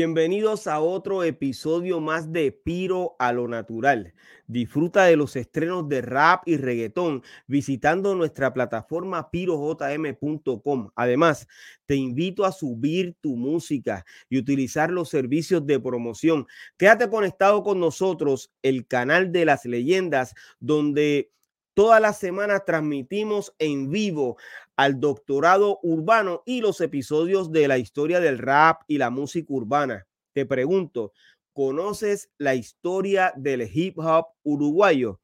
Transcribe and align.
Bienvenidos 0.00 0.66
a 0.66 0.80
otro 0.80 1.24
episodio 1.24 2.00
más 2.00 2.32
de 2.32 2.52
Piro 2.52 3.16
a 3.18 3.34
lo 3.34 3.46
Natural. 3.48 4.14
Disfruta 4.46 5.04
de 5.04 5.14
los 5.14 5.36
estrenos 5.36 5.90
de 5.90 6.00
rap 6.00 6.42
y 6.46 6.56
reggaetón 6.56 7.22
visitando 7.46 8.14
nuestra 8.14 8.54
plataforma 8.54 9.30
pirojm.com. 9.30 10.88
Además, 10.94 11.46
te 11.84 11.96
invito 11.96 12.46
a 12.46 12.52
subir 12.52 13.14
tu 13.20 13.36
música 13.36 14.06
y 14.30 14.38
utilizar 14.38 14.90
los 14.90 15.10
servicios 15.10 15.66
de 15.66 15.78
promoción. 15.78 16.46
Quédate 16.78 17.10
conectado 17.10 17.62
con 17.62 17.78
nosotros, 17.78 18.50
el 18.62 18.86
canal 18.86 19.32
de 19.32 19.44
las 19.44 19.66
leyendas, 19.66 20.34
donde 20.60 21.30
Todas 21.74 22.00
las 22.00 22.18
semanas 22.18 22.64
transmitimos 22.64 23.54
en 23.58 23.90
vivo 23.90 24.36
al 24.76 24.98
doctorado 24.98 25.78
urbano 25.82 26.42
y 26.44 26.60
los 26.60 26.80
episodios 26.80 27.52
de 27.52 27.68
la 27.68 27.78
historia 27.78 28.20
del 28.20 28.38
rap 28.38 28.82
y 28.86 28.98
la 28.98 29.10
música 29.10 29.52
urbana. 29.52 30.06
Te 30.32 30.46
pregunto, 30.46 31.12
¿conoces 31.52 32.30
la 32.38 32.54
historia 32.54 33.32
del 33.36 33.68
hip 33.72 33.98
hop 33.98 34.26
uruguayo? 34.42 35.20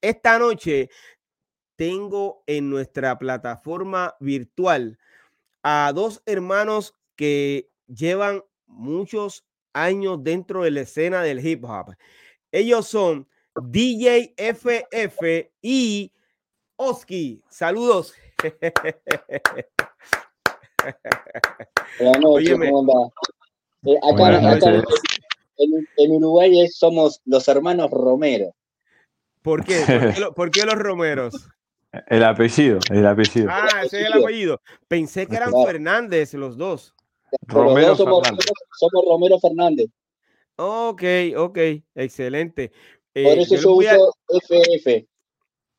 Esta 0.00 0.38
noche 0.38 0.90
tengo 1.76 2.42
en 2.46 2.70
nuestra 2.70 3.18
plataforma 3.18 4.14
virtual 4.20 4.98
a 5.62 5.92
dos 5.94 6.22
hermanos 6.26 6.94
que 7.16 7.70
llevan 7.86 8.42
muchos 8.66 9.46
años 9.72 10.22
dentro 10.22 10.62
de 10.62 10.70
la 10.70 10.80
escena 10.82 11.22
del 11.22 11.44
hip 11.44 11.64
hop. 11.64 11.94
Ellos 12.52 12.86
son 12.86 13.28
DJ 13.56 14.34
FF 14.36 15.52
y 15.62 16.12
Oski. 16.76 17.42
Saludos. 17.48 18.14
Buenas 21.98 22.20
noches, 22.20 22.58
¿cómo 22.70 23.12
eh, 23.86 23.98
acá, 24.02 24.38
en, 25.98 26.10
Uruguay 26.10 26.66
somos 26.68 27.20
los 27.26 27.46
hermanos 27.48 27.90
Romero. 27.90 28.54
¿Por 29.42 29.64
qué? 29.64 29.84
¿Por 30.34 30.50
qué, 30.50 30.64
los 30.64 30.74
Romeros? 30.74 31.48
El 32.08 32.24
apellido, 32.24 32.78
el 32.90 33.06
apellido. 33.06 33.48
Ah, 33.50 33.82
ese 33.84 34.00
es 34.00 34.06
el 34.06 34.22
apellido. 34.22 34.60
Pensé 34.88 35.26
que 35.26 35.36
eran 35.36 35.52
Fernández 35.64 36.34
los 36.34 36.56
dos. 36.56 36.94
Romero 37.46 37.94
somos, 37.94 38.26
somos 38.78 39.04
Romero 39.06 39.38
Fernández. 39.38 39.86
Ok, 40.56 41.02
ok, 41.36 41.58
excelente. 41.94 42.72
Por 43.14 43.22
eh, 43.22 43.42
eso 43.42 43.54
yo, 43.56 43.72
uso 43.72 44.14
FF. 44.28 45.06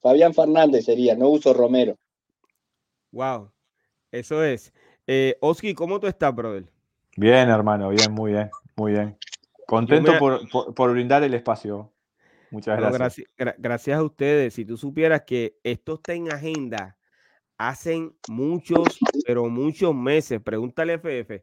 Fabián 0.01 0.33
Fernández 0.33 0.85
sería, 0.85 1.15
no 1.15 1.27
uso 1.29 1.53
Romero. 1.53 1.97
Wow, 3.11 3.51
eso 4.11 4.43
es. 4.43 4.71
Eh, 5.05 5.37
Oski, 5.41 5.73
¿cómo 5.73 5.99
tú 5.99 6.07
estás, 6.07 6.33
brother? 6.33 6.65
Bien, 7.17 7.49
hermano, 7.49 7.89
bien, 7.89 8.11
muy 8.13 8.31
bien, 8.31 8.49
muy 8.75 8.93
bien. 8.93 9.17
Contento 9.67 10.13
por, 10.19 10.91
brindar 10.91 11.23
el 11.23 11.33
espacio. 11.33 11.91
Muchas 12.51 12.77
gracias. 12.77 13.27
gracias. 13.57 13.97
a 13.97 14.03
ustedes. 14.03 14.53
Si 14.53 14.63
tú 14.63 14.77
supieras 14.77 15.23
que 15.23 15.57
esto 15.63 15.95
está 15.95 16.13
en 16.13 16.31
agenda 16.31 16.97
hacen 17.57 18.15
muchos, 18.29 18.97
pero 19.25 19.45
muchos 19.49 19.93
meses. 19.93 20.39
Pregúntale 20.41 20.93
FF. 20.93 21.41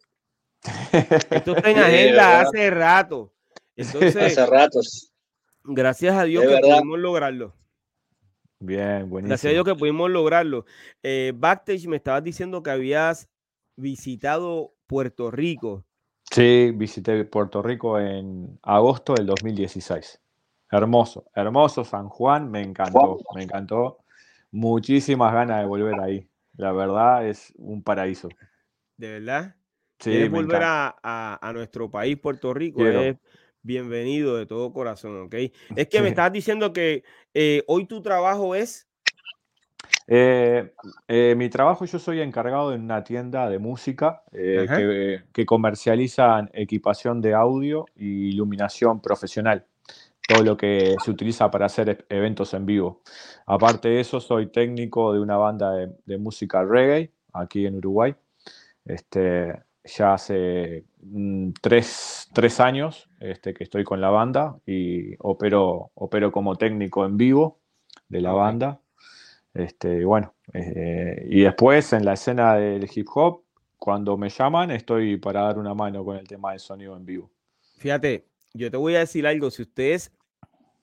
Esto 1.30 1.56
está 1.56 1.70
en 1.70 1.78
agenda 1.78 2.40
hace 2.42 2.70
rato. 2.70 3.34
Entonces, 3.76 4.16
hace 4.16 4.46
ratos. 4.46 5.11
Gracias 5.64 6.16
a 6.16 6.24
Dios 6.24 6.44
que 6.44 6.58
pudimos 6.58 6.98
lograrlo. 6.98 7.54
Bien, 8.58 9.08
buenísimo. 9.08 9.28
Gracias 9.28 9.50
a 9.50 9.54
Dios 9.54 9.64
que 9.64 9.74
pudimos 9.74 10.10
lograrlo. 10.10 10.64
Eh, 11.02 11.32
Backstage, 11.34 11.86
me 11.88 11.96
estabas 11.96 12.22
diciendo 12.22 12.62
que 12.62 12.70
habías 12.70 13.28
visitado 13.76 14.74
Puerto 14.86 15.30
Rico. 15.30 15.84
Sí, 16.30 16.70
visité 16.74 17.24
Puerto 17.24 17.62
Rico 17.62 17.98
en 17.98 18.58
agosto 18.62 19.14
del 19.14 19.26
2016. 19.26 20.20
Hermoso, 20.70 21.26
hermoso 21.34 21.84
San 21.84 22.08
Juan, 22.08 22.50
me 22.50 22.62
encantó, 22.62 23.18
me 23.34 23.42
encantó. 23.42 23.98
Muchísimas 24.50 25.32
ganas 25.34 25.60
de 25.60 25.66
volver 25.66 26.00
ahí. 26.00 26.28
La 26.56 26.72
verdad 26.72 27.26
es 27.26 27.52
un 27.56 27.82
paraíso. 27.82 28.28
¿De 28.96 29.20
verdad? 29.20 29.56
Sí. 29.98 30.28
volver 30.28 30.62
a, 30.64 31.52
nuestro 31.54 31.90
país, 31.90 32.16
Puerto 32.18 32.54
Rico? 32.54 32.86
Es 32.86 33.16
bienvenido 33.62 34.36
de 34.36 34.46
todo 34.46 34.72
corazón, 34.72 35.22
¿ok? 35.22 35.34
Es 35.76 35.88
que 35.88 36.00
me 36.00 36.08
estás 36.08 36.32
diciendo 36.32 36.72
que 36.72 37.04
eh, 37.34 37.62
hoy 37.66 37.86
tu 37.86 38.02
trabajo 38.02 38.54
es... 38.54 38.88
Eh, 40.08 40.72
eh, 41.06 41.34
mi 41.36 41.48
trabajo, 41.48 41.84
yo 41.84 41.98
soy 41.98 42.20
encargado 42.20 42.74
en 42.74 42.82
una 42.82 43.04
tienda 43.04 43.48
de 43.48 43.58
música 43.58 44.22
que, 44.32 45.22
que, 45.32 45.46
comercializan 45.46 46.50
equipación 46.52 47.20
de 47.20 47.34
audio 47.34 47.86
y 47.94 48.30
iluminación 48.30 49.00
profesional, 49.00 49.64
todo 50.28 50.42
lo 50.42 50.56
que 50.56 50.96
se 51.04 51.10
utiliza 51.10 51.50
para 51.50 51.66
hacer 51.66 51.88
e, 51.88 51.98
eventos 52.08 52.52
en 52.52 52.66
vivo. 52.66 53.02
Aparte 53.46 53.88
de 53.88 54.00
eso, 54.00 54.20
soy 54.20 54.48
técnico 54.48 55.12
de 55.12 55.20
una 55.20 55.36
banda 55.36 55.72
de, 55.72 55.92
de 56.04 56.18
música 56.18 56.64
reggae 56.64 57.12
aquí 57.32 57.64
en 57.66 57.76
Uruguay. 57.76 58.14
Este, 58.84 59.54
ya 59.84 60.14
hace 60.14 60.84
mm, 61.02 61.50
tres, 61.60 62.60
años 62.60 63.08
este, 63.22 63.54
que 63.54 63.64
estoy 63.64 63.84
con 63.84 64.00
la 64.00 64.10
banda 64.10 64.58
y 64.66 65.14
opero, 65.20 65.92
opero 65.94 66.32
como 66.32 66.56
técnico 66.56 67.06
en 67.06 67.16
vivo 67.16 67.60
de 68.08 68.20
la 68.20 68.32
banda. 68.32 68.80
Este, 69.54 70.04
bueno, 70.04 70.34
eh, 70.52 71.26
y 71.28 71.42
después 71.42 71.92
en 71.92 72.04
la 72.04 72.14
escena 72.14 72.56
del 72.56 72.88
hip 72.92 73.06
hop, 73.14 73.42
cuando 73.78 74.16
me 74.16 74.28
llaman, 74.28 74.70
estoy 74.70 75.16
para 75.16 75.42
dar 75.42 75.58
una 75.58 75.74
mano 75.74 76.04
con 76.04 76.16
el 76.16 76.26
tema 76.26 76.52
de 76.52 76.58
sonido 76.58 76.96
en 76.96 77.04
vivo. 77.04 77.30
Fíjate, 77.78 78.26
yo 78.54 78.70
te 78.70 78.76
voy 78.76 78.96
a 78.96 79.00
decir 79.00 79.26
algo, 79.26 79.50
si 79.50 79.62
ustedes 79.62 80.12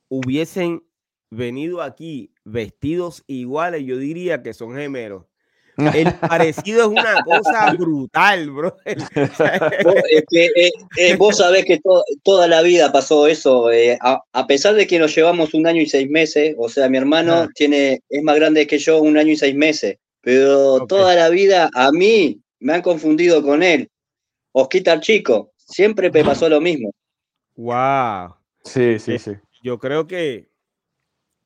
hubiesen 0.08 0.84
venido 1.30 1.82
aquí 1.82 2.34
vestidos 2.44 3.24
iguales, 3.28 3.86
yo 3.86 3.98
diría 3.98 4.42
que 4.44 4.54
son 4.54 4.76
gemelos. 4.76 5.26
El 5.79 6.13
parecido 6.16 6.81
es 6.81 6.88
una 6.88 7.23
cosa 7.23 7.73
brutal, 7.73 8.51
bro. 8.51 8.78
Eh, 10.31 10.72
eh, 10.97 11.16
vos 11.17 11.38
sabés 11.38 11.66
que 11.66 11.79
toda 12.23 12.47
la 12.47 12.62
vida 12.62 12.91
pasó 12.91 13.28
eso. 13.28 13.72
Eh, 13.72 13.97
a, 14.01 14.47
pesar 14.47 14.75
de 14.75 14.88
que 14.88 15.00
nos 15.00 15.16
llevamos 15.16 15.53
un 15.53 15.67
año 15.67 15.81
y 15.81 15.88
seis 15.88 16.09
meses, 16.09 16.56
o 16.57 16.69
sea, 16.69 16.90
mi 16.90 16.97
hermano 16.97 17.47
tiene, 17.56 18.01
es 18.09 18.23
más 18.23 18.35
grande 18.35 18.67
que 18.67 18.78
yo, 18.78 19.01
un 19.01 19.17
año 19.17 19.31
y 19.31 19.38
seis 19.38 19.56
meses. 19.56 19.97
Pero 20.22 20.85
toda 20.88 21.16
la 21.16 21.29
vida 21.29 21.69
a 21.73 21.91
mí 21.91 22.41
me 22.59 22.73
han 22.73 22.81
confundido 22.81 23.41
con 23.41 23.63
él. 23.63 23.90
Osquita 24.51 24.94
el 24.94 25.01
chico, 25.01 25.51
siempre 25.56 26.09
me 26.11 26.23
pasó 26.23 26.50
lo 26.50 26.59
mismo. 26.59 26.91
Wow. 27.56 28.35
Sí, 28.63 29.00
sí, 29.00 29.19
sí. 29.19 29.31
Yo 29.61 29.79
creo 29.79 30.07
que, 30.07 30.50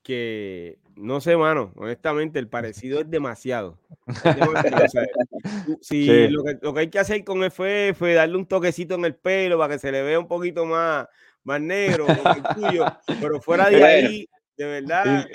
que 0.01 0.77
no 0.96 1.22
sé, 1.22 1.38
mano, 1.38 1.72
honestamente, 1.76 2.40
el 2.40 2.48
parecido 2.48 3.00
es 3.00 3.09
demasiado. 3.09 3.78
sí, 5.81 6.28
Lo, 6.30 6.44
que, 6.44 6.80
hay 6.80 6.90
que 6.90 7.00
hacer 7.00 7.24
con 7.24 7.44
FF 7.44 7.98
fue 7.98 8.14
darle 8.14 8.38
un 8.38 8.46
toquecito 8.46 8.96
en 8.96 9.06
el 9.06 9.16
pelo 9.16 9.58
para 9.58 9.74
que 9.74 9.80
se 9.80 9.92
le 9.92 10.04
vea 10.04 10.20
un 10.20 10.28
poquito 10.28 10.66
más, 10.66 11.08
más 11.44 11.62
negro, 11.62 12.06
el 12.08 12.56
tuyo, 12.56 12.86
pero 13.20 13.42
fuera 13.42 13.70
de 13.70 13.84
ahí, 13.84 14.30
de 14.58 14.66
verdad. 14.66 15.25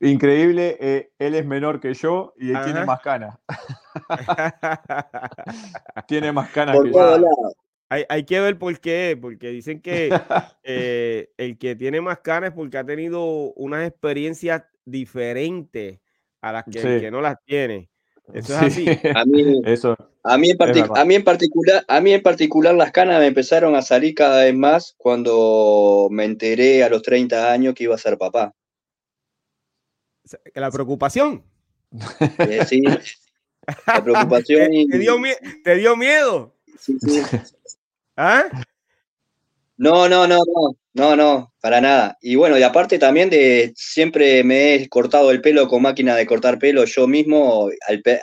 Increíble, 0.00 0.76
eh, 0.80 1.10
él 1.18 1.34
es 1.34 1.44
menor 1.44 1.80
que 1.80 1.94
yo 1.94 2.34
y 2.38 2.50
él 2.50 2.58
tiene 2.64 2.84
más 2.84 3.00
canas. 3.00 3.38
tiene 6.08 6.32
más 6.32 6.50
canas 6.50 6.78
que 6.82 6.90
yo. 6.90 7.28
Hay, 7.90 8.06
hay, 8.08 8.24
que 8.24 8.40
ver 8.40 8.58
por 8.58 8.80
qué, 8.80 9.18
porque 9.20 9.50
dicen 9.50 9.82
que 9.82 10.08
eh, 10.62 11.30
el 11.36 11.58
que 11.58 11.76
tiene 11.76 12.00
más 12.00 12.20
canas 12.20 12.48
es 12.48 12.56
porque 12.56 12.78
ha 12.78 12.84
tenido 12.84 13.52
unas 13.52 13.86
experiencias 13.86 14.62
diferente 14.84 16.00
a 16.40 16.52
las 16.52 16.64
que, 16.64 17.10
no 17.10 17.20
las 17.20 17.36
tiene. 17.44 17.88
Eso 18.34 18.54
es 18.54 18.62
así. 18.62 18.86
A 19.14 19.24
mí, 19.24 19.60
Eso 19.64 19.96
a, 20.24 20.38
mí 20.38 20.50
en 20.50 20.56
a, 20.96 21.04
mí 21.04 21.14
en 21.16 21.24
particular, 21.24 21.84
a 21.88 22.00
mí 22.00 22.12
en 22.12 22.22
particular 22.22 22.74
las 22.74 22.92
canas 22.92 23.18
me 23.18 23.26
empezaron 23.26 23.74
a 23.74 23.82
salir 23.82 24.14
cada 24.14 24.44
vez 24.44 24.54
más 24.54 24.94
cuando 24.96 26.08
me 26.10 26.24
enteré 26.24 26.84
a 26.84 26.88
los 26.88 27.02
30 27.02 27.52
años 27.52 27.74
que 27.74 27.84
iba 27.84 27.94
a 27.94 27.98
ser 27.98 28.16
papá. 28.18 28.54
La 30.54 30.70
preocupación. 30.70 31.44
Eh, 32.38 32.64
sí, 32.66 32.82
la 32.82 33.00
preocupación. 34.04 34.70
¿Te, 34.90 34.98
dio, 34.98 35.16
¿Te 35.64 35.76
dio 35.76 35.96
miedo? 35.96 36.54
Sí, 36.78 36.96
sí. 37.00 37.20
¿Ah? 38.16 38.44
No, 39.76 40.08
no, 40.08 40.26
no, 40.28 40.38
no. 40.38 40.76
No, 40.94 41.16
no, 41.16 41.54
para 41.60 41.80
nada. 41.80 42.18
Y 42.20 42.34
bueno, 42.34 42.58
y 42.58 42.62
aparte 42.62 42.98
también 42.98 43.30
de 43.30 43.72
siempre 43.74 44.44
me 44.44 44.74
he 44.74 44.88
cortado 44.88 45.30
el 45.30 45.40
pelo 45.40 45.66
con 45.66 45.82
máquina 45.82 46.14
de 46.14 46.26
cortar 46.26 46.58
pelo 46.58 46.84
yo 46.84 47.06
mismo, 47.06 47.70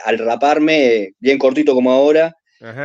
al, 0.04 0.18
raparme, 0.18 1.14
bien 1.18 1.38
cortito 1.38 1.74
como 1.74 1.90
ahora, 1.90 2.36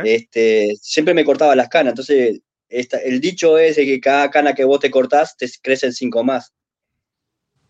este, 0.04 0.74
siempre 0.80 1.14
me 1.14 1.24
cortaba 1.24 1.54
las 1.54 1.68
canas. 1.68 1.92
Entonces, 1.92 2.40
el 2.68 3.20
dicho 3.20 3.58
es 3.58 3.76
que 3.76 4.00
cada 4.00 4.28
cana 4.30 4.54
que 4.54 4.64
vos 4.64 4.80
te 4.80 4.90
cortás, 4.90 5.36
te 5.36 5.46
crecen 5.62 5.92
cinco 5.92 6.24
más. 6.24 6.52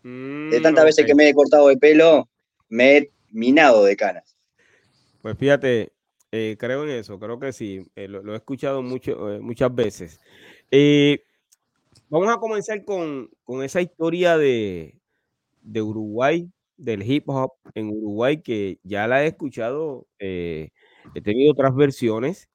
Mm, 0.01 0.49
de 0.49 0.61
tantas 0.61 0.85
veces 0.85 1.05
que 1.05 1.13
me 1.13 1.29
he 1.29 1.33
cortado 1.33 1.69
el 1.69 1.77
pelo, 1.77 2.29
me 2.69 2.97
he 2.97 3.11
minado 3.29 3.83
de 3.83 3.95
canas. 3.95 4.35
Pues 5.21 5.37
fíjate, 5.37 5.91
Eh, 6.31 6.57
creo 6.59 6.83
en 6.83 6.89
eso, 6.89 7.17
creo 7.19 7.39
que 7.39 7.53
sí. 7.53 7.85
Eh, 7.95 8.07
lo, 8.07 8.33
he 8.33 8.35
escuchado 8.35 8.81
mucho, 8.81 9.33
eh, 9.33 9.39
muchas 9.39 9.73
veces. 9.73 10.19
Vamos 12.09 12.29
a 12.29 12.37
comenzar 12.37 12.83
con, 12.83 13.29
esa 13.63 13.81
historia 13.81 14.37
de, 14.37 14.99
Uruguay, 15.63 16.49
del 16.77 17.03
hip 17.03 17.27
hop 17.29 17.53
en 17.73 17.89
Uruguay, 17.89 18.41
que 18.41 18.79
ya 18.83 19.07
la 19.07 19.23
he 19.23 19.27
escuchado. 19.27 20.07
he 20.19 20.71
tenido 21.23 21.51
otras 21.51 21.75
versiones. 21.75 22.49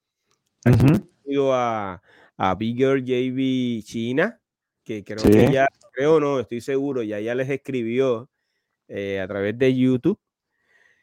He 0.64 0.72
tenido 1.24 1.52
a, 1.54 2.02
a 2.36 2.54
Bigger 2.54 3.02
JB 3.02 3.82
China, 3.84 4.40
que 4.84 5.04
creo 5.04 5.22
que 5.22 5.52
ya, 5.52 5.68
creo 5.92 6.20
no, 6.20 6.40
estoy 6.40 6.60
seguro, 6.60 7.02
ya 7.02 7.20
ya 7.20 7.34
les 7.34 7.50
escribió 7.50 8.28
a 8.88 9.26
través 9.26 9.58
de 9.58 9.74
YouTube. 9.74 10.18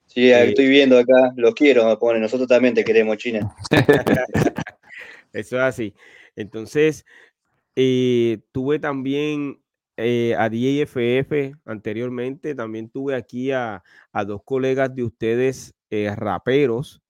Sí, 0.10 0.32
estoy 0.32 0.68
viendo 0.68 0.98
acá, 0.98 1.34
los 1.36 1.54
quiero, 1.54 1.86
me 1.86 1.96
pone, 1.98 2.20
nosotros 2.20 2.48
también 2.48 2.74
te 2.74 2.84
queremos, 2.84 3.18
China. 3.18 3.56
Eso 5.34 5.58
es 5.58 5.62
así. 5.62 5.94
Entonces, 6.36 7.06
eh, 7.76 8.40
tuve 8.52 8.80
también 8.80 9.62
eh, 9.98 10.36
a 10.38 10.50
DJFF 10.50 11.56
anteriormente, 11.66 12.56
también 12.56 12.90
tuve 12.90 13.16
aquí 13.16 13.52
a, 13.52 13.84
dos 14.26 14.42
colegas 14.44 14.94
de 14.96 15.04
ustedes, 15.04 15.74
eh, 15.90 16.14
raperos, 16.16 17.02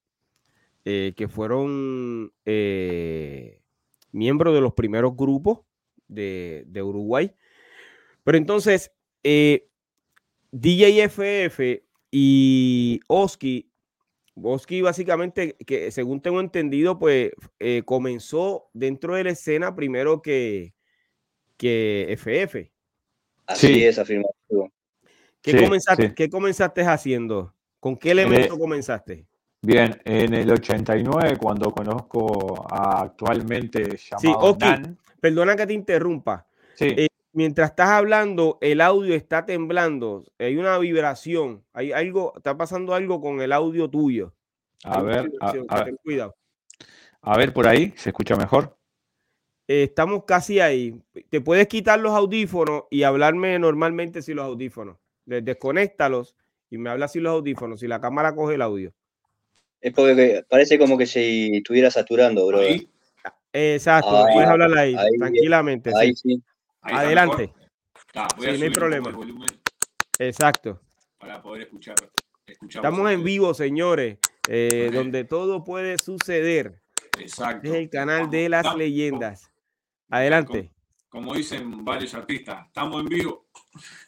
que 0.82 1.28
fueron 1.28 2.32
miembros 4.12 4.54
de 4.54 4.60
los 4.60 4.72
primeros 4.72 5.14
grupos 5.16 5.60
de, 6.08 6.64
de 6.66 6.82
Uruguay. 6.82 7.32
Pero 8.24 8.38
entonces, 8.38 8.90
DJFF 10.50 11.60
y 12.10 13.00
Oski, 13.06 13.70
Oski 14.42 14.82
básicamente, 14.82 15.56
que 15.66 15.90
según 15.90 16.20
tengo 16.20 16.40
entendido, 16.40 16.98
pues 16.98 17.32
eh, 17.58 17.82
comenzó 17.84 18.68
dentro 18.72 19.14
de 19.14 19.24
la 19.24 19.30
escena 19.30 19.74
primero 19.74 20.22
que, 20.22 20.74
que 21.56 22.06
FF. 22.16 22.70
Así 23.46 23.84
es, 23.84 23.98
afirmativo. 23.98 24.72
¿Qué, 25.42 25.56
comenzaste, 25.62 26.14
¿Qué 26.14 26.28
comenzaste 26.28 26.82
haciendo? 26.82 27.54
¿Con 27.78 27.96
qué 27.96 28.12
elemento 28.12 28.58
comenzaste? 28.58 29.26
Bien, 29.62 30.00
en 30.04 30.34
el 30.34 30.50
89, 30.50 31.36
cuando 31.36 31.70
conozco 31.70 32.66
a 32.70 33.02
actualmente 33.02 33.96
llamado 33.96 34.20
sí, 34.20 34.34
Oski, 34.34 34.96
perdona 35.20 35.54
que 35.54 35.66
te 35.66 35.72
interrumpa. 35.74 36.46
Sí. 36.74 36.86
Eh, 36.96 37.09
mientras 37.32 37.70
estás 37.70 37.90
hablando, 37.90 38.58
el 38.60 38.80
audio 38.80 39.14
está 39.14 39.46
temblando, 39.46 40.24
hay 40.38 40.56
una 40.56 40.78
vibración, 40.78 41.64
hay 41.72 41.92
algo, 41.92 42.34
está 42.36 42.56
pasando 42.56 42.94
algo 42.94 43.20
con 43.20 43.40
el 43.40 43.52
audio 43.52 43.88
tuyo. 43.88 44.34
A 44.84 45.02
ver, 45.02 45.30
a, 45.40 45.52
ver. 45.52 45.96
cuidado. 46.02 46.34
A 47.20 47.36
ver, 47.36 47.52
por 47.52 47.66
ahí, 47.66 47.92
¿se 47.96 48.10
escucha 48.10 48.36
mejor? 48.36 48.76
estamos 49.78 50.24
casi 50.24 50.58
ahí. 50.58 51.00
Te 51.28 51.40
puedes 51.40 51.68
quitar 51.68 52.00
los 52.00 52.12
audífonos 52.12 52.84
y 52.90 53.04
hablarme 53.04 53.58
normalmente 53.58 54.20
sin 54.20 54.36
los 54.36 54.46
audífonos. 54.46 54.96
Desconéctalos 55.26 56.34
y 56.70 56.78
me 56.78 56.90
hablas 56.90 57.12
sin 57.12 57.22
los 57.22 57.32
audífonos, 57.34 57.78
si 57.80 57.86
la 57.86 58.00
cámara 58.00 58.34
coge 58.34 58.56
el 58.56 58.62
audio. 58.62 58.92
Es 59.80 59.92
porque 59.92 60.44
parece 60.48 60.78
como 60.78 60.98
que 60.98 61.06
se 61.06 61.56
estuviera 61.56 61.90
saturando, 61.90 62.46
bro. 62.46 62.60
Exacto, 63.52 64.26
puedes 64.32 64.48
hablar 64.48 64.76
ahí, 64.76 64.96
tranquilamente. 65.18 65.90
Ahí 65.94 66.14
sí. 66.14 66.42
Adelante. 66.82 67.52
no 68.14 68.44
hay 68.44 68.70
problema. 68.70 69.10
Exacto. 70.18 70.80
Para 71.18 71.42
poder 71.42 71.62
escuchar. 71.62 71.94
Estamos 72.46 73.10
en 73.10 73.22
vivo, 73.22 73.54
señores, 73.54 74.18
eh, 74.48 74.90
donde 74.92 75.24
todo 75.24 75.62
puede 75.64 75.96
suceder. 75.98 76.82
Exacto. 77.18 77.68
Es 77.68 77.74
el 77.74 77.90
canal 77.90 78.30
de 78.30 78.48
las 78.48 78.74
leyendas. 78.74 79.50
Adelante. 80.08 80.72
Como, 81.08 81.34
dicen 81.34 81.84
varios 81.84 82.14
artistas, 82.14 82.66
estamos 82.66 83.02
en 83.02 83.08
vivo. 83.08 83.46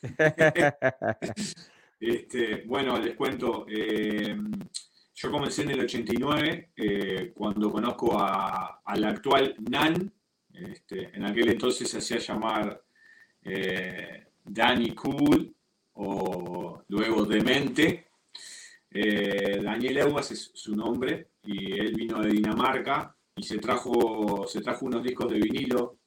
este, 2.00 2.62
bueno, 2.66 2.98
les 2.98 3.16
cuento. 3.16 3.66
Eh, 3.68 4.36
yo 5.14 5.30
comencé 5.30 5.62
en 5.62 5.70
el 5.70 5.80
89, 5.80 6.72
eh, 6.76 7.32
cuando 7.34 7.70
conozco 7.70 8.18
al 8.18 9.04
actual 9.04 9.54
Nan, 9.70 10.12
este, 10.54 11.16
en 11.16 11.24
aquel 11.24 11.50
entonces 11.50 11.88
se 11.88 11.98
hacía 11.98 12.18
llamar 12.18 12.82
eh, 13.42 14.26
Danny 14.44 14.94
Cool 14.94 15.54
o 15.94 16.84
luego 16.88 17.24
Demente. 17.24 18.08
Eh, 18.90 19.60
Daniel 19.62 19.98
Eguas 19.98 20.30
es 20.32 20.50
su 20.54 20.74
nombre 20.76 21.30
y 21.44 21.80
él 21.80 21.94
vino 21.94 22.20
de 22.20 22.30
Dinamarca 22.30 23.16
y 23.34 23.42
se 23.42 23.58
trajo, 23.58 23.90
unos 24.82 25.02
discos 25.02 25.32
de 25.32 25.38
vinilo 25.38 25.98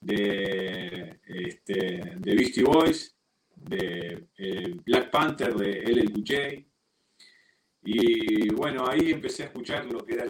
de, 0.00 1.18
este, 1.24 2.16
Beastie 2.20 2.62
Boys, 2.62 3.16
de 3.56 4.28
eh, 4.36 4.76
Black 4.84 5.10
Panther, 5.10 5.54
de 5.54 5.82
LLJ. 5.82 6.64
Y 7.82 8.48
bueno, 8.50 8.86
ahí 8.88 9.10
empecé 9.10 9.42
a 9.42 9.46
escuchar 9.46 9.86
lo 9.86 10.04
que 10.04 10.14
era 10.14 10.24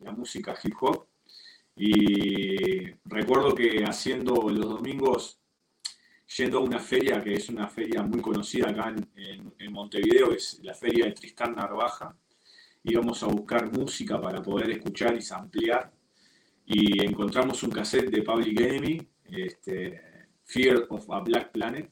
la 0.00 0.12
música 0.12 0.54
hip 0.62 0.74
hop 0.80 1.07
y 1.78 2.86
recuerdo 3.04 3.54
que 3.54 3.84
haciendo 3.84 4.48
los 4.48 4.68
domingos, 4.68 5.40
yendo 6.36 6.58
a 6.58 6.62
una 6.62 6.80
feria 6.80 7.22
que 7.22 7.34
es 7.34 7.48
una 7.48 7.68
feria 7.68 8.02
muy 8.02 8.20
conocida 8.20 8.70
acá 8.70 8.94
en, 9.16 9.72
Montevideo, 9.72 10.32
es 10.32 10.60
la 10.62 10.74
feria 10.74 11.06
de 11.06 11.12
Tristán 11.12 11.54
Narvaja, 11.54 12.16
íbamos 12.82 13.22
a 13.22 13.26
buscar 13.26 13.70
música 13.70 14.20
para 14.20 14.42
poder 14.42 14.70
escuchar 14.70 15.16
y 15.16 15.22
samplear. 15.22 15.92
Y 16.66 17.02
encontramos 17.02 17.62
un 17.62 17.70
cassette 17.70 18.10
de 18.10 18.22
Public 18.22 18.60
Enemy, 18.60 19.08
este, 19.30 20.02
Fear 20.44 20.86
of 20.90 21.08
a 21.10 21.20
Black 21.20 21.52
Planet. 21.52 21.90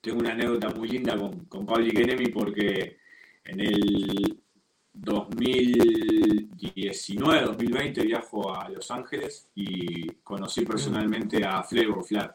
Tengo 0.00 0.18
una 0.18 0.32
anécdota 0.32 0.70
muy 0.70 0.88
linda 0.88 1.16
con, 1.16 1.44
con 1.46 1.64
Public 1.64 1.98
Enemy 2.00 2.26
porque 2.28 2.98
en 3.44 3.60
el 3.60 4.40
2019, 5.02 7.46
2020 7.46 8.02
viajo 8.02 8.54
a 8.54 8.68
Los 8.68 8.90
Ángeles 8.90 9.48
y 9.54 10.06
conocí 10.22 10.66
personalmente 10.66 11.42
a 11.44 11.62
Flavor 11.62 12.04
Flav. 12.04 12.34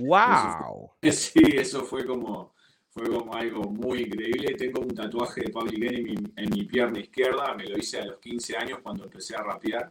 ¡Wow! 0.00 0.92
sí, 1.10 1.42
eso 1.54 1.84
fue 1.84 2.06
como, 2.06 2.54
fue 2.90 3.10
como 3.10 3.34
algo 3.34 3.64
muy 3.64 4.02
increíble. 4.02 4.54
Tengo 4.54 4.82
un 4.82 4.94
tatuaje 4.94 5.40
de 5.42 5.50
Public 5.50 5.82
Enemy 5.82 6.14
en 6.36 6.50
mi 6.50 6.62
pierna 6.64 7.00
izquierda, 7.00 7.52
me 7.54 7.66
lo 7.66 7.76
hice 7.76 7.98
a 8.00 8.06
los 8.06 8.20
15 8.20 8.56
años 8.56 8.78
cuando 8.82 9.02
empecé 9.04 9.34
a 9.34 9.42
rapear. 9.42 9.90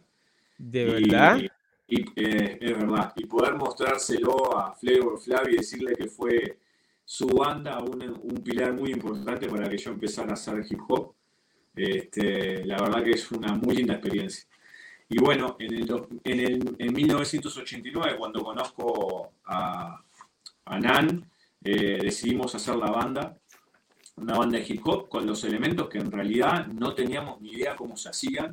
¿De 0.56 0.86
verdad? 0.86 1.38
Y, 1.86 2.00
eh, 2.16 2.56
es 2.60 2.72
verdad. 2.72 3.12
Y 3.16 3.26
poder 3.26 3.56
mostrárselo 3.56 4.58
a 4.58 4.72
Flavor 4.72 5.18
Flav 5.18 5.50
y 5.50 5.56
decirle 5.56 5.94
que 5.94 6.08
fue 6.08 6.60
su 7.04 7.26
banda 7.28 7.78
un, 7.78 8.02
un 8.02 8.42
pilar 8.42 8.72
muy 8.72 8.90
importante 8.90 9.46
para 9.48 9.68
que 9.68 9.76
yo 9.76 9.90
empezara 9.90 10.30
a 10.30 10.34
hacer 10.34 10.64
hip 10.68 10.80
hop 10.88 11.15
este, 11.76 12.64
la 12.64 12.78
verdad 12.80 13.04
que 13.04 13.10
es 13.10 13.30
una 13.30 13.54
muy 13.54 13.76
linda 13.76 13.94
experiencia. 13.94 14.46
Y 15.08 15.20
bueno, 15.20 15.56
en, 15.60 15.74
el, 16.40 16.76
en, 16.78 16.92
1989, 16.92 18.16
cuando 18.18 18.42
conozco 18.42 19.32
a, 19.44 20.02
Nan, 20.80 21.30
eh, 21.62 21.98
decidimos 22.02 22.54
hacer 22.54 22.74
la 22.76 22.90
banda, 22.90 23.38
una 24.16 24.36
banda 24.38 24.58
de 24.58 24.64
hip 24.66 24.84
hop 24.84 25.08
con 25.08 25.26
los 25.26 25.44
elementos 25.44 25.88
que 25.88 25.98
en 25.98 26.10
realidad 26.10 26.66
no 26.66 26.92
teníamos 26.94 27.40
ni 27.40 27.52
idea 27.52 27.76
cómo 27.76 27.96
se 27.96 28.08
hacían. 28.08 28.52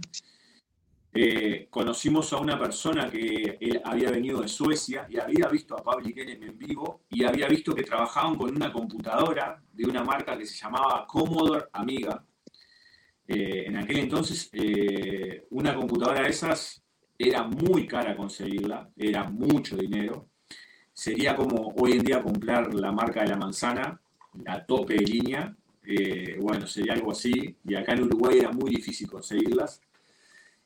Eh, 1.16 1.68
conocimos 1.70 2.34
a 2.34 2.38
una 2.38 2.58
persona 2.60 3.10
que 3.10 3.58
él 3.60 3.82
había 3.84 4.12
venido 4.12 4.42
de 4.42 4.48
Suecia 4.48 5.08
y 5.10 5.20
había 5.20 5.48
visto 5.48 5.76
a 5.76 5.84
Public 5.84 6.18
Enemy 6.18 6.46
en 6.48 6.58
vivo 6.58 7.02
y 7.10 7.24
había 7.24 7.48
visto 7.48 7.74
que 7.74 7.84
trabajaban 7.84 8.36
con 8.36 8.56
una 8.56 8.72
computadora 8.72 9.62
de 9.72 9.86
una 9.86 10.04
marca 10.04 10.38
que 10.38 10.46
se 10.46 10.56
llamaba 10.56 11.06
Commodore 11.08 11.66
Amiga 11.72 12.24
eh, 13.28 13.66
en 13.68 13.78
aquel 13.78 14.00
entonces, 14.00 14.50
eh, 14.52 15.46
una 15.52 15.76
computadora 15.76 16.24
de 16.24 16.30
esas 16.30 16.84
era 17.18 17.44
muy 17.44 17.88
cara 17.88 18.16
conseguirla, 18.16 18.90
era 18.98 19.24
mucho 19.30 19.78
dinero. 19.78 20.28
Sería 20.92 21.36
como 21.36 21.74
hoy 21.78 21.94
en 21.94 22.04
día 22.04 22.22
comprar 22.22 22.74
la 22.74 22.92
marca 22.92 23.22
de 23.22 23.30
la 23.30 23.38
manzana, 23.38 24.00
la 24.44 24.66
tope 24.66 24.96
de 24.96 25.06
línea. 25.06 25.56
Eh, 25.86 26.38
bueno, 26.40 26.68
sería 26.68 26.94
algo 26.94 27.12
así. 27.12 27.58
Y 27.64 27.76
acá 27.76 27.94
en 27.94 28.04
Uruguay 28.04 28.40
era 28.40 28.52
muy 28.52 28.72
difícil 28.72 29.10
conseguirlas. 29.10 29.82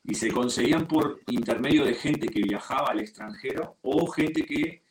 Y 0.03 0.15
se 0.15 0.31
conseguían 0.31 0.87
por 0.87 1.21
intermedio 1.27 1.85
de 1.85 1.93
gente 1.93 2.27
que 2.27 2.41
viajaba 2.41 2.87
al 2.89 3.01
extranjero 3.01 3.77
o 3.81 4.07
gente 4.07 4.45
que 4.45 4.83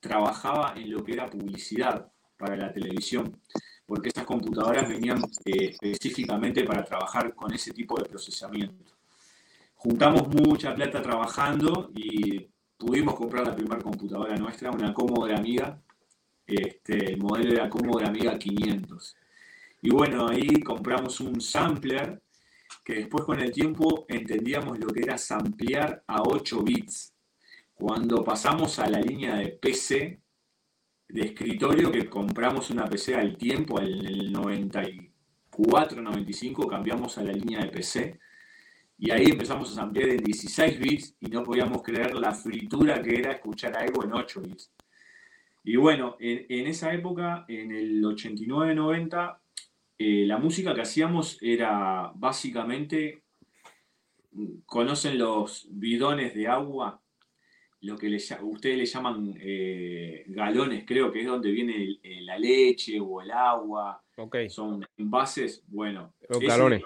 trabajaba 0.00 0.74
en 0.76 0.90
lo 0.90 1.04
que 1.04 1.12
era 1.12 1.30
publicidad 1.30 2.10
para 2.36 2.56
la 2.56 2.72
televisión 2.72 3.40
porque 3.86 4.08
estas 4.08 4.24
computadoras 4.24 4.88
venían 4.88 5.22
eh, 5.44 5.70
específicamente 5.70 6.64
para 6.64 6.84
trabajar 6.84 7.34
con 7.34 7.52
ese 7.52 7.72
tipo 7.72 7.98
de 7.98 8.08
procesamiento. 8.08 8.84
Juntamos 9.74 10.28
mucha 10.28 10.74
plata 10.74 11.02
trabajando 11.02 11.90
y 11.94 12.48
pudimos 12.78 13.14
comprar 13.14 13.46
la 13.46 13.54
primera 13.54 13.82
computadora 13.82 14.36
nuestra, 14.36 14.70
una 14.70 14.94
Commodore 14.94 15.34
Amiga, 15.34 15.78
este, 16.46 17.12
el 17.12 17.18
modelo 17.18 17.52
era 17.52 17.68
Commodore 17.68 18.06
Amiga 18.06 18.38
500. 18.38 19.16
Y 19.82 19.90
bueno, 19.90 20.28
ahí 20.28 20.60
compramos 20.62 21.20
un 21.20 21.40
sampler 21.40 22.22
que 22.82 22.94
después 22.94 23.24
con 23.24 23.40
el 23.40 23.52
tiempo 23.52 24.06
entendíamos 24.08 24.78
lo 24.78 24.88
que 24.88 25.02
era 25.02 25.18
samplear 25.18 26.02
a 26.06 26.22
8 26.22 26.62
bits. 26.62 27.12
Cuando 27.74 28.24
pasamos 28.24 28.78
a 28.78 28.88
la 28.88 29.00
línea 29.00 29.36
de 29.36 29.48
PC, 29.48 30.20
de 31.14 31.26
escritorio, 31.26 31.92
que 31.92 32.10
compramos 32.10 32.70
una 32.70 32.86
PC 32.86 33.14
al 33.14 33.36
tiempo, 33.36 33.80
en 33.80 34.04
el 34.04 34.32
94, 34.32 36.02
95, 36.02 36.66
cambiamos 36.66 37.16
a 37.18 37.22
la 37.22 37.32
línea 37.32 37.60
de 37.60 37.68
PC. 37.68 38.18
Y 38.98 39.12
ahí 39.12 39.26
empezamos 39.26 39.70
a 39.70 39.76
samplear 39.76 40.08
en 40.08 40.24
16 40.24 40.80
bits 40.80 41.16
y 41.20 41.26
no 41.28 41.44
podíamos 41.44 41.84
creer 41.84 42.16
la 42.16 42.32
fritura 42.32 43.00
que 43.00 43.14
era 43.14 43.30
escuchar 43.30 43.76
algo 43.76 44.02
en 44.04 44.12
8 44.12 44.42
bits. 44.42 44.72
Y 45.62 45.76
bueno, 45.76 46.16
en, 46.18 46.66
esa 46.66 46.92
época, 46.92 47.44
en 47.46 47.70
el 47.70 48.02
89-90, 48.02 49.38
eh, 49.98 50.24
la 50.26 50.38
música 50.38 50.74
que 50.74 50.82
hacíamos 50.82 51.38
era 51.40 52.10
básicamente, 52.16 53.22
conocen 54.66 55.16
los 55.16 55.68
bidones 55.70 56.34
de 56.34 56.48
agua, 56.48 57.00
lo 57.84 57.98
que 57.98 58.08
ustedes 58.42 58.78
le 58.78 58.86
llaman 58.86 59.34
eh, 59.38 60.24
galones, 60.28 60.84
creo 60.86 61.12
que 61.12 61.20
es 61.20 61.26
donde 61.26 61.50
viene 61.50 62.00
la 62.22 62.38
leche 62.38 62.98
o 62.98 63.20
el 63.20 63.30
agua. 63.30 64.02
Son 64.48 64.84
envases, 64.96 65.62
bueno. 65.66 66.14
Los 66.28 66.40
galones. 66.40 66.82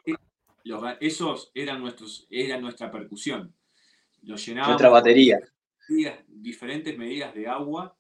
esos 1.01 1.53
eran, 1.55 1.81
nuestros, 1.81 2.27
eran 2.29 2.61
nuestra 2.61 2.91
percusión. 2.91 3.55
Los 4.23 4.45
llenábamos. 4.45 4.73
Nuestra 4.73 4.89
batería. 4.89 5.39
Diferentes 6.27 6.99
medidas 6.99 7.33
de 7.33 7.47
agua 7.47 7.97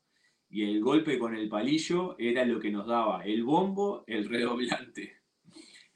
y 0.50 0.64
el 0.64 0.80
golpe 0.80 1.18
con 1.18 1.36
el 1.36 1.48
palillo 1.48 2.16
era 2.18 2.44
lo 2.44 2.58
que 2.58 2.70
nos 2.70 2.86
daba 2.86 3.24
el 3.24 3.44
bombo, 3.44 4.02
el 4.08 4.28
redoblante. 4.28 5.18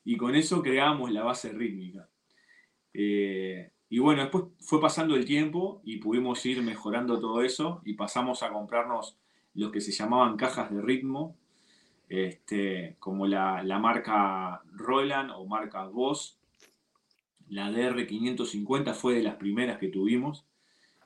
Y 0.05 0.17
con 0.17 0.37
eso 0.37 0.63
creamos 0.63 1.11
la 1.11 1.25
base 1.25 1.51
rítmica. 1.51 2.09
Eh, 2.95 3.73
y 3.93 3.99
bueno, 3.99 4.23
después 4.23 4.45
fue 4.61 4.81
pasando 4.81 5.15
el 5.15 5.25
tiempo 5.25 5.83
y 5.85 5.99
pudimos 5.99 6.45
ir 6.47 6.63
mejorando 6.63 7.21
todo 7.21 7.43
eso 7.43 7.83
y 7.85 7.95
pasamos 7.95 8.43
a 8.43 8.51
comprarnos 8.51 9.19
los 9.55 9.71
que 9.71 9.81
se 9.81 9.93
llamaban 9.93 10.37
cajas 10.37 10.71
de 10.71 10.81
ritmo, 10.81 11.37
este, 12.09 12.97
como 12.99 13.27
la, 13.27 13.63
la 13.63 13.79
marca 13.79 14.63
Roland 14.73 15.31
o 15.35 15.47
marca 15.47 15.85
Boss. 15.87 16.39
La 17.49 17.71
DR550 17.71 18.95
fue 18.95 19.15
de 19.15 19.23
las 19.23 19.37
primeras 19.37 19.79
que 19.79 19.89
tuvimos 19.89 20.47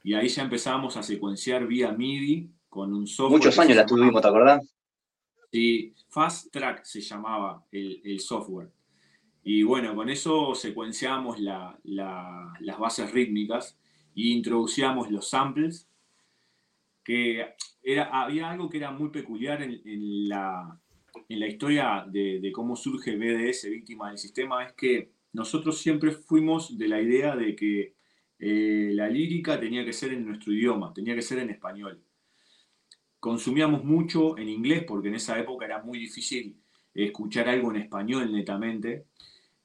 y 0.05 0.15
ahí 0.15 0.29
ya 0.29 0.45
empezábamos 0.45 0.97
a 0.97 1.03
secuenciar 1.03 1.67
vía 1.67 1.91
MIDI 1.91 2.51
Muchos 3.31 3.59
años 3.59 3.77
la 3.77 3.87
tuvimos, 3.87 4.21
¿te 4.21 4.29
acordás? 4.29 4.77
Sí, 5.51 5.95
Fast 6.09 6.53
Track 6.53 6.85
se 6.85 7.01
llamaba 7.01 7.65
el, 7.73 8.21
software. 8.21 8.71
Y 9.49 9.63
bueno, 9.63 9.95
con 9.95 10.11
eso 10.11 10.57
secuenciamos 10.57 11.39
las 11.39 12.79
bases 12.81 13.13
rítmicas 13.13 13.79
e 14.17 14.23
introducíamos 14.31 15.09
los 15.09 15.31
samples, 15.31 15.89
que 17.05 17.55
era, 17.81 18.07
había 18.23 18.51
algo 18.51 18.69
que 18.69 18.79
era 18.79 18.91
muy 18.91 19.11
peculiar 19.11 19.63
en, 19.63 20.29
la, 20.29 20.81
en 21.29 21.39
la, 21.39 21.47
historia 21.47 22.05
de, 22.09 22.51
cómo 22.53 22.75
surge 22.75 23.15
BDS, 23.15 23.71
víctima 23.71 24.09
del 24.09 24.19
sistema, 24.19 24.65
es 24.65 24.73
que 24.73 25.13
nosotros 25.33 25.79
siempre 25.79 26.11
fuimos 26.11 26.77
de 26.77 26.89
la 26.89 27.01
idea 27.01 27.37
de 27.37 27.55
que 27.55 27.95
eh, 28.41 28.91
la 28.95 29.09
lírica 29.09 29.61
tenía 29.61 29.85
que 29.85 29.93
ser 29.93 30.13
en 30.13 30.27
nuestro 30.27 30.53
idioma, 30.53 30.93
tenía 30.93 31.15
que 31.15 31.23
ser 31.23 31.39
en 31.39 31.51
español 31.51 32.03
consumíamos 33.21 33.83
mucho 33.83 34.39
en 34.39 34.49
inglés 34.49 34.85
porque 34.87 35.09
en 35.09 35.17
esa 35.17 35.37
época 35.37 35.65
era 35.65 35.83
muy 35.83 35.99
difícil 35.99 36.61
escuchar 36.95 37.49
algo 37.49 37.71
en 37.71 37.83
español 37.83 38.33
netamente. 38.33 39.07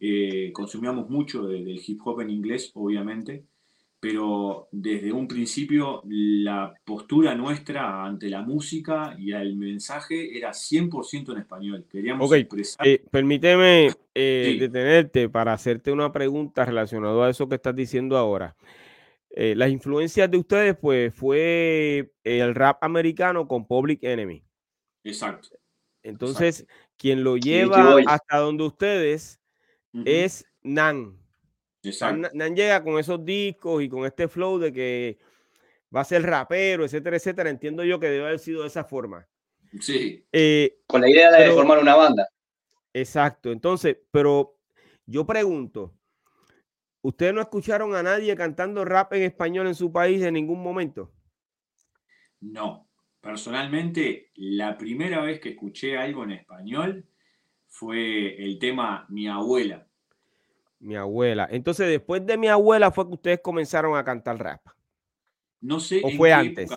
Eh, 0.04 0.52
consumíamos 0.52 1.10
mucho 1.12 1.48
del 1.48 1.80
hip 1.86 2.00
hop 2.04 2.22
en 2.22 2.32
inglés, 2.32 2.72
obviamente, 2.74 3.46
pero 4.00 4.68
desde 4.72 5.12
un 5.14 5.28
principio 5.28 6.02
la 6.06 6.74
postura 6.84 7.36
nuestra 7.36 8.04
ante 8.04 8.30
la 8.30 8.42
música 8.42 9.16
y 9.20 9.32
al 9.32 9.56
mensaje 9.56 10.36
era 10.36 10.54
100% 10.54 11.34
en 11.34 11.38
español. 11.38 11.86
Queríamos 11.88 12.34
expresar... 12.34 12.88
Eh, 12.88 13.04
permíteme 13.12 13.92
eh, 14.16 14.58
detenerte 14.60 15.30
para 15.30 15.54
hacerte 15.54 15.92
una 15.92 16.12
pregunta 16.12 16.66
relacionada 16.66 17.28
a 17.28 17.30
eso 17.30 17.48
que 17.48 17.56
estás 17.56 17.76
diciendo 17.76 18.18
ahora. 18.18 18.56
Eh, 19.30 19.54
las 19.56 19.70
influencias 19.70 20.32
de 20.32 20.38
ustedes, 20.40 20.76
pues, 20.82 21.14
fue 21.14 22.12
el 22.24 22.56
rap 22.56 22.84
americano 22.84 23.48
con 23.48 23.68
Public 23.68 24.04
Enemy. 24.04 24.44
Exacto. 25.04 25.50
Entonces, 26.02 26.66
quien 26.98 27.24
lo 27.24 27.38
lleva 27.38 27.98
hasta 28.08 28.40
donde 28.40 28.64
ustedes 28.64 29.41
es 30.06 30.46
Nan. 30.64 31.18
Exacto. 31.84 32.30
Nan, 32.34 32.56
llega 32.56 32.84
con 32.84 33.00
esos 33.00 33.24
discos 33.26 33.84
y 33.84 33.90
con 33.90 34.06
este 34.06 34.28
flow 34.28 34.60
de 34.60 34.72
que 34.72 35.20
va 35.94 36.02
a 36.02 36.06
ser 36.06 36.24
rapero, 36.24 36.86
etcétera, 36.86 37.18
etcétera. 37.18 37.50
Entiendo 37.50 37.84
yo 37.84 38.00
que 38.00 38.10
debe 38.10 38.26
haber 38.26 38.40
sido 38.40 38.62
de 38.62 38.68
esa 38.68 38.84
forma. 38.84 39.28
Sí. 39.80 40.26
Eh, 40.32 40.80
con 40.88 41.02
la 41.02 41.10
idea 41.10 41.32
de 41.32 41.52
formar 41.52 41.80
una 41.80 41.96
banda. 41.96 42.28
Exacto. 42.94 43.52
Entonces, 43.52 43.98
pero 44.12 44.58
yo 45.06 45.26
pregunto, 45.26 45.94
¿Ustedes 47.04 47.34
no 47.34 47.42
escucharon 47.42 47.96
a 47.96 48.04
nadie 48.04 48.36
cantando 48.36 48.86
rap 48.86 49.14
en 49.14 49.24
español 49.24 49.66
en 49.68 49.76
su 49.76 49.92
país 49.92 50.22
en 50.22 50.36
ningún 50.36 50.62
momento? 50.62 51.12
No. 52.40 52.88
Personalmente, 53.20 54.32
la 54.36 54.78
primera 54.78 55.22
vez 55.22 55.40
que 55.40 55.50
escuché 55.50 55.98
algo 55.98 56.24
en 56.24 56.32
español 56.32 57.06
fue 57.72 58.36
el 58.44 58.60
tema 58.60 59.06
Mi 59.10 59.28
abuela. 59.28 59.88
Mi 60.80 60.96
abuela. 60.96 61.48
Entonces, 61.50 61.88
después 61.88 62.26
de 62.26 62.38
mi 62.38 62.48
abuela 62.48 62.92
fue 62.92 63.08
que 63.08 63.14
ustedes 63.14 63.40
comenzaron 63.40 63.98
a 63.98 64.04
cantar 64.04 64.38
rap. 64.38 64.62
No 65.62 65.80
sé. 65.80 66.02
¿O 66.04 66.12
fue 66.12 66.32
antes? 66.32 66.72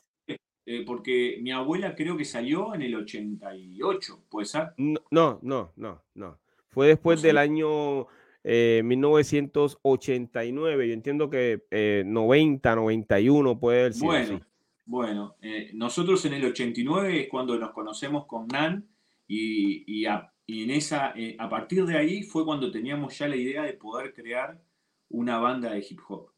Eh, 0.66 0.82
porque 0.86 1.38
mi 1.42 1.50
abuela 1.50 1.94
creo 1.94 2.16
que 2.16 2.24
salió 2.24 2.74
en 2.74 2.80
el 2.80 2.94
88, 2.94 4.24
¿puede 4.30 4.46
ser? 4.46 4.72
No, 4.78 5.38
no, 5.42 5.72
no, 5.76 6.02
no. 6.14 6.38
Fue 6.70 6.88
después 6.88 7.20
del 7.20 7.36
año 7.36 8.06
1989. 8.44 10.84
Eh, 10.84 10.88
Yo 10.88 10.94
entiendo 10.94 11.28
que 11.30 11.62
90, 12.06 12.72
eh, 12.72 12.76
91 12.76 13.58
puede 13.58 13.92
sido 13.92 14.06
Bueno, 14.06 14.40
bueno 14.84 15.34
eh, 15.40 15.70
nosotros 15.74 16.24
en 16.26 16.34
el 16.34 16.44
89 16.46 17.22
es 17.22 17.28
cuando 17.28 17.58
nos 17.58 17.72
conocemos 17.72 18.26
con 18.26 18.46
Nan 18.48 18.86
y, 19.26 20.04
a, 20.04 20.33
en 20.46 20.70
esa, 20.70 21.14
a 21.38 21.48
partir 21.48 21.84
de 21.86 21.96
ahí 21.96 22.22
fue 22.22 22.44
cuando 22.44 22.70
teníamos 22.70 23.16
ya 23.18 23.28
la 23.28 23.36
idea 23.36 23.62
de 23.62 23.72
poder 23.74 24.12
crear 24.12 24.60
una 25.08 25.38
banda 25.38 25.72
de 25.72 25.86
hip 25.88 26.00
hop. 26.08 26.30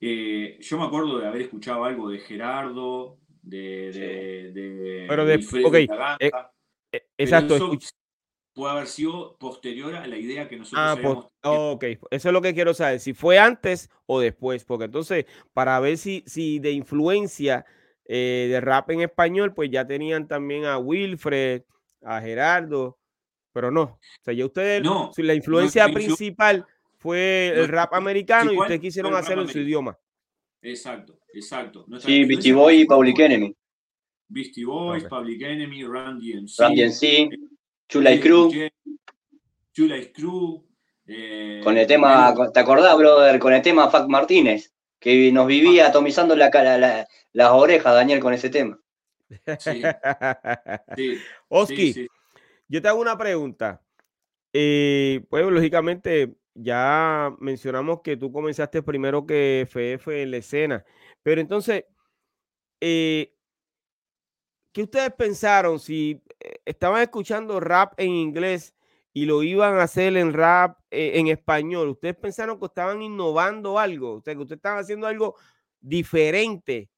yo 0.00 0.78
me 0.78 0.84
acuerdo 0.84 1.18
de 1.18 1.26
haber 1.26 1.42
escuchado 1.42 1.84
algo 1.84 2.10
de 2.10 2.18
Gerardo, 2.18 3.18
de, 3.42 4.52
de, 4.52 5.06
pero 5.08 5.24
de, 5.24 5.44
okay. 5.64 5.88
exacto, 7.18 7.78
puede 8.54 8.72
haber 8.72 8.86
sido 8.86 9.36
posterior 9.38 9.94
a 9.96 10.06
la 10.06 10.16
idea 10.16 10.48
que 10.48 10.56
nosotros 10.56 10.80
ah, 10.80 10.92
habíamos 10.92 11.26
Ok, 11.42 11.84
eso 12.10 12.28
es 12.28 12.32
lo 12.32 12.42
que 12.42 12.54
quiero 12.54 12.74
saber, 12.74 13.00
si 13.00 13.14
fue 13.14 13.38
antes 13.38 13.90
o 14.06 14.20
después, 14.20 14.64
porque 14.64 14.84
entonces 14.84 15.26
para 15.52 15.78
ver 15.80 15.98
si, 15.98 16.22
si 16.26 16.58
de 16.58 16.72
influencia 16.72 17.64
eh, 18.04 18.48
de 18.50 18.60
rap 18.60 18.90
en 18.90 19.00
español, 19.00 19.54
pues 19.54 19.70
ya 19.70 19.86
tenían 19.86 20.28
también 20.28 20.64
a 20.64 20.78
Wilfred, 20.78 21.62
a 22.04 22.20
Gerardo, 22.20 22.98
pero 23.52 23.70
no, 23.70 23.82
o 23.82 24.00
sea, 24.22 24.34
ya 24.34 24.46
ustedes, 24.46 24.82
no, 24.82 25.10
la 25.16 25.34
influencia 25.34 25.88
principal 25.88 26.66
fue 26.96 27.52
el 27.54 27.68
rap 27.68 27.94
americano 27.94 28.52
y 28.52 28.58
ustedes 28.58 28.80
quisieron 28.80 29.14
hacerlo 29.14 29.42
en 29.42 29.48
su 29.48 29.58
idioma. 29.58 29.98
Exacto, 30.62 31.18
exacto. 31.34 31.86
sí, 31.98 32.24
Beastie 32.24 32.52
Boy 32.52 32.82
y 32.82 32.84
Public 32.84 33.18
Enemy. 33.18 33.56
Beastie 34.28 34.64
Boys, 34.64 35.04
Public 35.04 35.42
Enemy, 35.42 35.84
Randy 35.84 36.34
MC. 36.34 36.54
Randy 36.58 36.82
MC. 36.84 37.28
Chula 37.88 38.12
y 38.12 38.20
Crew. 38.20 38.50
Chula 39.72 39.98
y 39.98 40.06
Crew. 40.12 40.64
con 41.62 41.76
el 41.76 41.86
tema, 41.86 42.34
¿te 42.54 42.60
acordás, 42.60 42.96
brother? 42.96 43.38
Con 43.38 43.52
el 43.52 43.60
tema 43.60 43.90
Fac 43.90 44.08
Martínez, 44.08 44.72
que 44.98 45.30
nos 45.32 45.46
vivía 45.46 45.88
atomizando 45.88 46.34
la, 46.34 46.48
la, 46.48 47.06
las 47.32 47.50
orejas, 47.50 47.94
Daniel, 47.94 48.20
con 48.20 48.32
ese 48.32 48.48
tema. 48.48 48.78
Sí. 50.96 51.18
Oski, 51.48 52.08
yo 52.68 52.82
te 52.82 52.88
hago 52.88 53.00
una 53.00 53.16
pregunta. 53.16 53.82
Eh, 54.52 55.24
pues 55.30 55.46
lógicamente 55.46 56.36
ya 56.54 57.34
mencionamos 57.40 58.02
que 58.02 58.16
tú 58.16 58.32
comenzaste 58.32 58.82
primero 58.82 59.26
que 59.26 59.62
FF 59.62 60.22
en 60.22 60.30
la 60.30 60.36
escena, 60.38 60.84
pero 61.22 61.40
entonces, 61.40 61.84
eh, 62.80 63.34
¿qué 64.72 64.82
ustedes 64.82 65.12
pensaron 65.14 65.78
si 65.78 66.22
eh, 66.40 66.60
estaban 66.64 67.02
escuchando 67.02 67.60
rap 67.60 67.94
en 67.96 68.10
inglés 68.10 68.74
y 69.14 69.26
lo 69.26 69.42
iban 69.42 69.78
a 69.78 69.84
hacer 69.84 70.16
en 70.16 70.32
rap 70.32 70.78
eh, 70.90 71.12
en 71.18 71.28
español, 71.28 71.88
¿ustedes 71.88 72.16
pensaron 72.16 72.58
que 72.58 72.66
estaban 72.66 73.02
innovando 73.02 73.78
algo? 73.78 74.14
O 74.14 74.22
sea, 74.22 74.34
que 74.34 74.40
ustedes 74.40 74.58
estaban 74.58 74.78
haciendo 74.78 75.06
algo 75.06 75.36
diferente 75.80 76.90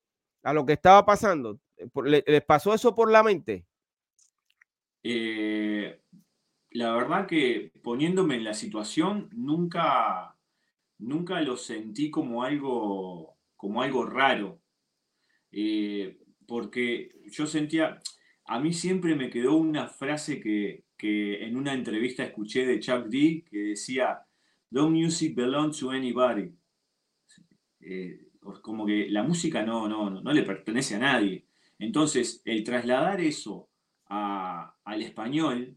a 0.43 0.53
lo 0.53 0.64
que 0.64 0.75
estaba 0.75 1.05
pasando. 1.05 1.59
Eh, 1.76 2.23
¿Les 2.26 2.45
pasó 2.45 2.75
eso 2.75 2.95
por 2.95 3.11
la 3.11 3.23
mente? 3.23 3.66
la 6.71 6.93
verdad 6.95 7.26
que 7.26 7.71
poniéndome 7.83 8.37
en 8.37 8.45
la 8.45 8.54
situación, 8.54 9.28
nunca, 9.33 10.35
nunca 10.99 11.40
lo 11.43 11.57
sentí 11.57 12.11
como 12.11 12.43
algo, 12.43 13.37
como 13.57 13.83
algo 13.83 14.07
raro. 14.07 14.61
Eh, 15.52 16.19
porque 16.47 17.11
yo 17.26 17.47
sentía, 17.47 18.00
a 18.47 18.59
mí 18.61 18.73
siempre 18.73 19.14
me 19.14 19.31
quedó 19.31 19.54
una 19.57 19.87
frase 19.88 20.40
que, 20.40 20.83
en 20.99 21.57
una 21.57 21.75
entrevista 21.75 22.25
escuché 22.25 22.64
de 22.64 22.81
Chuck 22.81 23.07
D 23.07 23.45
que 23.49 23.59
decía, 23.59 24.21
Don't 24.71 24.97
music 24.97 25.35
belong 25.35 25.71
to 25.71 25.90
anybody. 25.90 26.50
Eh, 27.81 28.28
como 28.62 28.87
que 28.87 29.11
la 29.11 29.23
música 29.23 29.62
no, 29.62 29.87
no, 29.87 30.11
no 30.11 30.33
le 30.33 30.43
pertenece 30.43 30.95
a 30.97 31.00
nadie. 31.00 31.44
Entonces, 31.85 32.41
el 32.47 32.64
trasladar 32.64 33.21
eso 33.21 33.69
al 34.07 35.03
español, 35.03 35.76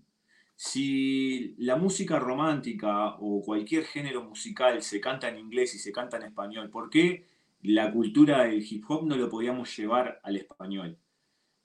si 0.55 1.53
la 1.57 1.75
música 1.75 2.17
romántica 2.17 3.15
o 3.19 3.41
cualquier 3.43 3.83
género 3.83 4.23
musical 4.23 4.81
se 4.81 5.01
canta 5.01 5.27
en 5.27 5.37
inglés 5.37 5.75
y 5.75 5.79
se 5.79 5.91
canta 5.91 6.15
en 6.15 6.23
español, 6.23 6.69
¿por 6.69 6.89
qué 6.89 7.27
la 7.61 7.91
cultura 7.91 8.43
del 8.43 8.65
hip 8.65 8.85
hop 8.87 9.05
no 9.05 9.17
lo 9.17 9.29
podíamos 9.29 9.75
llevar 9.75 10.21
al 10.23 10.37
español? 10.37 10.97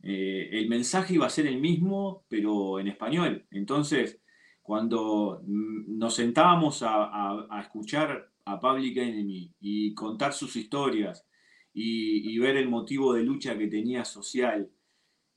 Eh, 0.03 0.49
el 0.51 0.69
mensaje 0.69 1.15
iba 1.15 1.27
a 1.27 1.31
ser 1.31 1.47
el 1.47 1.61
mismo, 1.61 2.25
pero 2.29 2.81
en 2.81 2.89
español. 2.89 3.47
Entonces, 3.53 4.21
cuando 4.61 5.41
nos 5.47 6.17
sentábamos 6.17 6.83
a, 6.83 7.47
escuchar 7.61 8.33
a 8.45 8.59
Public 8.59 8.97
Enemy 8.97 9.53
y 9.61 9.95
contar 9.95 10.33
sus 10.33 10.57
historias 10.57 11.25
y, 11.75 12.39
ver 12.39 12.57
el 12.57 12.69
motivo 12.69 13.15
de 13.15 13.23
lucha 13.23 13.57
que 13.57 13.69
tenía 13.69 14.05
social, 14.05 14.71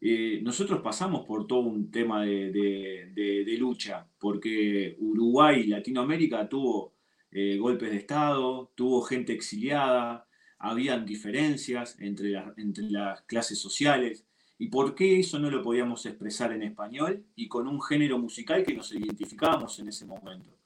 eh, 0.01 0.39
nosotros 0.43 0.81
pasamos 0.81 1.25
por 1.25 1.47
todo 1.47 1.61
un 1.61 1.89
tema 1.89 2.23
de, 2.23 3.55
lucha, 3.57 4.07
porque 4.19 4.95
Uruguay 4.99 5.61
y 5.61 5.67
Latinoamérica 5.67 6.47
tuvo 6.49 6.93
eh, 7.31 7.57
golpes 7.57 7.91
de 7.91 7.97
Estado, 7.97 8.71
tuvo 8.75 9.01
gente 9.01 9.33
exiliada, 9.33 10.27
habían 10.59 11.05
diferencias 11.05 11.97
entre, 11.99 12.35
entre 12.57 12.89
las 12.89 13.21
clases 13.21 13.59
sociales. 13.59 14.25
¿Y 14.57 14.67
por 14.67 14.95
qué 14.95 15.19
eso 15.19 15.37
no 15.37 15.49
lo 15.49 15.61
podíamos 15.61 16.05
expresar 16.05 16.53
en 16.53 16.63
español 16.63 17.25
y 17.35 17.47
con 17.47 17.67
un 17.67 17.81
género 17.81 18.17
musical 18.17 18.63
que 18.63 18.73
nos 18.73 18.93
identificábamos 18.93 19.79
en 19.79 19.89
ese 19.89 20.05
momento? 20.05 20.57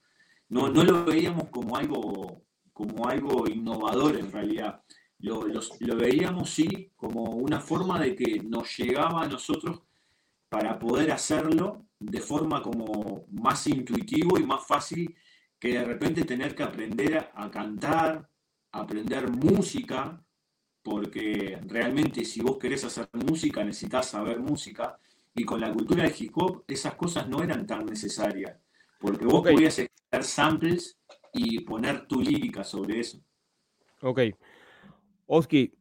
No, 0.49 0.69
no 0.69 0.83
lo 0.83 1.05
veíamos 1.05 1.49
como 1.49 1.75
algo, 1.75 2.43
como 2.73 3.07
algo 3.07 3.47
innovador 3.47 4.15
en 4.17 4.31
realidad. 4.31 4.83
Lo, 5.19 5.97
veíamos 5.97 6.49
sí 6.49 6.91
como 6.95 7.23
una 7.23 7.59
forma 7.59 7.99
de 7.99 8.15
que 8.15 8.41
nos 8.41 8.77
llegaba 8.77 9.23
a 9.23 9.27
nosotros 9.27 9.81
para 10.47 10.79
poder 10.79 11.11
hacerlo 11.11 11.85
de 11.99 12.21
forma 12.21 12.61
como 12.61 13.25
más 13.31 13.67
intuitivo 13.67 14.39
y 14.39 14.45
más 14.45 14.65
fácil 14.65 15.13
que 15.59 15.73
de 15.73 15.83
repente 15.83 16.23
tener 16.23 16.55
que 16.55 16.63
aprender 16.63 17.31
a 17.33 17.51
cantar, 17.51 18.29
aprender 18.71 19.29
música, 19.29 20.23
porque 20.81 21.59
realmente 21.65 22.23
si 22.23 22.41
vos 22.41 22.57
querés 22.57 22.85
hacer 22.85 23.09
música 23.13 23.63
necesitas 23.63 24.09
saber 24.09 24.39
música, 24.39 24.97
y 25.35 25.45
con 25.45 25.61
la 25.61 25.71
cultura 25.71 26.03
del 26.03 26.13
hip 26.17 26.31
hop 26.35 26.63
esas 26.67 26.95
cosas 26.95 27.27
no 27.27 27.43
eran 27.43 27.65
tan 27.65 27.85
necesarias, 27.85 28.57
porque 29.00 29.25
vos 29.25 29.41
podías 29.41 29.74
hacer 29.74 30.24
samples 30.24 30.98
y 31.33 31.59
poner 31.61 32.07
tu 32.07 32.22
lírica 32.22 32.63
sobre 32.63 33.00
eso. 33.00 33.22
Ok. 34.01 34.20
Oski, 35.31 35.77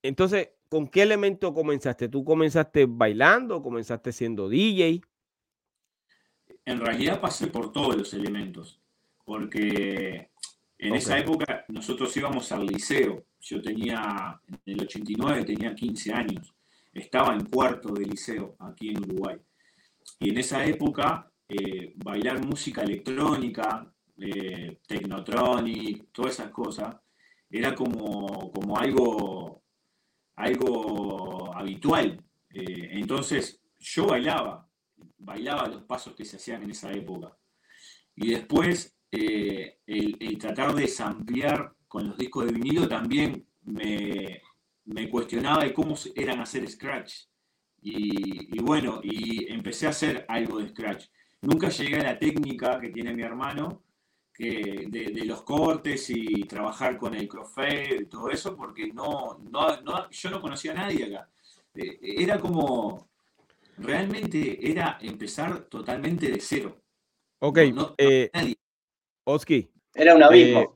entonces, 0.00 0.50
¿con 0.68 0.86
qué 0.86 1.02
elemento 1.02 1.52
comenzaste? 1.52 2.08
¿Tú 2.08 2.24
comenzaste 2.24 2.86
bailando? 2.88 3.60
¿Comenzaste 3.60 4.12
siendo 4.12 4.48
DJ? 4.48 5.02
En 6.64 6.78
realidad 6.78 7.20
pasé 7.20 7.48
por 7.48 7.72
todos 7.72 7.96
los 7.96 8.14
elementos, 8.14 8.80
porque 9.24 10.30
en 10.78 10.94
esa 10.94 11.18
época 11.18 11.64
nosotros 11.66 12.16
íbamos 12.16 12.52
al 12.52 12.66
liceo. 12.66 13.24
Yo 13.40 13.60
tenía, 13.60 14.40
en 14.64 14.74
el 14.74 14.82
89 14.82 15.44
tenía 15.44 15.74
15 15.74 16.12
años. 16.12 16.54
Estaba 16.92 17.34
en 17.34 17.44
cuarto 17.46 17.92
de 17.92 18.04
liceo 18.04 18.54
aquí 18.60 18.90
en 18.90 18.98
Uruguay. 18.98 19.36
Y 20.20 20.30
en 20.30 20.38
esa 20.38 20.64
época, 20.64 21.28
eh, 21.48 21.92
bailar 21.96 22.44
música 22.46 22.82
electrónica, 22.82 23.92
eh, 24.16 24.78
Technotronic, 24.86 26.12
todas 26.12 26.34
esas 26.34 26.52
cosas, 26.52 26.94
era 27.50 27.74
como, 27.74 28.50
como 28.52 28.78
algo, 28.78 29.62
algo 30.36 31.54
habitual. 31.54 32.22
Eh, 32.50 32.90
entonces 32.92 33.60
yo 33.78 34.06
bailaba, 34.06 34.68
bailaba 35.18 35.68
los 35.68 35.82
pasos 35.84 36.14
que 36.14 36.24
se 36.24 36.36
hacían 36.36 36.62
en 36.62 36.70
esa 36.70 36.92
época. 36.92 37.36
Y 38.14 38.30
después 38.30 38.96
eh, 39.10 39.78
el, 39.86 40.38
tratar 40.38 40.74
de 40.74 40.88
samplear 40.88 41.74
con 41.88 42.08
los 42.08 42.18
discos 42.18 42.46
de 42.46 42.52
vinilo 42.52 42.88
también 42.88 43.46
me, 43.64 44.42
cuestionaba 45.10 45.64
de 45.64 45.72
cómo 45.72 45.94
eran 46.14 46.40
hacer 46.40 46.68
scratch. 46.68 47.26
Y, 47.82 48.56
y, 48.56 48.62
bueno, 48.62 49.00
y 49.02 49.52
empecé 49.52 49.86
a 49.86 49.90
hacer 49.90 50.24
algo 50.28 50.58
de 50.58 50.68
scratch. 50.68 51.06
Nunca 51.42 51.68
llegué 51.68 51.96
a 51.96 52.02
la 52.02 52.18
técnica 52.18 52.80
que 52.80 52.88
tiene 52.88 53.14
mi 53.14 53.22
hermano, 53.22 53.84
de, 54.38 55.22
los 55.24 55.42
cortes 55.42 56.10
y 56.10 56.44
trabajar 56.44 56.98
con 56.98 57.14
el 57.14 57.28
crossfade 57.28 58.02
y 58.02 58.06
todo 58.06 58.30
eso, 58.30 58.56
porque 58.56 58.88
no, 58.88 59.38
no, 59.50 60.10
yo 60.10 60.30
no 60.30 60.40
conocía 60.40 60.72
a 60.72 60.74
nadie 60.74 61.04
acá. 61.06 61.28
Eh, 61.74 61.98
era 62.02 62.38
como, 62.38 63.08
realmente 63.78 64.70
era 64.70 64.98
empezar 65.00 65.64
totalmente 65.64 66.30
de 66.30 66.40
cero. 66.40 66.76
Ok, 67.40 67.58
eh, 67.98 68.30
Oski. 69.24 69.70
Era 69.94 70.14
un 70.14 70.22
abismo. 70.22 70.60
Eh, 70.60 70.68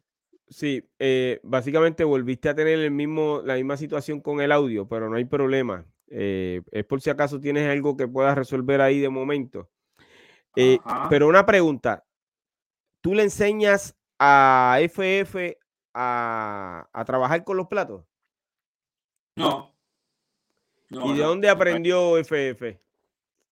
sí, 0.49 1.41
básicamente 1.43 2.05
volviste 2.05 2.49
a 2.49 2.55
tener 2.55 2.79
el 2.79 2.91
mismo, 2.91 3.43
la 3.45 3.55
misma 3.55 3.77
situación 3.77 4.21
con 4.21 4.41
el 4.41 4.53
audio, 4.53 4.89
pero 4.89 5.09
no 5.09 5.17
hay 5.17 5.25
problema. 5.25 5.87
es 6.09 6.85
por 6.87 7.01
si 7.01 7.11
acaso 7.11 7.41
tienes 7.41 7.69
algo 7.69 7.97
que 7.97 8.09
puedas 8.09 8.37
resolver 8.37 8.81
ahí 8.81 8.99
de 8.99 9.09
momento. 9.09 9.71
pero 11.09 11.29
una 11.29 11.47
pregunta, 11.47 12.05
¿Tú 13.01 13.15
le 13.15 13.23
enseñas 13.23 13.97
a 14.19 14.79
FF 14.83 15.57
a, 15.95 17.05
trabajar 17.07 17.45
con 17.45 17.57
los 17.57 17.67
platos? 17.67 18.05
No. 19.37 19.75
¿Y 20.91 21.13
de 21.15 21.23
dónde 21.23 21.49
aprendió 21.49 22.19
FF? 22.19 22.79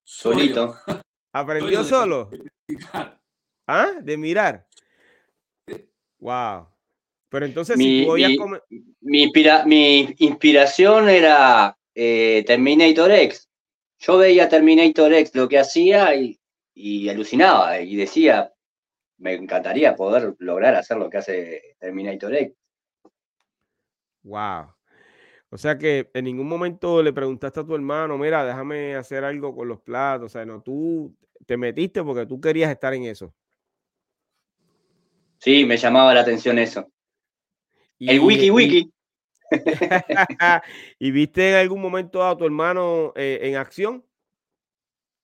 Solito. 0.03 0.75
¿Aprendió 1.31 1.83
solo? 1.83 2.29
¿Ah? 3.67 3.93
De 4.01 4.17
mirar. 4.17 4.67
Wow. 6.19 6.67
Pero 7.29 7.45
entonces, 7.45 7.77
mi, 7.77 8.07
mi, 9.01 9.31
mi, 9.65 10.15
inspiración 10.17 11.09
era 11.09 11.77
eh, 11.93 12.43
Terminator 12.45 13.11
X. 13.11 13.47
Yo 13.99 14.17
veía 14.17 14.49
Terminator 14.49 15.13
X 15.13 15.35
lo 15.35 15.47
que 15.47 15.59
hacía 15.59 16.15
y, 16.15 16.39
y 16.73 17.07
alucinaba 17.09 17.79
y 17.79 17.95
decía, 17.95 18.51
me 19.19 19.33
encantaría 19.33 19.95
poder 19.95 20.35
lograr 20.39 20.75
hacer 20.75 20.97
lo 20.97 21.09
que 21.09 21.17
hace 21.17 21.75
Terminator 21.79 22.33
X. 22.33 22.55
Wow. 24.23 24.73
O 25.51 25.57
sea 25.57 25.77
que 25.77 26.09
en 26.13 26.25
ningún 26.25 26.47
momento 26.47 27.01
le 27.01 27.11
preguntaste 27.11 27.59
a 27.59 27.65
tu 27.65 27.75
hermano, 27.75 28.17
mira, 28.17 28.45
déjame 28.45 28.95
hacer 28.95 29.23
algo 29.23 29.55
con 29.55 29.67
los 29.67 29.81
platos. 29.81 30.27
O 30.27 30.29
sea, 30.29 30.45
no, 30.45 30.61
tú 30.61 31.15
te 31.45 31.57
metiste 31.57 32.03
porque 32.03 32.25
tú 32.25 32.39
querías 32.39 32.71
estar 32.71 32.93
en 32.93 33.05
eso. 33.05 33.33
Sí, 35.39 35.65
me 35.65 35.77
llamaba 35.77 36.13
la 36.13 36.21
atención 36.21 36.59
eso. 36.59 36.87
el 37.99 38.19
wiki 38.19 38.51
wiki. 38.51 38.91
Y, 40.99 41.11
viste 41.11 41.49
en 41.49 41.55
algún 41.55 41.81
momento 41.81 42.23
a 42.23 42.37
tu 42.37 42.45
hermano 42.45 43.13
eh, 43.15 43.39
en 43.41 43.55
acción? 43.55 44.05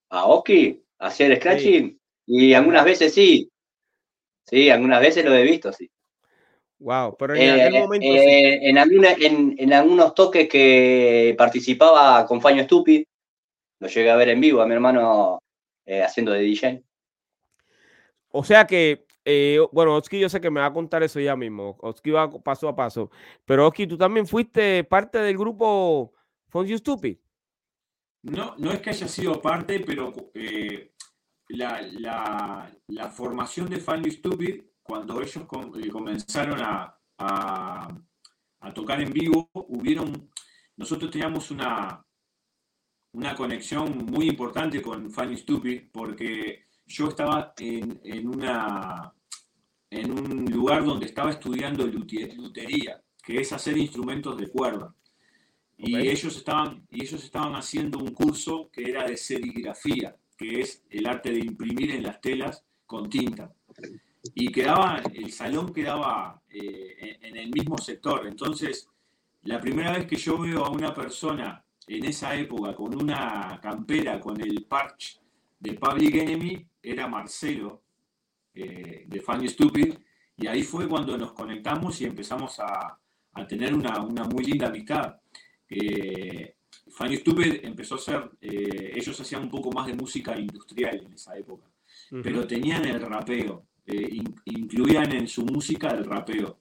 A 0.09 0.25
Oski, 0.25 0.83
hacer 0.97 1.35
scratching. 1.37 1.99
Y 2.25 2.53
algunas 2.53 2.83
veces 2.85 3.13
sí, 3.13 3.51
Sí, 4.45 4.69
algunas 4.69 5.01
veces 5.01 5.25
lo 5.25 5.33
he 5.33 5.43
visto, 5.43 5.73
sí. 5.73 5.89
Wow, 6.79 7.15
pero 7.17 7.35
en 7.35 7.59
aquel 7.59 7.75
eh, 7.75 7.79
momento. 7.79 8.05
Eh, 8.05 8.69
en, 9.57 9.73
algunos 9.73 10.13
toques 10.13 10.47
que 10.47 11.33
participaba 11.37 12.25
con 12.25 12.41
Faño 12.41 12.63
Stupid, 12.63 13.05
lo 13.79 13.87
llegué 13.87 14.11
a 14.11 14.15
ver 14.15 14.29
en 14.29 14.41
vivo 14.41 14.61
a 14.61 14.67
mi 14.67 14.73
hermano 14.73 15.41
eh, 15.85 16.03
haciendo 16.03 16.31
de 16.31 16.41
DJ. 16.41 16.83
O 18.29 18.43
sea 18.43 18.67
que, 18.67 19.05
bueno, 19.71 19.95
Oski, 19.95 20.19
yo 20.19 20.27
sé 20.27 20.41
que 20.41 20.51
me 20.51 20.59
va 20.59 20.67
a 20.67 20.73
contar 20.73 21.01
eso 21.01 21.19
ya 21.19 21.35
mismo. 21.35 21.77
Oski 21.79 22.11
va 22.11 22.29
paso 22.29 22.67
a 22.67 22.75
paso. 22.75 23.09
Pero 23.45 23.67
Oski, 23.67 23.87
tú 23.87 23.97
también 23.97 24.27
fuiste 24.27 24.83
parte 24.83 25.19
del 25.19 25.37
grupo 25.37 26.13
Faño 26.49 26.77
Stupid. 26.77 27.17
No, 28.23 28.55
no 28.57 28.71
es 28.71 28.79
que 28.79 28.89
haya 28.89 29.07
sido 29.07 29.41
parte, 29.41 29.79
pero 29.79 30.11
la, 31.49 32.69
la, 32.87 33.09
formación 33.09 33.69
de 33.69 33.79
Funny 33.79 34.11
Stupid, 34.11 34.61
cuando 34.81 35.21
ellos 35.21 35.37
eh, 35.37 35.89
comenzaron 35.89 36.59
a, 36.61 36.97
a, 37.17 37.87
tocar 38.73 39.01
en 39.01 39.11
vivo, 39.11 39.49
hubieron, 39.53 40.31
nosotros 40.75 41.11
teníamos 41.11 41.51
una, 41.51 42.03
una 43.13 43.35
conexión 43.35 44.05
muy 44.05 44.27
importante 44.27 44.81
con 44.81 45.11
Funny 45.11 45.37
Stupid 45.37 45.83
porque 45.91 46.65
yo 46.85 47.09
estaba 47.09 47.53
en, 47.57 48.27
una, 48.27 49.13
en 49.89 50.11
un 50.11 50.45
lugar 50.45 50.83
donde 50.83 51.05
estaba 51.05 51.31
estudiando 51.31 51.85
lutería, 51.87 53.01
que 53.23 53.39
es 53.39 53.53
hacer 53.53 53.77
instrumentos 53.77 54.37
de 54.37 54.49
cuerda. 54.49 54.93
Y, 55.77 55.95
ellos 55.95 56.37
estaban, 56.37 56.85
y 56.89 57.03
ellos 57.03 57.23
estaban 57.23 57.53
haciendo 57.55 57.99
un 57.99 58.13
curso 58.13 58.69
que 58.71 58.83
era 58.89 59.05
de 59.05 59.17
serigrafía, 59.17 60.15
que 60.37 60.61
es 60.61 60.83
el 60.89 61.07
arte 61.07 61.31
de 61.31 61.39
imprimir 61.39 61.91
en 61.91 62.03
las 62.03 62.19
telas 62.21 62.63
con 62.85 63.09
tinta. 63.09 63.51
Y 64.33 64.51
quedaba, 64.51 65.01
el 65.13 65.31
salón 65.31 65.73
quedaba 65.73 66.41
eh, 66.49 67.17
en 67.21 67.37
el 67.37 67.49
mismo 67.51 67.77
sector. 67.77 68.27
Entonces, 68.27 68.89
la 69.43 69.61
primera 69.61 69.91
vez 69.91 70.07
que 70.07 70.15
yo 70.15 70.37
veo 70.39 70.65
a 70.65 70.71
una 70.71 70.93
persona 70.93 71.63
en 71.87 72.05
esa 72.05 72.35
época 72.35 72.73
con 72.75 72.95
una 72.95 73.59
campera 73.61 74.19
con 74.19 74.41
el 74.41 74.65
parch 74.65 75.19
de 75.59 75.73
Public 75.73 76.15
Enemy 76.15 76.67
era 76.81 77.07
Marcelo 77.07 77.83
eh, 78.53 79.05
de 79.07 79.21
Funny 79.21 79.47
Stupid 79.47 79.95
y 80.37 80.47
ahí 80.47 80.63
fue 80.63 80.87
cuando 80.87 81.17
nos 81.17 81.33
conectamos 81.33 82.01
y 82.01 82.05
empezamos 82.05 82.59
a, 82.59 82.99
tener 83.47 83.73
una, 83.73 83.99
muy 83.99 84.45
linda 84.45 84.67
amistad. 84.67 85.17
Eh, 85.69 86.54
Funny 86.95 87.17
Stupid 87.17 87.63
empezó 87.63 87.95
a 87.95 87.99
ser, 87.99 88.29
eh, 88.41 88.93
ellos 88.95 89.19
hacían 89.19 89.43
un 89.43 89.49
poco 89.49 89.71
más 89.71 89.87
de 89.87 89.93
música 89.93 90.39
industrial 90.39 91.03
en 91.05 91.13
esa 91.13 91.37
época, 91.37 91.69
pero 92.23 92.47
tenían 92.47 92.85
el 92.85 93.01
rapeo, 93.01 93.67
incluían 94.45 95.11
en 95.13 95.27
su 95.27 95.45
música 95.45 95.89
el 95.89 96.05
rapeo. 96.05 96.59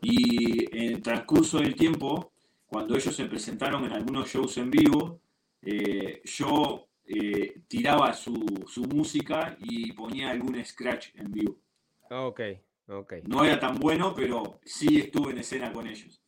Y 0.00 0.64
en 0.76 0.94
el 0.94 1.02
transcurso 1.02 1.58
del 1.58 1.74
tiempo, 1.74 2.32
cuando 2.66 2.94
ellos 2.94 3.14
se 3.14 3.24
presentaron 3.24 3.84
en 3.84 3.92
algunos 3.92 4.28
shows 4.30 4.58
en 4.58 4.70
vivo, 4.70 5.20
eh, 5.62 6.20
yo 6.24 6.88
eh, 7.04 7.62
tiraba 7.66 8.12
su, 8.12 8.32
música 8.92 9.56
y 9.60 9.92
ponía 9.92 10.30
algún 10.30 10.62
scratch 10.64 11.08
en 11.14 11.32
vivo. 11.32 11.58
Ok, 12.10 12.40
ok. 12.86 13.14
No 13.26 13.44
era 13.44 13.58
tan 13.58 13.76
bueno, 13.76 14.14
pero 14.14 14.60
sí 14.64 14.98
estuve 14.98 15.32
en 15.32 15.38
escena 15.38 15.72
con 15.72 15.86
ellos. 15.86 16.22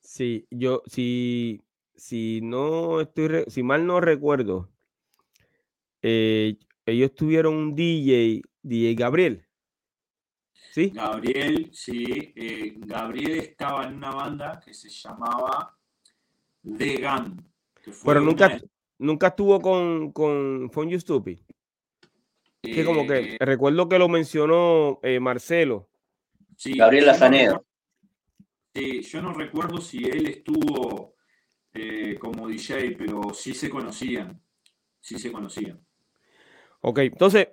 Sí, 0.00 0.46
yo, 0.50 0.82
si, 0.86 1.62
si 2.00 2.40
no 2.40 3.02
estoy, 3.02 3.44
si 3.48 3.62
mal 3.62 3.86
no 3.86 4.00
recuerdo, 4.00 4.70
eh, 6.00 6.56
ellos 6.86 7.14
tuvieron 7.14 7.54
un 7.54 7.74
DJ, 7.74 8.40
DJ 8.62 8.94
Gabriel. 8.94 9.46
¿Sí? 10.72 10.90
Gabriel, 10.94 11.68
sí. 11.72 12.32
Eh, 12.34 12.74
Gabriel 12.78 13.40
estaba 13.40 13.84
en 13.84 13.96
una 13.96 14.12
banda 14.12 14.60
que 14.64 14.72
se 14.72 14.88
llamaba 14.88 15.76
The 16.62 17.02
Gun. 17.02 17.52
Pero 18.04 18.20
nunca, 18.20 18.58
nunca 18.98 19.26
estuvo 19.28 19.60
con, 19.60 20.10
con 20.12 20.70
Fun 20.72 20.88
You 20.88 21.00
Stupid. 21.00 21.38
que 22.62 22.84
como 22.84 23.06
que 23.06 23.34
eh, 23.34 23.38
recuerdo 23.40 23.90
que 23.90 23.98
lo 23.98 24.08
mencionó 24.08 25.00
eh, 25.02 25.20
Marcelo. 25.20 25.90
Sí, 26.56 26.78
Gabriel 26.78 27.06
Lazaneo. 27.06 27.66
sí, 28.74 29.02
yo 29.02 29.20
no 29.20 29.34
recuerdo 29.34 29.82
si 29.82 30.04
él 30.04 30.26
estuvo 30.28 31.19
como 32.20 32.48
DJ, 32.48 32.96
pero 32.98 33.32
sí 33.32 33.54
se 33.54 33.70
conocían. 33.70 34.40
Sí 35.00 35.18
se 35.18 35.32
conocían. 35.32 35.80
Ok, 36.80 36.98
entonces, 37.00 37.48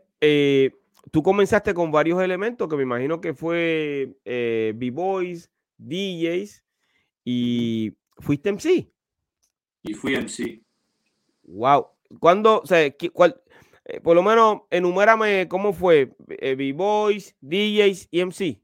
tú 1.12 1.24
comenzaste 1.24 1.74
con 1.74 1.92
varios 1.92 2.22
elementos 2.22 2.68
que 2.68 2.76
me 2.76 2.84
imagino 2.84 3.22
que 3.22 3.34
fue 3.34 4.16
eh, 4.26 4.74
B-Boys, 4.76 5.50
DJs 5.78 6.64
y 7.24 7.94
fuiste 8.20 8.52
MC. 8.52 8.90
Y 9.84 9.94
fui 9.94 10.16
MC. 10.16 10.62
Wow. 11.44 11.88
¿Cuándo, 12.20 12.62
o 12.62 12.66
sea, 12.66 12.94
cuál, 13.14 13.42
eh, 13.86 14.00
por 14.02 14.16
lo 14.16 14.24
menos 14.24 14.62
enumérame 14.70 15.48
cómo 15.48 15.74
fue 15.74 16.16
eh, 16.30 16.56
B-Boys, 16.56 17.36
DJs 17.42 18.08
y 18.12 18.22
MC? 18.22 18.62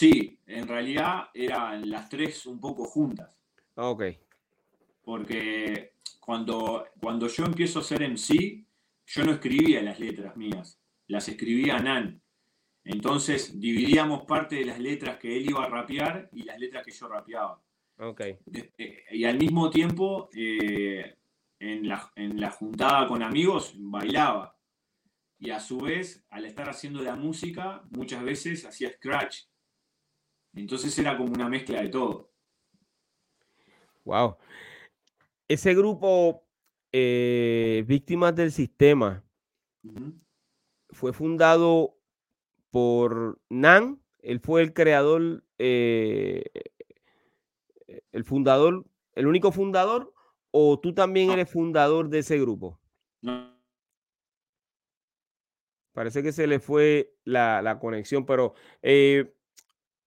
Sí, 0.00 0.38
en 0.46 0.66
realidad 0.66 1.28
eran 1.34 1.90
las 1.90 2.08
tres 2.08 2.46
un 2.46 2.58
poco 2.58 2.84
juntas. 2.84 3.38
Ok. 3.74 4.04
Porque 5.02 5.92
cuando, 6.18 6.86
cuando 6.98 7.26
yo 7.28 7.44
empiezo 7.44 7.80
a 7.80 7.82
ser 7.82 8.02
MC, 8.08 8.64
yo 9.06 9.24
no 9.24 9.32
escribía 9.32 9.82
las 9.82 10.00
letras 10.00 10.36
mías, 10.38 10.80
las 11.08 11.28
escribía 11.28 11.78
Nan. 11.78 12.22
Entonces 12.82 13.60
dividíamos 13.60 14.22
parte 14.22 14.56
de 14.56 14.64
las 14.64 14.78
letras 14.78 15.18
que 15.18 15.36
él 15.36 15.50
iba 15.50 15.64
a 15.64 15.68
rapear 15.68 16.30
y 16.32 16.44
las 16.44 16.58
letras 16.58 16.82
que 16.82 16.92
yo 16.92 17.06
rapeaba. 17.06 17.62
Okay. 17.98 18.38
Eh, 18.78 19.04
y 19.10 19.24
al 19.24 19.36
mismo 19.36 19.68
tiempo, 19.68 20.30
eh, 20.34 21.14
en, 21.58 21.86
la, 21.86 22.10
en 22.16 22.40
la 22.40 22.50
juntada 22.50 23.06
con 23.06 23.22
amigos, 23.22 23.74
bailaba. 23.76 24.56
Y 25.38 25.50
a 25.50 25.60
su 25.60 25.78
vez, 25.78 26.24
al 26.30 26.46
estar 26.46 26.70
haciendo 26.70 27.02
la 27.02 27.16
música, 27.16 27.82
muchas 27.90 28.22
veces 28.22 28.64
hacía 28.64 28.90
scratch. 28.92 29.49
Entonces 30.54 30.98
era 30.98 31.16
como 31.16 31.32
una 31.32 31.48
mezcla 31.48 31.82
de 31.82 31.88
todo. 31.88 32.30
Wow 34.04 34.36
ese 35.50 35.74
grupo 35.74 36.46
eh, 36.92 37.84
Víctimas 37.88 38.36
del 38.36 38.52
Sistema 38.52 39.24
fue 40.90 41.12
fundado 41.12 41.96
por 42.70 43.40
Nan, 43.48 44.00
él 44.20 44.38
fue 44.38 44.62
el 44.62 44.72
creador, 44.72 45.42
eh, 45.58 46.44
el 48.12 48.22
fundador, 48.22 48.86
el 49.14 49.26
único 49.26 49.50
fundador, 49.50 50.14
o 50.52 50.78
tú 50.78 50.94
también 50.94 51.32
eres 51.32 51.50
fundador 51.50 52.08
de 52.10 52.20
ese 52.20 52.38
grupo. 52.38 52.78
Parece 55.92 56.22
que 56.22 56.30
se 56.30 56.46
le 56.46 56.60
fue 56.60 57.12
la, 57.24 57.76
conexión, 57.80 58.24
pero 58.24 58.54
eh, 58.82 59.34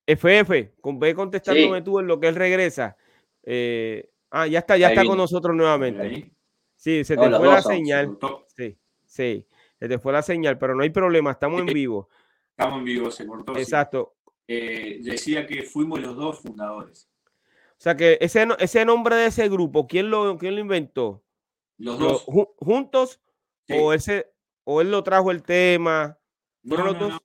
FF, 0.06 0.72
ve 0.84 1.16
contestándome 1.16 1.82
tú 1.82 2.00
en 2.00 2.08
lo 2.08 2.20
que 2.20 2.28
él 2.28 2.36
regresa. 2.36 2.98
Eh, 3.44 4.10
Ah, 4.36 4.48
ya 4.48 4.60
está, 4.60 4.78
ya 4.78 4.90
está 4.90 5.06
con 5.06 5.16
nosotros 5.16 5.56
nuevamente. 5.56 6.32
Sí, 6.76 7.04
se 7.04 7.16
te 7.16 7.30
fue 7.30 7.48
la 7.48 7.62
señal. 7.62 8.18
Sí, 8.58 8.76
sí, 9.06 9.46
se 9.78 9.88
te 9.88 10.00
fue 10.00 10.12
la 10.12 10.24
señal, 10.24 10.58
pero 10.58 10.74
no 10.74 10.82
hay 10.82 10.90
problema, 10.90 11.30
estamos 11.30 11.62
en 11.62 11.68
vivo. 11.74 12.10
Estamos 12.50 12.80
en 12.80 12.84
vivo, 12.84 13.12
se 13.12 13.28
cortó. 13.28 13.56
Exacto. 13.56 14.16
Eh, 14.48 14.98
decía 15.04 15.46
que 15.46 15.62
fuimos 15.62 16.02
los 16.02 16.16
dos 16.16 16.40
fundadores. 16.40 17.08
O 17.28 17.84
sea 17.84 17.96
que 17.96 18.18
ese, 18.22 18.48
ese 18.58 18.86
nombre 18.86 19.16
de 19.18 19.28
ese 19.28 19.48
grupo, 19.50 19.86
¿quién 19.86 20.10
lo, 20.10 20.36
quién 20.40 20.56
lo 20.56 20.62
inventó? 20.62 21.24
Los 21.78 22.00
dos. 22.00 22.26
¿Juntos? 22.58 23.22
O, 23.70 23.94
ese, 23.94 24.34
¿O 24.64 24.82
él 24.82 24.90
lo 24.90 25.04
trajo 25.04 25.30
el 25.30 25.44
tema? 25.44 26.18
¿Fueron 26.68 26.88
los 26.88 27.00
dos? 27.00 27.20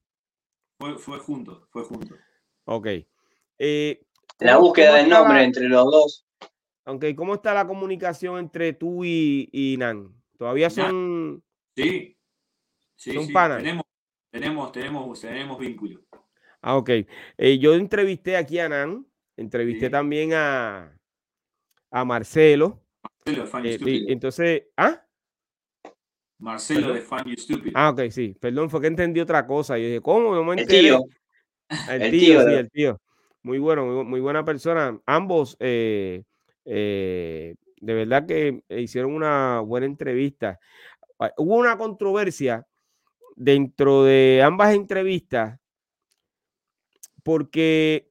Fue, 0.78 0.98
fue 0.98 1.18
juntos, 1.20 1.66
fue 1.70 1.84
juntos. 1.84 2.18
Ok. 2.70 2.86
Eh, 3.58 4.00
la 4.40 4.58
búsqueda 4.58 4.96
del 4.96 5.08
nombre 5.08 5.42
entre 5.42 5.68
los 5.68 5.84
dos 5.90 6.28
aunque, 6.88 7.14
¿cómo 7.14 7.34
está 7.34 7.52
la 7.52 7.66
comunicación 7.66 8.38
entre 8.38 8.72
tú 8.72 9.04
y, 9.04 9.76
Nan? 9.78 10.10
¿Todavía 10.38 10.70
son. 10.70 11.44
Sí. 11.76 12.16
sí 12.96 13.12
son 13.12 13.30
panas. 13.30 13.58
Tenemos, 13.58 13.84
tenemos, 14.30 14.72
tenemos, 14.72 15.20
tenemos 15.20 15.58
vínculos. 15.58 16.00
Ah, 16.62 16.78
ok. 16.78 16.88
Eh, 17.36 17.58
yo 17.58 17.74
entrevisté 17.74 18.38
aquí 18.38 18.58
a 18.58 18.70
Nan, 18.70 19.06
entrevisté 19.36 19.90
también 19.90 20.32
a, 20.32 20.98
a 21.90 22.04
Marcelo. 22.06 22.82
Marcelo 23.02 23.44
de 23.44 23.50
Funny 23.50 23.68
eh, 23.68 24.04
Entonces, 24.08 24.62
¿ah? 24.74 25.04
Marcelo 26.38 26.94
de 26.94 27.02
Funny 27.02 27.36
Stupid. 27.36 27.72
Ah, 27.74 27.90
ok, 27.90 28.08
sí. 28.08 28.34
Perdón, 28.40 28.70
fue 28.70 28.80
que 28.80 28.86
entendí 28.86 29.20
otra 29.20 29.46
cosa. 29.46 29.76
Yo 29.76 29.84
dije, 29.84 30.00
¿cómo? 30.00 30.34
No 30.34 30.42
me 30.42 30.62
el 30.62 30.66
tío. 30.66 31.00
El, 31.90 32.10
tío, 32.10 32.42
sí, 32.46 32.54
el 32.54 32.70
tío. 32.70 33.00
Muy 33.42 33.58
bueno, 33.58 34.04
muy, 34.04 34.20
buena 34.20 34.44
persona. 34.44 34.98
Ambos 35.06 35.56
eh, 35.60 36.22
eh, 36.64 37.54
de 37.80 37.94
verdad 37.94 38.26
que 38.26 38.62
hicieron 38.68 39.14
una 39.14 39.60
buena 39.60 39.86
entrevista. 39.86 40.58
Ah, 41.18 41.32
hubo 41.36 41.56
una 41.56 41.76
controversia 41.76 42.66
dentro 43.36 44.04
de 44.04 44.42
ambas 44.44 44.74
entrevistas 44.74 45.58
porque 47.22 48.10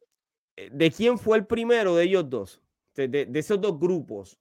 eh, 0.56 0.70
de 0.72 0.92
quién 0.92 1.18
fue 1.18 1.38
el 1.38 1.46
primero 1.46 1.96
de 1.96 2.04
ellos 2.06 2.30
dos, 2.30 2.62
de, 2.96 3.30
esos 3.34 3.60
dos 3.60 3.80
grupos. 3.80 4.38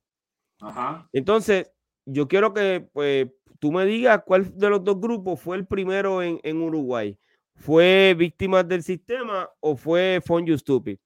Entonces, 1.12 1.70
yo 2.04 2.28
quiero 2.28 2.54
que 2.54 2.88
pues, 2.92 3.28
tú 3.58 3.72
me 3.72 3.84
digas 3.84 4.22
cuál 4.24 4.56
de 4.56 4.70
los 4.70 4.82
dos 4.84 5.00
grupos 5.00 5.40
fue 5.40 5.56
el 5.56 5.66
primero 5.66 6.22
en, 6.22 6.62
Uruguay. 6.62 7.18
¿Fue 7.56 8.14
Víctimas 8.16 8.66
del 8.68 8.82
Sistema 8.82 9.50
o 9.60 9.76
fue 9.76 10.20
Fun 10.24 10.46
You 10.46 10.56
Stupid? 10.56 10.98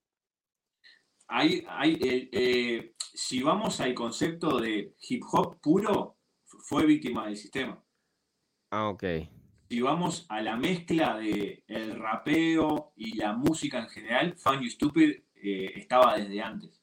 Hay, 1.27 1.65
hay, 1.67 1.97
eh, 2.31 2.93
si 2.97 3.41
vamos 3.41 3.79
al 3.79 3.93
concepto 3.93 4.59
de 4.59 4.93
hip 5.09 5.23
hop 5.31 5.59
puro, 5.61 6.17
fue 6.43 6.85
víctima 6.85 7.25
del 7.25 7.37
sistema. 7.37 7.81
Ah, 8.69 8.89
ok. 8.89 9.03
Si 9.69 9.81
vamos 9.81 10.25
a 10.29 10.41
la 10.41 10.57
mezcla 10.57 11.17
de 11.17 11.63
el 11.67 11.97
rapeo 11.97 12.91
y 12.95 13.15
la 13.15 13.33
música 13.33 13.79
en 13.79 13.87
general, 13.87 14.35
Fun 14.37 14.61
You 14.61 14.69
Stupid 14.69 15.21
eh, 15.35 15.71
estaba 15.75 16.17
desde 16.17 16.41
antes. 16.41 16.81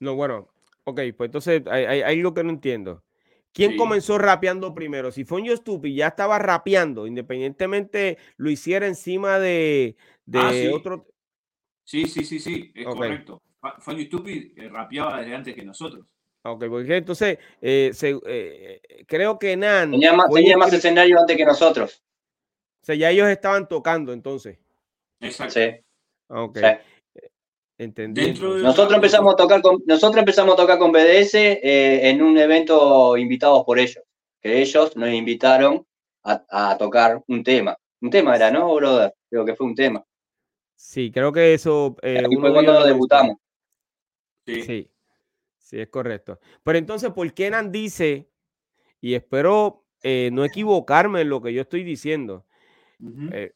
No, 0.00 0.16
bueno, 0.16 0.48
ok, 0.84 1.00
pues 1.16 1.28
entonces 1.28 1.62
hay, 1.66 2.02
algo 2.02 2.34
que 2.34 2.42
no 2.42 2.50
entiendo. 2.50 3.04
¿Quién 3.52 3.76
comenzó 3.76 4.16
rapeando 4.18 4.74
primero? 4.74 5.12
Si 5.12 5.24
Fonjo 5.24 5.54
Stupid 5.54 5.94
ya 5.94 6.08
estaba 6.08 6.38
rapeando, 6.38 7.06
independientemente 7.06 8.18
lo 8.36 8.50
hiciera 8.50 8.86
encima 8.86 9.38
de, 9.38 9.96
ah, 10.34 10.50
de 10.50 10.72
otro. 10.72 11.06
Sí, 11.84 12.06
sí, 12.06 12.24
sí, 12.24 12.38
sí, 12.38 12.72
es 12.74 12.86
correcto. 12.86 13.42
Fonjo 13.80 14.02
Stupid 14.02 14.58
eh, 14.58 14.68
rapeaba 14.68 15.20
desde 15.20 15.34
antes 15.34 15.54
que 15.54 15.64
nosotros. 15.64 16.06
Ok, 16.44 16.64
porque 16.68 16.96
entonces 16.96 17.38
eh, 17.60 17.92
eh, 18.02 18.80
creo 19.06 19.38
que 19.38 19.56
Nan. 19.56 19.92
Tenía 19.92 20.12
más, 20.56 20.72
escenario 20.72 21.20
antes 21.20 21.36
que 21.36 21.44
nosotros. 21.44 22.02
O 22.80 22.84
sea, 22.84 22.94
ya 22.94 23.10
ellos 23.10 23.28
estaban 23.28 23.68
tocando 23.68 24.12
entonces. 24.12 24.58
Exacto. 25.20 25.54
Sí. 25.54 25.70
Ok. 26.28 26.58
Entendí. 27.78 28.32
Nosotros 28.32 28.94
empezamos 28.94 29.34
a 29.34 29.36
tocar 29.36 29.62
con, 29.62 29.82
nosotros 29.86 30.18
empezamos 30.18 30.54
a 30.54 30.56
tocar 30.56 30.78
con 30.78 30.92
BDS 30.92 31.34
eh, 31.34 32.10
en 32.10 32.22
un 32.22 32.38
evento 32.38 33.16
invitados 33.16 33.64
por 33.64 33.78
ellos, 33.78 34.04
que 34.40 34.60
ellos 34.60 34.96
nos 34.96 35.10
invitaron 35.10 35.86
a, 36.22 36.76
tocar 36.78 37.22
un 37.26 37.42
tema. 37.42 37.76
Un 38.00 38.10
tema 38.10 38.36
era, 38.36 38.50
¿no, 38.50 38.74
brother? 38.74 39.14
Creo 39.28 39.44
que 39.44 39.54
fue 39.54 39.66
un 39.66 39.74
tema. 39.74 40.04
Sí, 40.74 41.10
creo 41.10 41.32
que 41.32 41.54
eso. 41.54 41.96
Eh, 42.02 42.22
fue 42.40 42.52
cuando 42.52 42.84
debutamos. 42.84 43.36
Sí. 44.46 44.62
sí. 44.62 44.90
sí, 45.58 45.80
es 45.80 45.88
correcto. 45.88 46.38
Pero 46.62 46.78
entonces, 46.78 47.10
¿por 47.10 47.32
qué 47.32 47.50
Nan 47.50 47.72
dice, 47.72 48.28
y 49.00 49.14
espero 49.14 49.84
eh, 50.02 50.30
no 50.32 50.44
equivocarme 50.44 51.22
en 51.22 51.28
lo 51.28 51.40
que 51.40 51.52
yo 51.52 51.62
estoy 51.62 51.84
diciendo? 51.84 52.44
eh, 53.32 53.52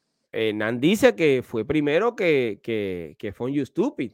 Nan 0.54 0.80
dice 0.80 1.14
que 1.14 1.42
fue 1.42 1.64
primero 1.64 2.14
que, 2.14 2.60
que, 2.62 3.16
que 3.18 3.32
You 3.50 3.64
Stupid. 3.64 4.12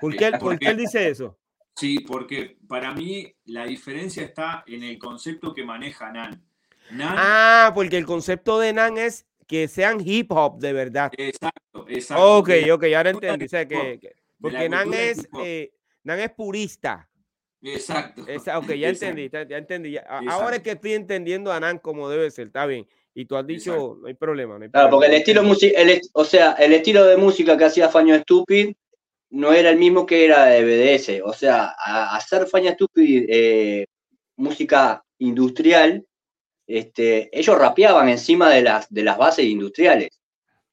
¿Por 0.00 0.16
qué, 0.16 0.32
él, 0.62 0.76
dice 0.76 1.08
eso? 1.08 1.38
Sí, 1.76 2.00
porque 2.00 2.58
para 2.66 2.92
mí 2.92 3.32
la 3.44 3.64
diferencia 3.66 4.24
está 4.24 4.64
en 4.66 4.82
el 4.82 4.98
concepto 4.98 5.54
que 5.54 5.64
maneja 5.64 6.10
Nan. 6.10 6.42
ah, 7.00 7.70
porque 7.72 7.98
el 7.98 8.04
concepto 8.04 8.58
de 8.58 8.72
Nan 8.72 8.98
es 8.98 9.26
que 9.46 9.68
sean 9.68 10.00
hip 10.04 10.32
hop 10.32 10.58
de 10.58 10.72
verdad. 10.72 11.12
Exacto, 11.16 11.86
exacto. 11.88 12.38
Ok, 12.38 12.50
ok, 12.72 12.84
ahora 12.96 13.10
entendí. 13.10 13.46
que, 13.46 14.14
porque 14.40 14.68
Nan 14.68 14.92
es, 14.92 15.28
eh, 15.40 15.72
Nan 16.02 16.18
es 16.18 16.30
purista. 16.30 17.08
Exacto. 17.62 18.22
ok, 18.22 18.72
ya 18.72 18.88
entendí, 18.88 19.30
ya 19.30 19.56
entendí. 19.56 19.96
Ahora 20.28 20.56
es 20.56 20.62
que 20.62 20.72
estoy 20.72 20.94
entendiendo 20.94 21.52
a 21.52 21.60
Nan 21.60 21.78
como 21.78 22.08
debe 22.08 22.28
ser, 22.32 22.48
está 22.48 22.66
bien. 22.66 22.88
Y 23.14 23.26
tú 23.26 23.36
has 23.36 23.46
dicho, 23.46 23.98
no 24.00 24.06
hay 24.06 24.14
problema. 24.14 24.58
claro, 24.70 24.90
porque 24.90 25.08
el 25.08 25.14
estilo, 25.14 25.42
el, 25.42 26.00
o 26.14 26.24
sea, 26.24 26.52
el 26.52 26.72
estilo 26.72 27.04
de 27.04 27.16
música 27.16 27.56
que 27.58 27.64
hacía 27.64 27.88
Faño 27.88 28.16
Stupid 28.18 28.74
no 29.30 29.52
era 29.52 29.70
el 29.70 29.78
mismo 29.78 30.06
que 30.06 30.24
era 30.24 30.46
de 30.46 30.64
BDS. 30.64 31.22
O 31.24 31.32
sea, 31.32 31.74
hacer 31.76 32.46
Faña 32.46 32.72
Stupid 32.72 33.26
eh, 33.28 33.86
música 34.36 35.04
industrial, 35.18 36.04
este, 36.66 37.28
ellos 37.38 37.58
rapeaban 37.58 38.08
encima 38.08 38.50
de 38.50 38.62
las, 38.62 38.92
de 38.92 39.02
las 39.02 39.18
bases 39.18 39.44
industriales. 39.44 40.08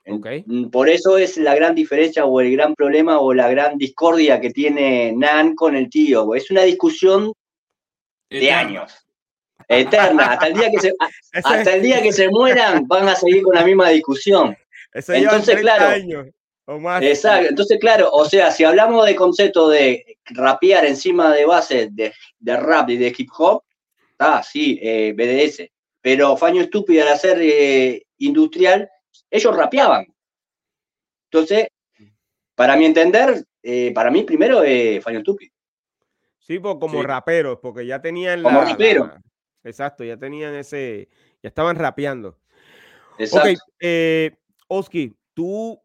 Okay. 0.08 0.44
Por 0.72 0.90
eso 0.90 1.18
es 1.18 1.38
la 1.38 1.54
gran 1.54 1.76
diferencia 1.76 2.26
o 2.26 2.42
el 2.42 2.52
gran 2.54 2.74
problema 2.74 3.20
o 3.20 3.34
la 3.34 3.50
gran 3.50 3.78
discordia 3.78 4.40
que 4.40 4.50
tiene 4.50 5.14
Nan 5.16 5.56
con 5.56 5.76
el 5.76 5.90
tío. 5.90 6.34
Es 6.34 6.50
una 6.50 6.64
discusión 6.64 7.32
de 8.30 8.52
años 8.52 9.09
eterna. 9.68 10.34
Hasta 10.34 10.48
el 10.48 10.54
día 10.54 10.72
que 10.72 10.80
se, 10.80 10.94
hasta 11.34 11.76
el 11.76 11.82
día 11.82 12.02
que 12.02 12.12
se 12.12 12.30
mueran 12.30 12.88
van 12.88 13.08
a 13.08 13.16
seguir 13.16 13.44
con 13.44 13.56
la 13.56 13.64
misma 13.64 13.90
discusión. 13.90 14.56
Entonces, 14.94 15.60
claro. 15.60 16.26
Exacto. 17.02 17.50
Entonces, 17.50 17.80
claro, 17.80 18.10
o 18.12 18.26
sea, 18.26 18.52
si 18.52 18.64
hablamos 18.64 19.06
de 19.06 19.16
concepto 19.16 19.70
de 19.70 20.18
rapear 20.26 20.86
encima 20.86 21.34
de 21.34 21.46
base 21.46 21.90
de, 21.92 22.14
rap 22.58 22.90
y 22.90 22.98
de 22.98 23.14
hip 23.18 23.30
hop, 23.38 23.64
está, 24.12 24.44
sí, 24.44 24.80
eh, 24.82 25.14
BDS. 25.14 25.68
Pero 26.02 26.38
Faño 26.38 26.62
Estúpido 26.62 27.04
al 27.04 27.10
hacer 27.10 27.40
eh, 27.42 28.04
industrial, 28.20 28.88
ellos 29.32 29.56
rapeaban. 29.56 30.06
Entonces, 31.32 31.68
para 32.56 32.76
mi 32.76 32.86
entender, 32.86 33.44
eh, 33.64 33.92
para 33.94 34.12
mí 34.12 34.24
primero 34.24 34.64
es 34.64 35.04
Faño 35.04 35.20
Estúpido. 35.20 35.52
Sí, 36.38 36.60
pues 36.60 36.76
como 36.80 37.02
raperos, 37.04 37.60
porque 37.62 37.86
ya 37.86 38.02
tenían 38.02 38.42
como 38.44 38.62
rapero. 38.62 39.14
Exacto, 39.64 40.04
ya 40.04 40.18
tenían 40.18 40.56
ese, 40.56 41.10
ya 41.44 41.50
estaban 41.50 41.76
rapeando. 41.76 42.38
Exacto. 43.18 43.50
Ok, 43.50 43.58
eh, 43.82 44.38
Oski, 44.68 45.18
tú 45.34 45.82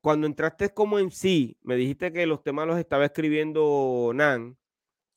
cuando 0.00 0.26
entraste 0.26 0.68
como 0.74 0.98
en 0.98 1.10
sí, 1.10 1.56
me 1.62 1.76
dijiste 1.76 2.12
que 2.12 2.26
los 2.26 2.42
temas 2.42 2.66
los 2.66 2.78
estaba 2.78 3.06
escribiendo 3.06 4.12
Nan. 4.14 4.56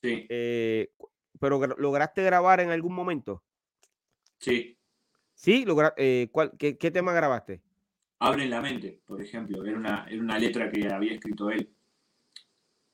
Sí. 0.02 0.26
Eh, 0.30 0.92
pero 1.40 1.60
¿lograste 1.78 2.24
grabar 2.24 2.60
en 2.60 2.70
algún 2.70 2.94
momento? 2.94 3.44
Sí. 4.40 4.78
¿Sí? 5.34 5.66
Eh, 5.98 6.30
qué, 6.58 6.92
tema 6.92 7.14
grabaste? 7.14 7.62
Abre 8.20 8.44
en 8.44 8.50
la 8.50 8.62
mente, 8.62 9.02
por 9.06 9.22
ejemplo. 9.22 9.64
Era 9.66 9.78
una, 9.78 10.08
una 10.20 10.40
letra 10.40 10.72
que 10.72 10.88
había 10.88 11.14
escrito 11.14 11.52
él. 11.52 11.70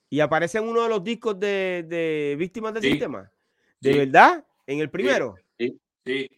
¿Y 0.09 0.19
aparece 0.19 0.57
en 0.57 0.65
uno 0.65 0.83
de 0.83 0.89
los 0.89 1.03
discos 1.03 1.39
de, 1.39 2.35
Víctimas 2.37 2.73
del 2.73 2.83
Sistema? 2.83 3.31
¿De 3.79 3.97
verdad? 3.97 4.45
¿En 4.67 4.79
el 4.79 4.89
primero? 4.89 5.35
Sí, 5.57 5.79
sí, 6.05 6.29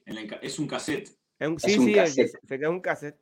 es 0.42 0.60
un 0.60 0.68
cassette. 0.68 1.08
sí, 1.58 1.70
sí, 1.70 1.96
es 1.98 2.68
un 2.68 2.82
cassette. 2.82 3.20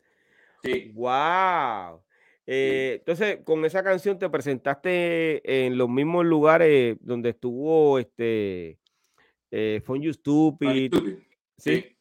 Sí. 0.63 0.91
¡Wow! 0.93 2.03
Eh, 2.45 2.97
entonces, 2.99 3.39
con 3.43 3.63
esa 3.65 3.83
canción 3.83 4.19
te 4.19 4.29
presentaste 4.29 5.65
en 5.65 5.77
los 5.77 5.89
mismos 5.89 6.25
lugares 6.25 6.97
donde 6.99 7.29
estuvo 7.29 7.99
este 7.99 8.79
eh, 9.51 9.81
You 9.87 10.13
Stupid. 10.13 10.93
Sí. 11.57 11.95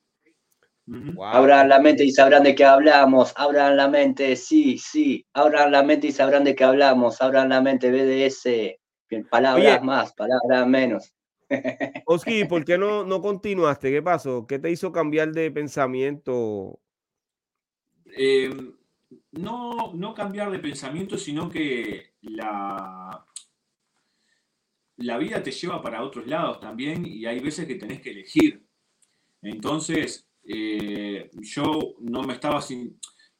Abran 1.20 1.68
la 1.68 1.78
mente 1.78 2.04
y 2.04 2.10
sabrán 2.10 2.42
de 2.42 2.54
qué 2.54 2.64
hablamos. 2.64 3.32
Abran 3.36 3.76
la 3.76 3.88
mente, 3.88 4.34
sí, 4.36 4.78
sí. 4.78 5.24
Abran 5.32 5.70
la 5.70 5.82
mente 5.82 6.08
y 6.08 6.12
sabrán 6.12 6.44
de 6.44 6.54
qué 6.54 6.64
hablamos. 6.64 7.20
Abran 7.22 7.48
la 7.48 7.60
mente, 7.60 7.90
BDS. 7.90 8.78
Palabras 9.28 9.82
más, 9.82 10.12
palabras 10.14 10.66
menos. 10.66 11.12
Oski, 12.06 12.44
¿por 12.44 12.64
qué 12.64 12.78
no, 12.78 13.04
no 13.04 13.20
continuaste? 13.20 13.90
¿Qué 13.90 14.02
pasó? 14.02 14.46
¿Qué 14.46 14.58
te 14.58 14.70
hizo 14.70 14.92
cambiar 14.92 15.32
de 15.32 15.50
pensamiento? 15.50 16.80
Em, 18.06 18.74
no, 19.32 19.92
no 19.94 20.14
cambiar 20.14 20.50
de 20.50 20.58
pensamiento, 20.58 21.16
sino 21.16 21.48
que 21.48 22.14
la, 22.22 23.24
la 24.96 25.18
vida 25.18 25.42
te 25.42 25.50
lleva 25.50 25.82
para 25.82 26.02
otros 26.02 26.26
lados 26.26 26.60
también 26.60 27.04
y 27.06 27.26
hay 27.26 27.40
veces 27.40 27.66
que 27.66 27.76
tenés 27.76 28.00
que 28.00 28.10
elegir. 28.10 28.64
Entonces, 29.42 30.28
eh, 30.44 31.30
yo 31.40 31.94
no 32.00 32.22
me 32.22 32.34
estaba 32.34 32.60
sin... 32.60 32.98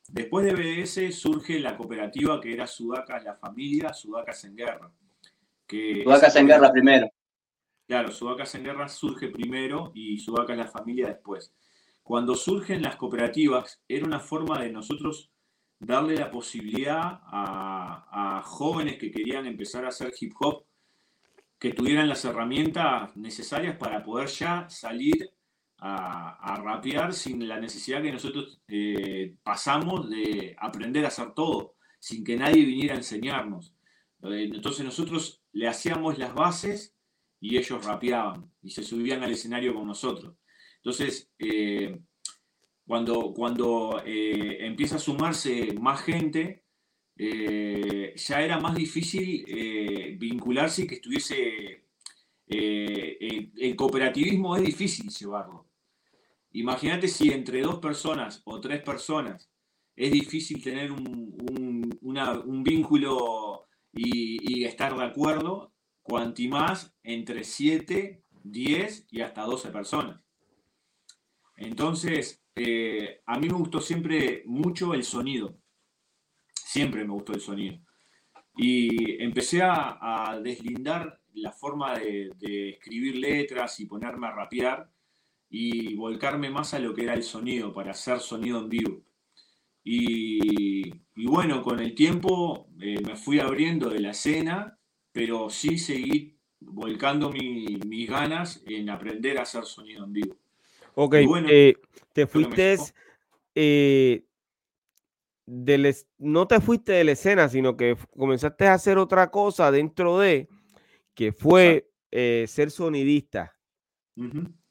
Después 0.08 0.44
de 0.44 0.52
BS 0.52 1.12
surge 1.12 1.58
la 1.60 1.76
cooperativa 1.76 2.40
que 2.40 2.52
era 2.52 2.66
Sudacas 2.66 3.24
la 3.24 3.36
familia, 3.36 3.92
Sudacas 3.92 4.44
en 4.44 4.56
guerra. 4.56 4.92
Que 5.66 6.02
Sudacas 6.04 6.36
en 6.36 6.46
guerra 6.48 6.72
primero. 6.72 7.08
Claro, 7.92 8.10
Sudacas 8.10 8.54
en 8.54 8.64
Guerra 8.64 8.88
surge 8.88 9.28
primero 9.28 9.92
y 9.94 10.18
Sudacas 10.18 10.56
la 10.56 10.66
familia 10.66 11.08
después. 11.08 11.52
Cuando 12.02 12.34
surgen 12.34 12.80
las 12.80 12.96
cooperativas, 12.96 13.82
era 13.86 14.06
una 14.06 14.18
forma 14.18 14.58
de 14.58 14.72
nosotros 14.72 15.30
darle 15.78 16.16
la 16.16 16.30
posibilidad 16.30 17.20
a, 17.22 18.40
jóvenes 18.46 18.96
que 18.96 19.10
querían 19.10 19.44
empezar 19.44 19.84
a 19.84 19.88
hacer 19.88 20.10
hip 20.18 20.32
hop 20.40 20.64
que 21.58 21.74
tuvieran 21.74 22.08
las 22.08 22.24
herramientas 22.24 23.14
necesarias 23.14 23.76
para 23.76 24.02
poder 24.02 24.28
ya 24.28 24.66
salir 24.70 25.28
a, 25.76 26.62
rapear 26.64 27.12
sin 27.12 27.46
la 27.46 27.60
necesidad 27.60 28.00
que 28.00 28.12
nosotros 28.12 28.62
eh, 28.68 29.34
pasamos 29.42 30.08
de 30.08 30.56
aprender 30.58 31.04
a 31.04 31.08
hacer 31.08 31.34
todo, 31.34 31.74
sin 31.98 32.24
que 32.24 32.38
nadie 32.38 32.64
viniera 32.64 32.94
a 32.94 32.96
enseñarnos. 32.96 33.74
Eh, 34.22 34.48
entonces 34.50 34.82
nosotros 34.82 35.42
le 35.52 35.68
hacíamos 35.68 36.16
las 36.16 36.32
bases 36.32 36.96
y 37.42 37.58
ellos 37.58 37.84
rapeaban 37.84 38.48
y 38.62 38.70
se 38.70 38.84
subían 38.84 39.24
al 39.24 39.32
escenario 39.32 39.74
con 39.74 39.88
nosotros. 39.88 40.36
Entonces, 40.76 41.28
eh, 41.40 41.98
cuando, 42.86 43.34
cuando 43.34 44.00
eh, 44.06 44.64
empieza 44.64 44.94
a 44.96 45.00
sumarse 45.00 45.72
más 45.72 46.02
gente, 46.02 46.64
eh, 47.16 48.14
ya 48.16 48.42
era 48.42 48.60
más 48.60 48.76
difícil 48.76 49.44
vincularse 50.18 50.82
y 50.82 50.86
que 50.86 50.94
estuviese... 50.94 51.84
el 52.46 53.76
cooperativismo 53.76 54.56
es 54.56 54.62
difícil 54.62 55.10
llevarlo. 55.10 55.68
Imagínate 56.52 57.08
si 57.08 57.32
entre 57.32 57.60
dos 57.62 57.80
personas 57.80 58.40
o 58.44 58.60
tres 58.60 58.82
personas 58.82 59.50
es 59.96 60.12
difícil 60.12 60.62
tener 60.62 60.92
un, 60.92 62.62
vínculo 62.62 63.66
y, 63.92 64.60
y, 64.60 64.64
estar 64.64 64.96
de 64.96 65.04
acuerdo, 65.04 65.71
cuanti 66.02 66.48
más 66.48 66.94
entre 67.02 67.44
7, 67.44 68.24
10 68.42 69.06
y 69.10 69.20
hasta 69.20 69.42
12 69.42 69.70
personas. 69.70 70.20
Entonces, 71.56 72.42
eh, 72.54 73.20
a 73.26 73.38
mí 73.38 73.48
me 73.48 73.54
gustó 73.54 73.80
siempre 73.80 74.42
mucho 74.46 74.94
el 74.94 75.04
sonido. 75.04 75.56
Siempre 76.52 77.04
me 77.04 77.12
gustó 77.12 77.32
el 77.32 77.40
sonido. 77.40 77.78
Y 78.56 79.22
empecé 79.22 79.62
a, 79.62 80.38
deslindar 80.42 81.20
la 81.34 81.52
forma 81.52 81.98
de, 81.98 82.70
escribir 82.70 83.16
letras 83.16 83.80
y 83.80 83.86
ponerme 83.86 84.26
a 84.26 84.32
rapear 84.32 84.90
y 85.48 85.94
volcarme 85.94 86.50
más 86.50 86.74
a 86.74 86.78
lo 86.78 86.94
que 86.94 87.04
era 87.04 87.14
el 87.14 87.22
sonido, 87.22 87.72
para 87.72 87.92
hacer 87.92 88.20
sonido 88.20 88.58
en 88.58 88.68
vivo. 88.68 89.02
Y, 89.84 90.90
bueno, 91.14 91.62
con 91.62 91.80
el 91.80 91.94
tiempo 91.94 92.68
eh, 92.80 93.00
me 93.04 93.16
fui 93.16 93.38
abriendo 93.38 93.88
de 93.90 94.00
la 94.00 94.10
escena, 94.10 94.78
pero 95.12 95.50
sí 95.50 95.78
seguí 95.78 96.36
volcando 96.60 97.30
mis 97.30 98.08
ganas 98.08 98.62
en 98.66 98.90
aprender 98.90 99.38
a 99.38 99.42
hacer 99.42 99.64
sonido 99.64 100.04
en 100.04 100.12
vivo. 100.12 100.36
Ok, 100.94 101.14
eh, 101.48 101.74
te 102.12 102.26
fuiste, 102.26 102.76
eh, 103.54 104.24
no 106.18 106.46
te 106.46 106.60
fuiste 106.60 106.92
de 106.92 107.04
la 107.04 107.12
escena, 107.12 107.48
sino 107.48 107.76
que 107.76 107.96
comenzaste 108.16 108.66
a 108.66 108.74
hacer 108.74 108.98
otra 108.98 109.30
cosa 109.30 109.70
dentro 109.70 110.18
de, 110.18 110.48
que 111.14 111.32
fue 111.32 111.90
eh, 112.10 112.44
ser 112.48 112.70
sonidista. 112.70 113.56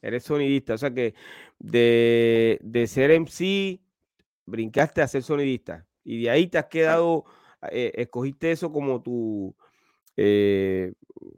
Eres 0.01 0.23
sonidista, 0.23 0.75
o 0.75 0.77
sea 0.77 0.93
que 0.93 1.15
de, 1.57 2.59
de, 2.61 2.87
ser 2.87 3.11
MC 3.11 3.79
brincaste 4.45 5.01
a 5.01 5.07
ser 5.07 5.23
sonidista. 5.23 5.87
Y 6.03 6.23
de 6.23 6.29
ahí 6.29 6.47
te 6.47 6.59
has 6.59 6.65
quedado, 6.65 7.25
escogiste 7.71 8.51
eso 8.51 8.71
como 8.71 9.01
tu 9.01 9.55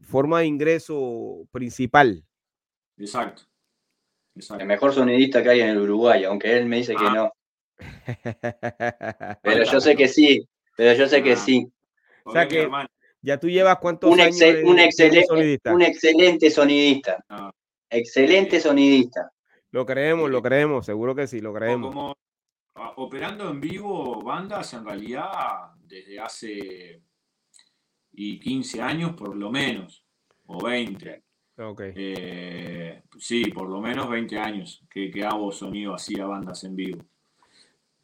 forma 0.01 0.39
de 0.39 0.45
ingreso 0.45 1.47
principal. 1.51 2.23
Exacto. 2.97 3.43
El 4.59 4.65
mejor 4.65 4.93
sonidista 4.93 5.43
que 5.43 5.49
hay 5.49 5.61
en 5.61 5.69
el 5.69 5.79
Uruguay, 5.79 6.23
aunque 6.23 6.57
él 6.57 6.65
me 6.65 6.77
dice 6.77 6.95
que 6.95 7.05
ah. 7.05 7.13
no. 7.13 7.31
pero 9.43 9.63
yo 9.63 9.79
sé 9.79 9.95
que 9.95 10.07
sí, 10.07 10.47
pero 10.75 10.97
yo 10.97 11.07
sé 11.07 11.21
que 11.21 11.33
ah. 11.33 11.37
sí. 11.37 11.67
O 12.23 12.31
sea 12.31 12.47
que 12.47 12.67
ya 13.21 13.39
tú 13.39 13.49
llevas 13.49 13.77
cuántos 13.77 14.11
un 14.11 14.19
años 14.19 14.35
un, 14.63 14.79
excelente, 14.79 15.25
sonidista? 15.25 15.73
un 15.73 15.81
excelente 15.81 16.49
sonidista. 16.49 17.25
Ah. 17.29 17.51
Excelente 17.89 18.59
sonidista. 18.59 19.31
Lo 19.71 19.85
creemos, 19.85 20.29
lo 20.29 20.41
creemos, 20.41 20.85
seguro 20.85 21.15
que 21.15 21.27
sí, 21.27 21.39
lo 21.39 21.53
creemos. 21.53 21.93
Como 21.93 22.15
operando 22.95 23.49
en 23.49 23.61
vivo 23.61 24.21
bandas 24.21 24.73
en 24.73 24.85
realidad 24.85 25.29
desde 25.85 26.19
hace 26.19 27.01
y 28.13 28.39
15 28.39 28.81
años 28.81 29.15
por 29.15 29.35
lo 29.35 29.51
menos, 29.51 30.05
o 30.45 30.63
20. 30.63 31.23
Okay. 31.55 31.93
Eh, 31.95 33.03
sí, 33.19 33.45
por 33.51 33.69
lo 33.69 33.79
menos 33.79 34.09
20 34.09 34.39
años 34.39 34.83
que, 34.89 35.11
hago 35.23 35.51
sonido 35.51 35.93
así 35.93 36.19
a 36.19 36.25
bandas 36.25 36.63
en 36.63 36.75
vivo. 36.75 36.99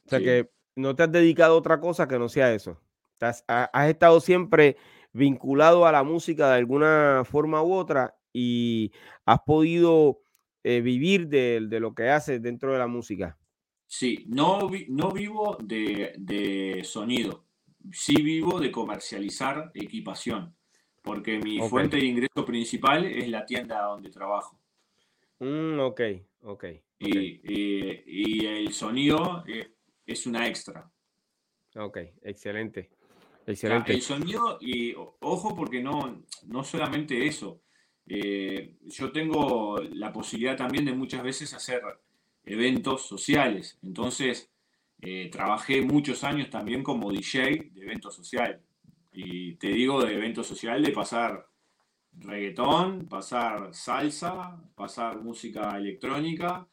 O 0.06 0.10
sea 0.10 0.20
que 0.20 0.50
no 0.76 0.96
te 0.96 1.04
has 1.04 1.12
dedicado 1.12 1.56
a 1.56 1.58
otra 1.58 1.80
cosa 1.80 2.08
que 2.08 2.20
no 2.20 2.30
sea 2.30 2.54
eso. 2.54 2.80
Has, 3.20 3.44
estado 3.88 4.20
siempre 4.22 4.78
vinculado 5.12 5.86
a 5.86 5.92
la 5.92 6.04
música 6.04 6.50
de 6.50 6.58
alguna 6.58 7.24
forma 7.26 7.62
u 7.64 7.74
otra 7.74 8.16
y 8.32 8.92
has 9.26 9.42
podido 9.42 10.22
eh, 10.64 10.82
vivir 10.82 11.28
de, 11.28 11.60
lo 11.80 11.94
que 11.94 12.10
haces 12.10 12.42
dentro 12.42 12.72
de 12.72 12.80
la 12.80 12.88
música. 12.88 13.38
Sí, 13.88 14.26
no, 14.28 14.70
no 14.88 15.12
vivo 15.12 15.58
de, 15.62 16.14
de 16.18 16.84
sonido, 16.84 17.44
sí 17.92 18.22
vivo 18.22 18.60
de 18.60 18.72
comercializar 18.72 19.72
equipación 19.74 20.56
porque 21.02 21.40
mi 21.40 21.60
fuente 21.68 21.98
de 21.98 22.06
ingreso 22.06 22.46
principal 22.46 23.06
es 23.06 23.28
la 23.30 23.46
tienda 23.46 23.82
donde 23.82 24.10
trabajo. 24.10 24.60
Mm, 25.40 25.80
ok, 25.80 26.02
ok. 26.44 26.66
Y, 27.00 28.46
el 28.46 28.74
sonido 28.74 29.44
es, 30.06 30.28
una 30.28 30.48
extra. 30.48 30.90
Ok, 31.76 31.98
excelente. 32.22 32.90
Excelente. 33.46 33.94
el 33.94 34.02
sonido, 34.02 34.60
y 34.62 34.94
ojo, 34.96 35.56
porque 35.56 35.82
no, 35.82 36.24
no 36.46 36.64
solamente 36.64 37.26
eso. 37.26 37.62
Eh, 38.06 38.76
yo 38.82 39.12
tengo 39.12 39.78
la 39.94 40.12
posibilidad 40.12 40.58
también 40.58 40.86
de 40.86 40.94
muchas 40.94 41.24
veces 41.24 41.54
hacer 41.54 41.82
eventos 42.46 43.08
sociales. 43.08 43.80
Entonces, 43.82 44.49
eh, 45.02 45.30
trabajé 45.32 45.82
muchos 45.82 46.24
años 46.24 46.50
también 46.50 46.84
como 46.84 47.12
DJ 47.12 47.72
de 47.74 47.82
eventos 47.82 48.16
sociales. 48.16 48.60
Y 49.12 49.56
te 49.56 49.68
digo 49.70 50.04
de 50.04 50.14
evento 50.14 50.44
social 50.44 50.84
de 50.84 50.92
pasar 50.92 51.50
reggaetón, 52.14 53.08
pasar 53.08 53.74
salsa, 53.74 54.58
pasar 54.76 55.22
música 55.22 55.78
electrónica. 55.78 56.68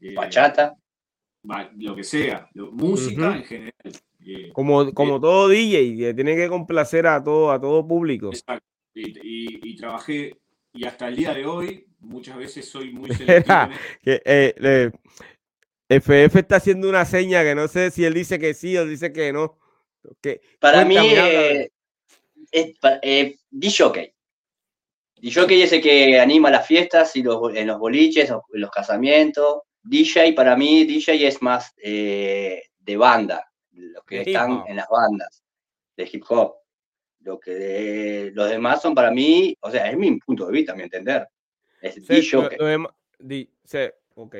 Eh, 0.00 0.14
Bachata. 0.14 0.76
lo 1.76 1.94
que 1.94 2.04
sea, 2.04 2.48
música 2.54 3.36
en 3.36 3.44
general. 3.44 3.72
Eh, 4.24 4.50
como, 4.52 4.82
eh, 4.82 4.92
como 4.94 5.20
todo 5.20 5.48
DJ, 5.48 6.14
tiene 6.14 6.36
que 6.36 6.48
complacer 6.48 7.06
a 7.06 7.22
todo, 7.22 7.50
a 7.50 7.60
todo 7.60 7.86
público. 7.86 8.28
Exacto. 8.28 8.66
Y, 8.94 9.74
trabajé, 9.76 10.36
y 10.72 10.84
hasta 10.84 11.08
el 11.08 11.16
día 11.16 11.34
de 11.34 11.46
hoy, 11.46 11.86
muchas 11.98 12.36
veces 12.36 12.68
soy 12.68 12.92
muy 12.92 13.10
selectivo. 13.14 13.70
Que, 16.00 16.26
FF 16.26 16.38
está 16.38 16.56
haciendo 16.56 16.88
una 16.88 17.04
seña 17.04 17.42
que 17.42 17.54
no 17.54 17.68
sé 17.68 17.90
si 17.90 18.04
él 18.04 18.14
dice 18.14 18.38
que 18.38 18.54
sí 18.54 18.76
o 18.76 18.86
dice 18.86 19.12
que 19.12 19.32
no. 19.32 19.58
Para 20.58 20.84
mí, 20.84 20.96
es 22.50 22.76
eh, 23.02 23.36
DJ. 23.50 24.14
DJ 25.16 25.62
es 25.62 25.72
el 25.72 25.80
que 25.80 26.18
anima 26.18 26.50
las 26.50 26.66
fiestas 26.66 27.14
y 27.16 27.22
los, 27.22 27.54
en 27.54 27.66
los 27.66 27.78
boliches, 27.78 28.30
en 28.30 28.40
los 28.52 28.70
casamientos. 28.70 29.62
DJ, 29.82 30.32
para 30.32 30.56
mí, 30.56 30.84
DJ 30.84 31.26
es 31.26 31.40
más 31.42 31.72
eh, 31.82 32.62
de 32.78 32.96
banda, 32.96 33.44
los 33.72 34.04
que 34.04 34.22
están 34.22 34.64
en 34.66 34.76
las 34.76 34.88
bandas 34.88 35.42
de 35.96 36.08
hip 36.12 36.24
hop. 36.28 36.54
Lo 37.20 37.38
que 37.38 38.32
los 38.34 38.50
demás 38.50 38.82
son 38.82 38.94
para 38.94 39.12
mí, 39.12 39.56
o 39.60 39.70
sea, 39.70 39.88
es 39.88 39.96
mi 39.96 40.18
punto 40.18 40.46
de 40.46 40.52
vista, 40.52 40.74
mi 40.74 40.82
entender. 40.82 41.26
Es 41.80 42.04
DJ. 42.06 42.36
ok, 44.14 44.34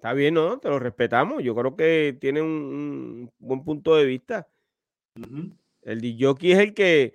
está 0.00 0.14
bien, 0.14 0.32
¿no? 0.32 0.58
Te 0.58 0.70
lo 0.70 0.78
respetamos. 0.78 1.42
Yo 1.42 1.54
creo 1.54 1.76
que 1.76 2.16
tiene 2.18 2.40
un, 2.40 3.30
buen 3.38 3.62
punto 3.62 3.94
de 3.96 4.06
vista. 4.06 4.48
El 5.82 6.00
DJ 6.00 6.52
es 6.52 6.58
el 6.58 6.72
que 6.72 7.12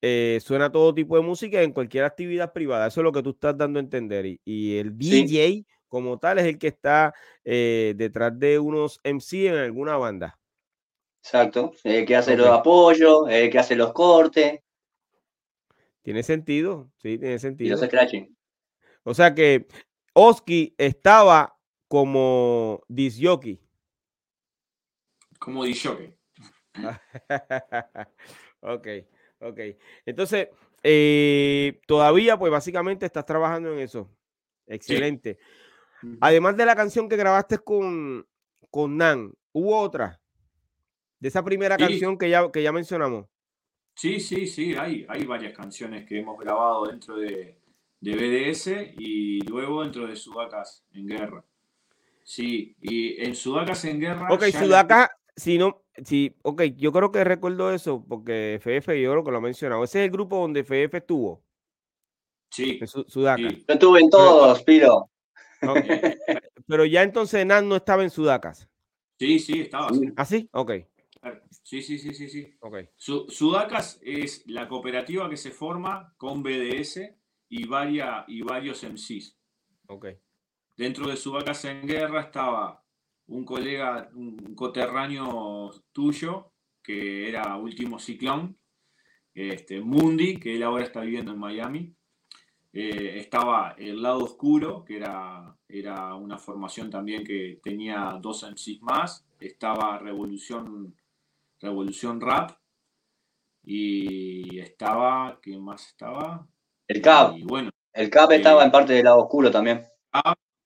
eh, 0.00 0.38
suena 0.40 0.70
todo 0.70 0.94
tipo 0.94 1.16
de 1.16 1.22
música 1.22 1.60
en 1.62 1.72
cualquier 1.72 2.04
actividad 2.04 2.52
privada. 2.52 2.86
Eso 2.86 3.00
es 3.00 3.04
lo 3.04 3.10
que 3.10 3.24
tú 3.24 3.30
estás 3.30 3.58
dando 3.58 3.80
a 3.80 3.82
entender. 3.82 4.38
Y, 4.44 4.76
el 4.76 4.96
DJ 4.96 5.66
como 5.88 6.16
tal 6.20 6.38
es 6.38 6.44
el 6.44 6.58
que 6.58 6.68
está 6.68 7.12
eh, 7.44 7.94
detrás 7.96 8.38
de 8.38 8.60
unos 8.60 9.00
MC 9.02 9.48
en 9.48 9.56
alguna 9.56 9.96
banda. 9.96 10.38
Exacto. 11.20 11.72
El 11.82 12.06
que 12.06 12.14
hace 12.14 12.36
los 12.36 12.46
apoyos, 12.46 13.28
el 13.28 13.50
que 13.50 13.58
hace 13.58 13.74
los 13.74 13.92
cortes. 13.92 14.60
Tiene 16.02 16.22
sentido, 16.22 16.88
sí, 16.98 17.18
tiene 17.18 17.40
sentido. 17.40 17.76
Y 17.76 17.80
los 17.80 18.30
O 19.02 19.12
sea 19.12 19.34
que 19.34 19.66
Oski 20.14 20.76
estaba 20.78 21.57
como 21.88 22.84
disjockey. 22.88 23.60
Como 25.38 25.64
disjockey. 25.64 26.14
ok. 28.60 28.86
Ok. 29.40 29.60
Entonces, 30.04 30.48
eh, 30.82 31.80
todavía, 31.86 32.38
pues 32.38 32.52
básicamente 32.52 33.06
estás 33.06 33.24
trabajando 33.24 33.72
en 33.72 33.80
eso. 33.80 34.10
Excelente. 34.66 35.38
Además 36.20 36.56
de 36.56 36.66
la 36.66 36.76
canción 36.76 37.08
que 37.08 37.16
grabaste 37.16 37.58
con, 37.58 38.26
con 38.70 38.96
Nan, 38.96 39.32
¿hubo 39.52 39.78
otra? 39.78 40.20
De 41.18 41.28
esa 41.28 41.44
primera 41.44 41.76
canción 41.76 42.16
que 42.16 42.30
ya, 42.30 42.50
que 42.52 42.62
ya 42.62 42.70
mencionamos. 42.70 43.26
Sí, 43.94 44.20
sí, 44.20 44.46
sí, 44.46 44.74
hay, 44.76 45.04
hay 45.08 45.24
varias 45.24 45.56
canciones 45.56 46.06
que 46.06 46.20
hemos 46.20 46.38
grabado 46.38 46.86
dentro 46.86 47.16
de, 47.16 47.58
de 48.00 48.14
BDS 48.14 48.94
y 48.96 49.40
luego 49.40 49.82
dentro 49.82 50.06
de 50.06 50.14
Sudacas 50.14 50.84
en 50.92 51.08
Guerra. 51.08 51.44
Sí, 52.28 52.76
y 52.82 53.24
en 53.24 53.34
Sudacas 53.34 53.86
en 53.86 54.00
Guerra. 54.00 54.28
Ok, 54.30 54.44
Sudacas, 54.52 55.08
si 55.34 55.56
no, 55.56 55.82
Sí, 56.04 56.36
ok, 56.42 56.62
yo 56.76 56.92
creo 56.92 57.10
que 57.10 57.24
recuerdo 57.24 57.72
eso 57.72 58.04
porque 58.06 58.58
FF, 58.60 59.00
yo 59.00 59.10
creo 59.10 59.24
que 59.24 59.30
lo 59.30 59.38
he 59.38 59.42
mencionado. 59.42 59.84
Ese 59.84 60.00
es 60.00 60.04
el 60.04 60.10
grupo 60.10 60.38
donde 60.38 60.60
FF 60.60 60.98
estuvo. 60.98 61.42
Sí. 62.50 62.80
Sudaca. 62.86 63.42
Yo 63.42 63.58
estuve 63.66 64.00
en 64.00 64.10
todos, 64.10 64.62
Piro. 64.62 65.10
Pero 66.66 66.84
ya 66.84 67.02
entonces 67.02 67.44
Nan 67.44 67.68
no 67.68 67.76
estaba 67.76 68.04
en 68.04 68.10
Sudacas. 68.10 68.68
Sí, 69.18 69.38
sí, 69.38 69.62
estaba. 69.62 69.88
¿Ah, 70.16 70.24
sí? 70.24 70.48
Ok. 70.52 70.72
Sí, 71.62 71.82
sí, 71.82 71.98
sí, 71.98 72.14
sí, 72.14 72.28
sí. 72.28 72.54
Okay. 72.60 72.88
Sudacas 72.96 73.98
es 74.02 74.44
la 74.46 74.68
cooperativa 74.68 75.28
que 75.28 75.36
se 75.36 75.50
forma 75.50 76.14
con 76.16 76.42
BDS 76.42 77.00
y, 77.48 77.66
varia, 77.66 78.24
y 78.28 78.42
varios 78.42 78.84
MCs. 78.84 79.36
Ok. 79.88 80.06
Dentro 80.78 81.08
de 81.08 81.16
Sudacas 81.16 81.64
en 81.64 81.88
Guerra 81.88 82.20
estaba 82.20 82.84
un 83.26 83.44
colega, 83.44 84.08
un 84.14 84.54
coterráneo 84.54 85.72
tuyo, 85.90 86.52
que 86.80 87.28
era 87.28 87.56
Último 87.56 87.98
Ciclón, 87.98 88.56
este, 89.34 89.80
Mundi, 89.80 90.36
que 90.38 90.54
él 90.54 90.62
ahora 90.62 90.84
está 90.84 91.00
viviendo 91.00 91.32
en 91.32 91.38
Miami. 91.40 91.96
Eh, 92.72 93.18
estaba 93.18 93.74
El 93.76 94.00
Lado 94.00 94.18
Oscuro, 94.22 94.84
que 94.84 94.98
era, 94.98 95.52
era 95.66 96.14
una 96.14 96.38
formación 96.38 96.90
también 96.90 97.24
que 97.24 97.58
tenía 97.60 98.16
dos 98.22 98.44
MCs 98.44 98.80
más. 98.80 99.26
Estaba 99.40 99.98
Revolución, 99.98 100.94
Revolución 101.60 102.20
Rap. 102.20 102.52
y 103.64 104.60
estaba, 104.60 105.40
¿quién 105.42 105.60
más 105.60 105.88
estaba? 105.88 106.46
El 106.86 107.02
CAP. 107.02 107.40
bueno, 107.42 107.70
el 107.92 108.08
CAP 108.08 108.30
estaba 108.30 108.64
en 108.64 108.70
parte 108.70 108.92
del 108.92 109.04
lado 109.06 109.24
oscuro 109.24 109.50
también. 109.50 109.82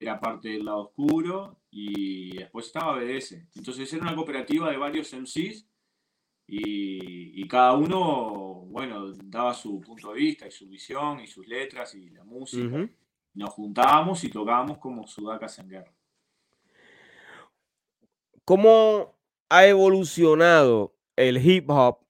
Era 0.03 0.19
parte 0.19 0.49
del 0.49 0.65
lado 0.65 0.81
oscuro 0.81 1.61
y 1.71 2.37
después 2.37 2.67
estaba 2.67 2.99
BDS. 2.99 3.37
Entonces 3.55 3.93
era 3.93 4.03
una 4.03 4.17
cooperativa 4.17 4.69
de 4.69 4.77
varios 4.77 5.13
MCs 5.13 5.65
y, 6.49 7.47
cada 7.47 7.75
uno, 7.75 8.65
bueno, 8.67 9.13
daba 9.25 9.55
su 9.55 9.81
punto 9.81 10.13
de 10.13 10.19
vista 10.19 10.49
y 10.49 10.51
su 10.51 10.69
visión 10.69 11.21
y 11.21 11.29
sus 11.29 11.47
letras 11.47 11.95
y 11.95 12.11
la 12.11 12.25
música. 12.25 12.91
Nos 13.35 13.51
juntábamos 13.51 14.25
y 14.25 14.29
tocábamos 14.29 14.79
como 14.79 15.07
sudacas 15.07 15.57
en 15.61 15.69
guerra. 15.69 15.95
¿Cómo 18.45 19.15
ha 19.51 19.67
evolucionado 19.67 20.97
el 21.15 21.39
hip 21.39 21.71
hop 21.71 22.01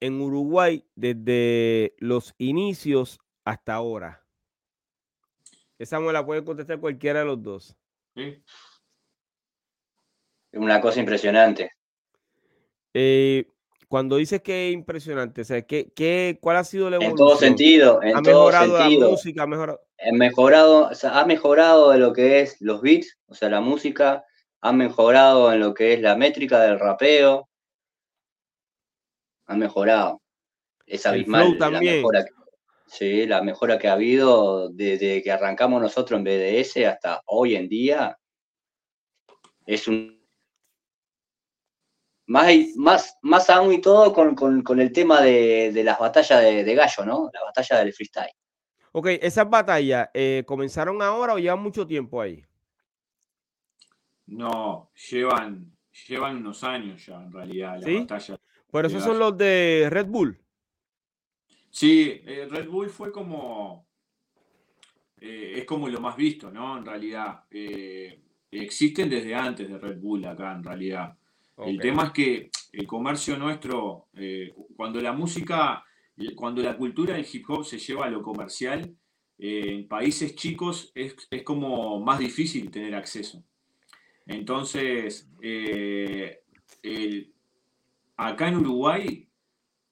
en 0.00 0.20
Uruguay 0.20 0.84
desde 0.96 1.94
los 1.98 2.34
inicios 2.38 3.20
hasta 3.44 3.74
ahora? 3.74 4.25
Esa 5.78 6.00
me 6.00 6.12
la 6.12 6.24
puede 6.24 6.44
contestar 6.44 6.80
cualquiera 6.80 7.20
de 7.20 7.26
los 7.26 7.42
dos. 7.42 7.76
Sí. 8.14 8.42
Una 10.52 10.80
cosa 10.80 11.00
impresionante. 11.00 11.72
Eh, 12.94 13.52
cuando 13.88 14.16
dices 14.16 14.40
que 14.40 14.68
es 14.68 14.74
impresionante, 14.74 15.42
o 15.42 15.44
sea, 15.44 15.62
¿qué, 15.62 15.92
qué, 15.94 16.38
¿cuál 16.40 16.56
ha 16.56 16.64
sido 16.64 16.88
la 16.88 16.96
evolución? 16.96 17.12
En 17.12 17.16
todo 17.16 17.36
sentido, 17.36 18.02
en 18.02 18.16
¿Ha 18.16 18.22
todo 18.22 18.46
mejorado 18.46 18.78
sentido. 18.78 19.04
la 19.04 19.10
música? 19.10 19.42
¿Ha 19.42 19.46
mejorado? 19.46 19.80
mejorado, 20.12 20.90
ha 21.12 21.24
mejorado 21.26 21.90
de 21.90 21.98
lo 21.98 22.12
que 22.12 22.40
es 22.40 22.60
los 22.60 22.80
beats, 22.80 23.18
o 23.26 23.34
sea, 23.34 23.48
la 23.48 23.60
música, 23.60 24.24
ha 24.60 24.72
mejorado 24.72 25.52
en 25.52 25.60
lo 25.60 25.74
que 25.74 25.92
es 25.92 26.00
la 26.00 26.16
métrica 26.16 26.60
del 26.62 26.80
rapeo, 26.80 27.48
ha 29.46 29.56
mejorado. 29.56 30.22
Es 30.86 31.06
abismal 31.06 31.56
la 31.58 31.70
mejora. 31.70 32.24
Que, 32.24 32.30
sí, 32.86 33.26
la 33.26 33.42
mejora 33.42 33.78
que 33.78 33.88
ha 33.88 33.92
habido 33.92 34.68
desde 34.70 35.22
que 35.22 35.32
arrancamos 35.32 35.80
nosotros 35.82 36.18
en 36.18 36.24
BDS 36.24 36.76
hasta 36.86 37.22
hoy 37.26 37.56
en 37.56 37.68
día 37.68 38.18
es 39.66 39.88
un 39.88 40.16
más, 42.26 42.52
más, 42.76 43.18
más 43.22 43.50
aún 43.50 43.72
y 43.72 43.80
todo 43.80 44.12
con, 44.12 44.80
el 44.80 44.92
tema 44.92 45.20
de, 45.20 45.72
las 45.84 45.98
batallas 45.98 46.42
de, 46.42 46.74
gallo, 46.74 47.04
¿no? 47.04 47.30
La 47.32 47.44
batalla 47.44 47.78
del 47.78 47.92
freestyle. 47.92 48.32
Ok, 48.92 49.08
esas 49.20 49.48
batallas, 49.48 50.08
eh, 50.12 50.42
¿comenzaron 50.46 51.02
ahora 51.02 51.34
o 51.34 51.38
llevan 51.38 51.62
mucho 51.62 51.86
tiempo 51.86 52.20
ahí? 52.20 52.44
No, 54.26 54.90
llevan, 55.10 55.76
llevan 56.08 56.38
unos 56.38 56.64
años 56.64 57.06
ya 57.06 57.16
en 57.16 57.32
realidad 57.32 57.78
la 57.80 58.00
batalla. 58.00 58.40
Pero 58.72 58.88
esos 58.88 59.04
son 59.04 59.18
los 59.18 59.36
de 59.36 59.86
Red 59.90 60.06
Bull. 60.06 60.45
Sí, 61.76 62.22
eh, 62.24 62.48
Red 62.48 62.70
Bull 62.70 62.88
fue 62.88 63.12
como. 63.12 63.86
Eh, 65.20 65.56
es 65.56 65.66
como 65.66 65.90
lo 65.90 66.00
más 66.00 66.16
visto, 66.16 66.50
¿no? 66.50 66.78
En 66.78 66.86
realidad. 66.86 67.44
existen 68.50 69.10
desde 69.10 69.34
antes 69.34 69.68
de 69.68 69.76
Red 69.76 69.98
Bull 70.00 70.24
acá, 70.24 70.52
en 70.52 70.64
realidad. 70.64 71.18
El 71.58 71.78
tema 71.78 72.04
es 72.04 72.12
que 72.12 72.50
el 72.72 72.86
comercio 72.86 73.36
nuestro, 73.36 74.08
eh, 74.14 74.54
cuando 74.74 75.02
la 75.02 75.12
música, 75.12 75.84
cuando 76.34 76.62
la 76.62 76.78
cultura 76.78 77.12
del 77.12 77.26
hip 77.30 77.44
hop 77.50 77.66
se 77.66 77.78
lleva 77.78 78.06
a 78.06 78.10
lo 78.10 78.22
comercial, 78.22 78.96
eh, 79.38 79.64
en 79.66 79.86
países 79.86 80.34
chicos 80.34 80.92
es, 80.94 81.14
como 81.44 82.00
más 82.00 82.18
difícil 82.18 82.70
tener 82.70 82.94
acceso. 82.94 83.44
Entonces, 84.24 85.30
eh, 85.42 86.40
acá 88.16 88.48
en 88.48 88.56
Uruguay, 88.56 89.28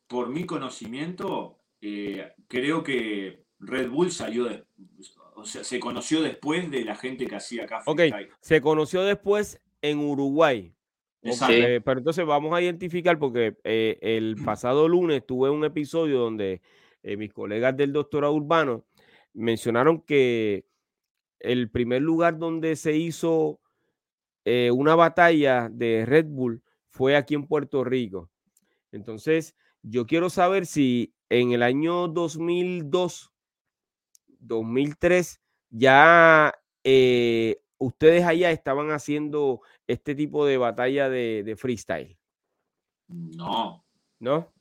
por 0.06 0.30
mi 0.30 0.46
conocimiento, 0.46 1.58
creo 2.48 2.82
que 2.82 3.44
Red 3.58 3.90
Bull 3.90 4.10
salió 4.10 4.44
de, 4.44 4.64
o 5.34 5.44
sea, 5.44 5.64
se 5.64 5.80
conoció 5.80 6.22
después 6.22 6.70
de 6.70 6.84
la 6.84 6.94
gente 6.96 7.26
que 7.26 7.36
hacía 7.36 7.64
acá. 7.64 7.82
Ok, 7.86 8.00
se 8.40 8.60
conoció 8.60 9.02
después 9.02 9.60
en 9.82 9.98
Uruguay. 9.98 10.74
Pero 11.22 11.98
entonces 11.98 12.26
vamos 12.26 12.54
a 12.54 12.60
identificar 12.60 13.18
porque 13.18 13.56
eh, 13.64 13.98
el 14.02 14.36
pasado 14.44 14.88
lunes 14.88 15.24
tuve 15.26 15.50
un 15.50 15.64
episodio 15.64 16.18
donde 16.18 16.60
eh, 17.02 17.16
mis 17.16 17.32
colegas 17.32 17.76
del 17.76 17.92
doctorado 17.92 18.34
urbano 18.34 18.84
mencionaron 19.32 20.02
que 20.02 20.66
el 21.40 21.70
primer 21.70 22.02
lugar 22.02 22.38
donde 22.38 22.76
se 22.76 22.96
hizo 22.96 23.60
eh, 24.44 24.70
una 24.70 24.94
batalla 24.94 25.68
de 25.70 26.04
Red 26.06 26.26
Bull 26.26 26.62
fue 26.88 27.16
aquí 27.16 27.34
en 27.34 27.46
Puerto 27.46 27.82
Rico. 27.84 28.30
Entonces, 28.92 29.56
yo 29.82 30.06
quiero 30.06 30.30
saber 30.30 30.66
si 30.66 31.13
en 31.28 31.52
el 31.52 31.62
año 31.62 32.08
2002, 32.08 33.32
2003, 34.40 35.40
ya 35.70 36.54
ustedes 37.78 38.24
allá 38.24 38.50
estaban 38.50 38.90
haciendo 38.90 39.60
este 39.86 40.14
tipo 40.14 40.46
de 40.46 40.58
batalla 40.58 41.08
de, 41.08 41.54
freestyle? 41.58 42.16
No. 43.08 43.84
¿No? 44.20 44.52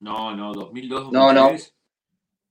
No, 0.00 0.34
no, 0.36 0.52
2002, 0.52 1.12
No, 1.12 1.32
no. 1.32 1.50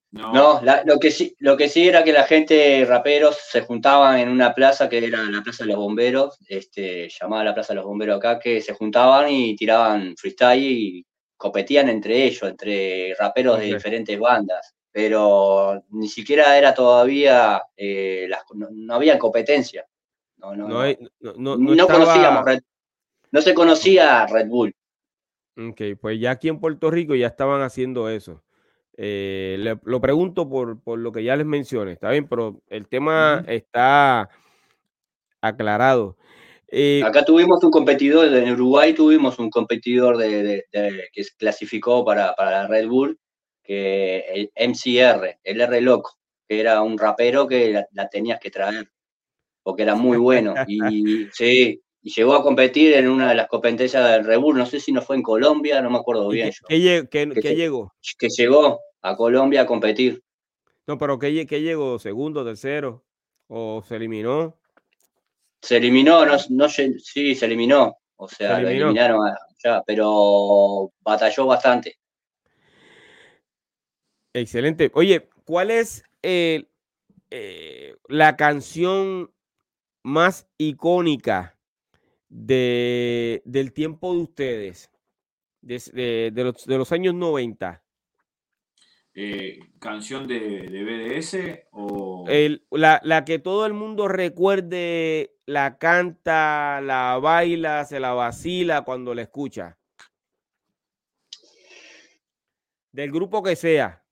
No, 0.10 0.62
lo, 0.86 1.00
que 1.00 1.12
sí, 1.12 1.36
lo 1.40 1.58
que 1.58 1.68
sí 1.68 1.88
era 1.88 2.04
que 2.04 2.14
la 2.14 2.24
gente, 2.24 2.86
raperos, 2.86 3.38
se 3.52 3.62
juntaban 3.62 4.18
en 4.20 4.30
una 4.30 4.54
plaza 4.56 4.88
que 4.88 5.06
era 5.06 5.24
la 5.24 5.44
Plaza 5.44 5.66
de 5.66 5.72
los 5.72 5.78
Bomberos, 5.78 6.40
este, 6.48 7.10
llamada 7.10 7.44
la 7.44 7.54
Plaza 7.54 7.74
de 7.74 7.78
los 7.78 7.86
Bomberos 7.86 8.18
acá, 8.18 8.40
que 8.40 8.62
se 8.62 8.74
juntaban 8.74 9.30
y 9.30 9.56
tiraban 9.56 10.16
freestyle 10.16 10.64
y 10.64 11.06
competían 11.38 11.88
entre 11.90 12.26
ellos, 12.26 12.44
entre 12.44 13.14
raperos 13.16 13.60
de 13.60 13.66
diferentes 13.66 14.20
bandas, 14.20 14.76
pero 14.92 15.84
ni 15.92 16.10
siquiera 16.10 16.58
era 16.58 16.74
todavía, 16.74 17.64
eh, 17.76 18.28
no, 18.54 18.94
había 18.94 19.18
competencia. 19.18 19.86
No, 20.38 20.56
no, 20.56 20.68
no, 20.68 21.58
no, 21.58 21.88
conocíamos 21.88 22.46
no 23.32 23.42
se 23.42 23.54
conocía 23.54 24.26
Red 24.28 24.48
Bull. 24.48 24.74
Ok, 25.58 25.82
pues 26.00 26.20
ya 26.20 26.32
aquí 26.32 26.50
en 26.50 26.60
Puerto 26.60 26.92
Rico 26.92 27.16
ya 27.16 27.28
estaban 27.28 27.62
haciendo 27.62 28.10
eso. 28.10 28.44
Eh, 28.96 29.76
lo 29.84 30.02
pregunto 30.02 30.50
por, 30.50 30.80
lo 30.98 31.12
que 31.12 31.24
ya 31.24 31.36
les 31.36 31.46
mencioné, 31.46 31.94
está 31.94 32.10
bien, 32.10 32.28
pero 32.28 32.62
el 32.68 32.88
tema 32.88 33.44
está 33.48 34.30
aclarado. 35.42 36.18
Eh, 36.70 37.02
Acá 37.04 37.24
tuvimos 37.24 37.64
un 37.64 37.72
competidor, 37.72 38.34
en 38.34 38.52
Uruguay 38.52 38.94
tuvimos 38.94 39.40
un 39.40 39.50
competidor 39.50 40.18
de, 40.18 40.66
que 41.14 41.24
se 41.24 41.36
clasificó 41.38 42.04
para, 42.04 42.36
la 42.38 42.68
Red 42.68 42.88
Bull, 42.88 43.20
que 43.64 44.20
el 44.34 44.52
MCR, 44.56 45.40
el 45.44 45.62
R 45.62 45.82
Loco, 45.82 46.18
que 46.48 46.60
era 46.60 46.82
un 46.82 46.98
rapero 46.98 47.48
que 47.48 47.84
la 47.92 48.10
tenías 48.10 48.40
que 48.40 48.52
traer 48.52 48.90
porque 49.68 49.84
era 49.84 49.96
muy 49.96 50.18
bueno. 50.18 50.54
Y 50.70 51.28
sí, 51.34 51.82
y 52.02 52.10
llegó 52.10 52.36
a 52.36 52.42
competir 52.42 52.94
en 52.94 53.10
una 53.10 53.28
de 53.28 53.36
las 53.36 53.50
competencias 53.50 54.10
del 54.10 54.24
Red 54.24 54.40
no 54.40 54.66
sé 54.66 54.80
si 54.80 54.94
no 54.94 55.02
fue 55.02 55.18
en 55.18 55.22
Colombia, 55.22 55.82
no 55.82 55.90
me 55.90 55.98
acuerdo 55.98 56.30
bien. 56.30 56.54
¿Qué, 56.70 57.06
que, 57.12 57.26
llegó? 57.54 57.94
Que 58.18 58.30
llegó 58.30 58.80
a 59.02 59.18
Colombia 59.18 59.64
a 59.64 59.66
competir. 59.66 60.24
No, 60.88 60.98
pero 60.98 61.20
¿qué, 61.20 61.34
llegó? 61.34 62.00
¿Segundo, 62.00 62.46
tercero? 62.46 63.04
¿O 63.48 63.84
se 63.86 63.98
eliminó? 63.98 64.58
Se 65.62 65.78
eliminó, 65.78 66.26
no, 66.26 66.38
no 66.50 66.70
sí, 66.70 67.36
se 67.36 67.46
eliminó. 67.46 67.98
O 68.16 68.28
sea, 68.28 68.60
lo 68.60 68.70
eliminaron 68.70 69.20
ya, 69.64 69.84
pero 69.86 70.92
batalló 71.02 71.46
bastante. 71.46 71.98
Excelente. 74.34 74.92
Oye, 74.94 75.30
¿cuál 75.46 75.72
es 75.72 76.04
eh, 76.22 76.66
la 78.08 78.36
canción 78.36 79.32
más 80.04 80.48
icónica 80.58 81.58
de, 82.30 83.42
del 83.46 83.74
tiempo 83.74 84.14
de 84.14 84.20
ustedes, 84.20 84.92
de, 85.62 86.32
de, 86.34 86.78
los, 86.78 86.92
años 86.92 87.14
90? 87.14 87.84
Eh, 89.16 89.60
¿Canción 89.80 90.28
de, 90.28 90.62
BDS 90.70 91.68
o...? 91.72 92.26
la, 92.72 93.02
la, 93.04 93.26
que 93.26 93.40
todo 93.40 93.66
el 93.66 93.74
mundo 93.74 94.08
recuerde, 94.08 95.37
la 95.48 95.78
canta, 95.78 96.82
la 96.82 97.18
baila, 97.20 97.86
se 97.86 98.00
la 98.00 98.14
vacila 98.14 98.82
cuando 98.84 99.16
la 99.16 99.22
escucha. 99.24 99.78
Del 102.92 103.12
grupo 103.12 103.42
que 103.42 103.56
sea. 103.56 104.04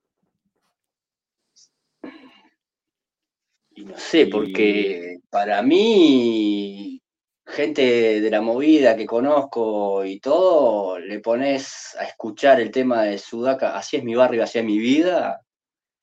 Y 3.71 3.83
no 3.83 3.97
sé, 3.97 4.27
porque 4.27 5.17
para 5.29 5.61
mí, 5.61 7.01
gente 7.45 8.21
de 8.21 8.29
la 8.31 8.39
movida 8.39 8.95
que 8.95 9.05
conozco 9.05 10.05
y 10.05 10.21
todo, 10.21 10.97
le 10.99 11.19
pones 11.19 11.97
a 11.99 12.05
escuchar 12.05 12.61
el 12.61 12.71
tema 12.71 13.03
de 13.03 13.17
Sudaca, 13.17 13.75
así 13.75 13.97
es 13.97 14.03
mi 14.05 14.15
barrio, 14.15 14.43
así 14.43 14.59
es 14.59 14.65
mi 14.65 14.77
vida, 14.77 15.44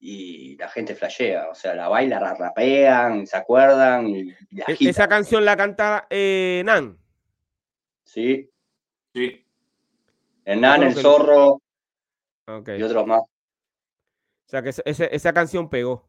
y 0.05 0.57
la 0.57 0.69
gente 0.69 0.97
flashea, 0.97 1.49
o 1.49 1.55
sea, 1.55 1.77
la 1.77 1.87
baila, 1.87 2.19
la 2.19 2.35
rapean, 2.35 3.25
se 3.25 3.37
acuerdan. 3.37 4.09
Y, 4.09 4.31
e-, 4.31 4.89
¿Esa 4.89 5.07
canción 5.07 5.45
la 5.45 5.57
canta 5.57 6.09
eh, 6.11 6.61
Nan? 6.65 6.99
Sí. 8.03 8.51
Sí. 9.15 9.47
Nan, 10.45 10.83
el 10.83 10.95
zorro. 10.95 11.63
y 12.77 12.83
otros 12.83 13.07
más. 13.07 13.21
O 13.21 13.29
sea 14.47 14.61
que 14.61 14.73
esa 14.85 15.33
canción 15.33 15.71
pegó. 15.71 16.05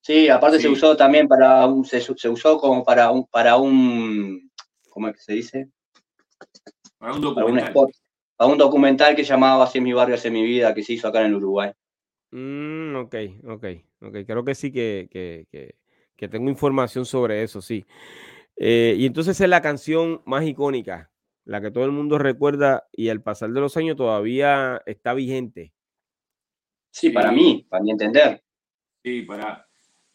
Sí, 0.00 0.28
aparte 0.28 0.58
se 0.58 0.68
usó 0.68 0.96
también 0.96 1.28
para 1.28 1.66
un, 1.66 1.84
se, 1.84 1.98
usó 2.28 2.58
como 2.58 2.84
para 2.84 3.12
un, 3.12 3.26
para 3.26 3.56
un, 3.58 4.50
¿cómo 4.90 5.06
es 5.06 5.14
que 5.14 5.22
se 5.22 5.32
dice? 5.34 5.68
Para 6.98 7.12
un 7.12 7.20
documental. 7.20 7.72
Para 8.36 8.50
un, 8.50 8.58
documental 8.58 9.14
que 9.14 9.22
llamaba 9.22 9.64
Así 9.64 9.80
mi 9.80 9.92
barrio, 9.92 10.16
así 10.16 10.30
mi 10.30 10.42
vida, 10.42 10.74
que 10.74 10.82
se 10.82 10.94
hizo 10.94 11.06
acá 11.06 11.20
en 11.20 11.26
el 11.26 11.36
Uruguay. 11.36 11.72
Mm, 12.30 12.96
ok, 12.96 13.14
ok, 13.46 13.64
ok. 14.00 14.16
Creo 14.26 14.44
que 14.44 14.54
sí 14.54 14.72
que, 14.72 15.08
que, 15.10 15.74
que, 16.16 16.28
tengo 16.28 16.50
información 16.50 17.04
sobre 17.04 17.42
eso, 17.42 17.62
sí. 17.62 17.84
Eh, 18.56 18.96
y 18.98 19.06
entonces 19.06 19.40
es 19.40 19.48
la 19.48 19.62
canción 19.62 20.22
más 20.26 20.44
icónica, 20.44 21.10
la 21.44 21.60
que 21.60 21.70
todo 21.70 21.84
el 21.84 21.92
mundo 21.92 22.18
recuerda 22.18 22.88
y 22.92 23.08
al 23.08 23.22
pasar 23.22 23.50
de 23.50 23.60
los 23.60 23.76
años 23.76 23.96
todavía 23.96 24.82
está 24.84 25.14
vigente. 25.14 25.72
Sí, 26.90 27.10
para 27.10 27.30
mí, 27.30 27.66
para 27.68 27.82
mi 27.82 27.92
entender. 27.92 28.42
Sí, 29.02 29.22
para, 29.22 29.66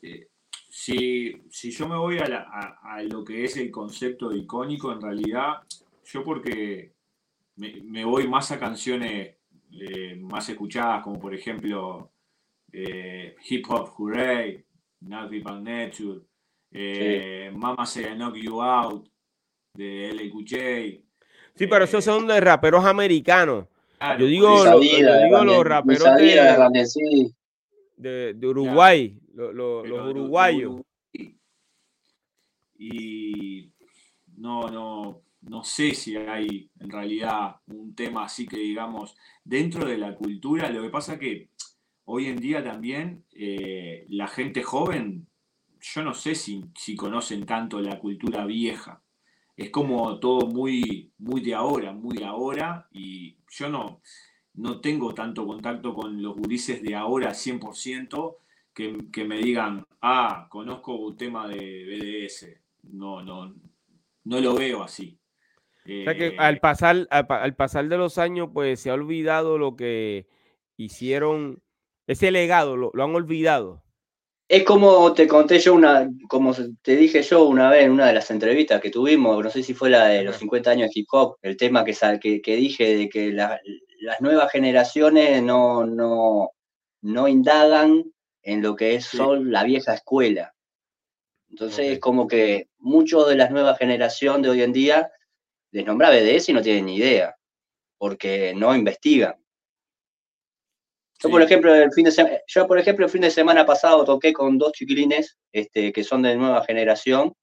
eh, 0.02 0.28
si, 0.76 1.40
yo 1.52 1.88
me 1.88 1.96
voy 1.96 2.18
a, 2.18 3.04
lo 3.04 3.24
que 3.24 3.44
es 3.46 3.58
el 3.58 3.70
concepto 3.70 4.34
icónico, 4.34 4.92
en 4.92 5.02
realidad, 5.02 5.62
yo 6.04 6.24
porque 6.24 6.94
me, 7.56 8.04
voy 8.04 8.28
más 8.28 8.52
a 8.52 8.60
canciones 8.60 9.36
eh, 9.80 10.16
más 10.16 10.48
escuchadas, 10.50 11.04
como 11.04 11.20
por 11.20 11.34
ejemplo 11.34 12.12
eh, 12.72 13.36
Hip 13.50 13.66
Hop 13.70 13.90
Hooray, 13.98 14.64
Navi 15.02 15.40
by 15.40 15.62
Nature, 15.62 16.22
Mama 17.52 17.86
Say 17.86 18.06
I 18.06 18.16
Knock 18.16 18.36
You 18.36 18.62
Out, 18.62 19.08
de 19.74 20.12
LQJ. 20.14 21.04
Sí, 21.56 21.68
pero 21.68 21.86
esos 21.86 22.04
son 22.04 22.28
de 22.28 22.40
raperos 22.40 22.86
americanos. 22.86 23.68
yo 24.18 24.26
digo, 24.26 24.64
los 24.66 25.64
raperos 25.64 26.16
de, 27.96 28.34
de, 28.34 28.48
Uruguay 28.48 29.20
los 29.34 30.10
uruguayos. 30.10 30.82
Y 32.76 33.72
no, 34.38 34.68
no, 34.70 35.22
no 35.48 35.64
sé 35.64 35.94
si 35.94 36.16
hay 36.16 36.70
en 36.80 36.90
realidad 36.90 37.58
un 37.68 37.96
tema 37.96 38.26
así 38.26 38.48
que 38.48 38.58
digamos 38.58 39.16
dentro 39.44 39.86
de 39.86 39.98
la 39.98 40.16
cultura. 40.16 40.70
Lo 40.70 40.82
que 40.82 40.90
pasa 40.90 41.20
que 41.20 41.50
hoy 42.06 42.28
en 42.28 42.38
día 42.38 42.64
también 42.64 43.26
eh, 43.32 44.06
la 44.10 44.28
gente 44.28 44.64
joven, 44.64 45.28
yo 45.80 46.04
no 46.04 46.14
sé 46.14 46.36
si, 46.36 46.64
si, 46.76 46.96
conocen 46.96 47.46
tanto 47.46 47.80
la 47.82 48.00
cultura 48.00 48.46
vieja. 48.46 49.02
Es 49.56 49.70
como 49.70 50.20
todo 50.20 50.48
muy, 50.48 51.12
muy 51.20 51.42
de 51.42 51.54
ahora, 51.54 51.94
muy 51.94 52.18
de 52.18 52.26
ahora, 52.26 52.88
y 52.92 53.36
yo 53.50 53.70
no, 53.70 54.02
no 54.56 54.82
tengo 54.82 55.14
tanto 55.14 55.46
contacto 55.46 55.94
con 55.94 56.22
los 56.22 56.36
gurises 56.36 56.82
de 56.82 56.96
ahora 56.96 57.32
100%, 57.32 58.38
que, 58.74 59.26
me 59.26 59.38
digan, 59.38 59.86
ah, 60.02 60.48
conozco 60.50 60.96
un 60.96 61.16
tema 61.16 61.48
de 61.48 61.86
BDS. 61.86 62.48
No, 62.94 63.22
no, 63.22 63.54
no 64.24 64.40
lo 64.40 64.56
veo 64.56 64.84
así. 64.84 65.18
O 65.86 66.04
sea 66.04 66.16
que 66.16 66.28
eh, 66.28 66.36
al 66.38 66.60
pasar, 66.60 67.08
al, 67.10 67.56
pasar 67.56 67.88
de 67.88 67.98
los 67.98 68.18
años, 68.18 68.50
pues 68.54 68.80
se 68.80 68.90
ha 68.90 68.94
olvidado 68.94 69.58
lo 69.58 69.76
que 69.76 70.28
hicieron, 70.78 71.62
ese 72.08 72.32
legado, 72.32 72.78
lo, 72.78 72.92
han 73.04 73.16
olvidado. 73.16 73.84
Es 74.48 74.64
como 74.64 75.14
te 75.14 75.28
conté 75.28 75.60
yo 75.60 75.74
una, 75.74 76.10
como 76.28 76.54
te 76.82 76.96
dije 76.96 77.22
yo 77.22 77.46
una 77.46 77.70
vez 77.70 77.86
en 77.86 77.92
una 77.92 78.08
de 78.08 78.14
las 78.14 78.30
entrevistas 78.30 78.82
que 78.82 78.90
tuvimos, 78.90 79.44
no 79.44 79.50
sé 79.50 79.64
si 79.64 79.74
fue 79.74 79.90
la 79.90 80.08
de 80.08 80.24
los 80.24 80.38
50 80.38 80.70
años 80.70 80.90
de 80.90 81.00
hip 81.00 81.08
hop, 81.12 81.38
el 81.42 81.58
tema 81.58 81.84
que, 81.84 81.96
que, 82.22 82.42
que 82.42 82.56
dije 82.56 82.98
de 82.98 83.10
que 83.10 83.32
las 83.32 84.22
nuevas 84.22 84.52
generaciones 84.52 85.42
no, 85.42 85.86
no, 85.86 86.52
no 87.02 87.28
indagan 87.28 88.04
en 88.44 88.62
lo 88.62 88.76
que 88.76 88.96
es 88.96 89.14
la 89.14 89.64
vieja 89.64 89.94
escuela. 89.94 90.54
Entonces 91.50 91.92
es 91.94 92.00
como 92.00 92.28
que 92.28 92.70
muchos 92.80 93.28
de 93.30 93.36
la 93.36 93.50
nueva 93.50 93.76
generación 93.76 94.42
de 94.42 94.50
hoy 94.50 94.62
en 94.64 94.74
día 94.74 95.12
les 95.74 95.86
nombra 95.86 96.12
BDS 96.12 96.50
y 96.50 96.54
no 96.54 96.62
tienen 96.62 96.86
ni 96.86 96.96
idea, 96.96 97.36
porque 97.98 98.54
no 98.56 98.76
investigan. 98.76 99.36
Yo, 101.20 101.30
por 101.30 101.42
ejemplo, 101.42 101.74
el 101.74 101.92
fin 101.92 102.06
de 102.06 102.42
yo, 102.48 102.68
por 102.68 102.78
ejemplo, 102.78 103.06
el 103.06 103.12
fin 103.12 103.22
de 103.22 103.32
semana 103.32 103.66
pasado 103.66 104.04
toqué 104.04 104.34
con 104.34 104.58
dos 104.58 104.74
chiquilines 104.74 105.38
este, 105.52 105.92
que 105.92 106.04
son 106.04 106.22
de 106.22 106.36
nueva 106.36 106.64
generación 106.66 107.34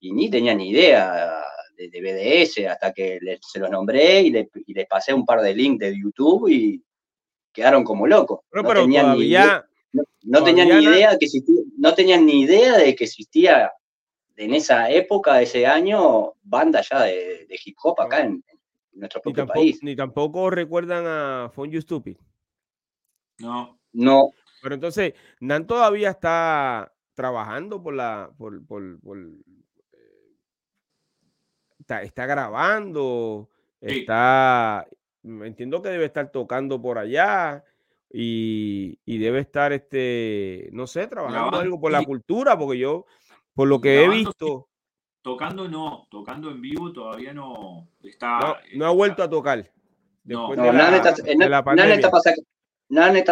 y 0.00 0.12
ni 0.12 0.28
tenían 0.28 0.58
ni 0.58 0.70
idea 0.70 1.42
de, 1.76 1.88
BDS 1.88 2.66
hasta 2.66 2.92
que 2.92 3.20
se 3.40 3.58
los 3.60 3.70
nombré 3.70 4.22
y, 4.22 4.30
les 4.30 4.86
pasé 4.88 5.14
un 5.14 5.24
par 5.24 5.40
de 5.40 5.54
links 5.54 5.78
de 5.78 5.96
YouTube 5.96 6.48
y 6.48 6.82
quedaron 7.52 7.84
como 7.84 8.06
locos. 8.06 8.40
no 8.52 8.64
tenían 8.64 9.16
ni 9.16 9.26
idea 9.26 9.64
no, 10.22 10.44
tenían 10.44 10.68
ni 10.68 10.84
idea 10.84 11.16
que 11.18 11.26
no 11.78 11.94
tenían 11.94 12.26
ni 12.26 12.42
idea 12.42 12.76
de 12.76 12.94
que 12.94 13.04
existía 13.04 13.72
en 14.38 14.54
esa 14.54 14.88
época, 14.88 15.42
ese 15.42 15.66
año, 15.66 16.34
banda 16.42 16.80
ya 16.80 17.02
de, 17.02 17.46
hip 17.64 17.76
hop 17.82 18.00
acá 18.00 18.20
en, 18.20 18.44
nuestro 18.92 19.20
propio 19.20 19.46
país. 19.46 19.80
Ni 19.82 19.96
tampoco 19.96 20.48
recuerdan 20.48 21.04
a 21.06 21.50
Fun 21.52 21.70
You 21.70 21.80
Stupid. 21.80 22.16
No. 23.38 23.78
No. 23.92 24.30
Pero 24.62 24.74
entonces, 24.76 25.14
Nan 25.40 25.66
todavía 25.66 26.10
está 26.10 26.92
trabajando 27.14 27.82
por 27.82 27.94
la. 27.94 28.30
Por, 28.38 28.62
eh, 31.88 32.02
está, 32.04 32.26
grabando. 32.26 33.50
Está. 33.80 34.86
Entiendo 35.24 35.82
que 35.82 35.88
debe 35.90 36.04
estar 36.04 36.30
tocando 36.30 36.80
por 36.80 36.98
allá 36.98 37.64
y, 38.10 39.18
debe 39.18 39.40
estar, 39.40 39.72
este, 39.72 40.68
no 40.72 40.86
sé, 40.86 41.08
trabajando 41.08 41.58
algo 41.58 41.80
por 41.80 41.90
la 41.90 42.04
cultura, 42.04 42.56
porque 42.56 42.78
yo, 42.78 43.06
por 43.58 43.66
lo 43.66 43.80
que 43.80 44.04
he 44.04 44.08
visto... 44.08 44.68
Tocando 45.20 45.68
no, 45.68 46.06
tocando 46.08 46.48
en 46.48 46.60
vivo 46.60 46.92
todavía 46.92 47.32
no 47.32 47.88
está... 48.04 48.60
No, 48.76 48.86
ha 48.86 48.90
vuelto 48.90 49.20
a 49.20 49.28
tocar. 49.28 49.68
No, 50.22 50.54
nada 50.54 50.96
está, 50.96 51.10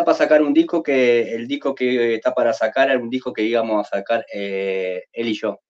para 0.05 0.19
sacar, 0.19 0.43
un 0.43 0.53
disco 0.53 0.83
que 0.83 1.33
el 1.33 1.47
disco 1.47 1.77
que 1.77 2.17
está 2.17 2.35
para 2.35 2.53
sacar 2.53 2.91
es 2.91 3.01
un 3.01 3.09
disco 3.09 3.33
que 3.33 3.45
íbamos 3.45 3.87
a 3.87 3.99
sacar 3.99 4.27
eh, 4.35 5.05
él 5.13 5.29
y 5.29 5.35
yo. 5.35 5.61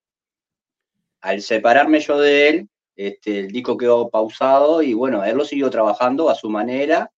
Al 1.20 1.42
separarme 1.42 2.00
yo 2.00 2.18
de 2.18 2.48
él, 2.48 2.68
este, 2.96 3.40
el 3.40 3.48
disco 3.48 3.76
quedó 3.76 4.08
pausado 4.08 4.80
y 4.80 4.94
bueno, 4.94 5.22
él 5.22 5.36
lo 5.36 5.44
siguió 5.44 5.68
trabajando 5.68 6.30
a 6.30 6.34
su 6.34 6.48
manera 6.48 7.12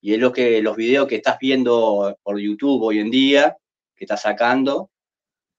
y 0.00 0.14
es 0.14 0.20
lo 0.20 0.32
que 0.32 0.62
los 0.62 0.76
videos 0.76 1.08
que 1.08 1.16
estás 1.16 1.38
viendo 1.40 2.16
por 2.22 2.38
YouTube 2.38 2.84
hoy 2.84 3.00
en 3.00 3.10
día, 3.10 3.56
que 3.96 4.04
estás 4.04 4.22
sacando, 4.22 4.91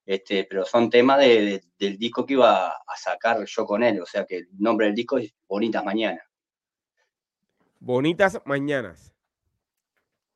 este, 0.06 0.45
pero 0.49 0.66
son 0.66 0.89
temas 0.89 1.20
del 1.20 1.97
disco 1.97 2.26
que 2.26 2.34
iba 2.34 2.68
a 2.68 2.97
sacar 2.97 3.43
yo 3.45 3.66
con 3.66 3.84
él. 3.84 4.01
O 4.01 4.06
sea 4.06 4.26
que 4.26 4.38
el 4.38 4.47
nombre 4.58 4.88
del 4.88 4.95
disco 4.95 5.18
es 5.18 5.34
Bonitas 5.47 5.84
Mañanas. 5.84 6.24
Bonitas 7.80 8.41
Mañanas. 8.45 9.14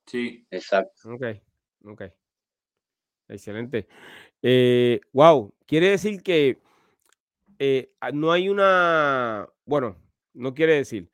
Sí. 0.05 0.45
Exacto. 0.49 1.13
Ok, 1.13 1.26
ok. 1.86 2.03
Excelente. 3.30 3.88
Eh, 4.41 5.01
wow, 5.11 5.53
quiere 5.65 5.89
decir 5.89 6.24
que 6.24 6.61
eh, 7.59 7.91
no 8.13 8.32
hay 8.32 8.49
una, 8.49 9.49
bueno, 9.65 9.97
no 10.34 10.53
quiere 10.53 10.76
decir, 10.76 11.09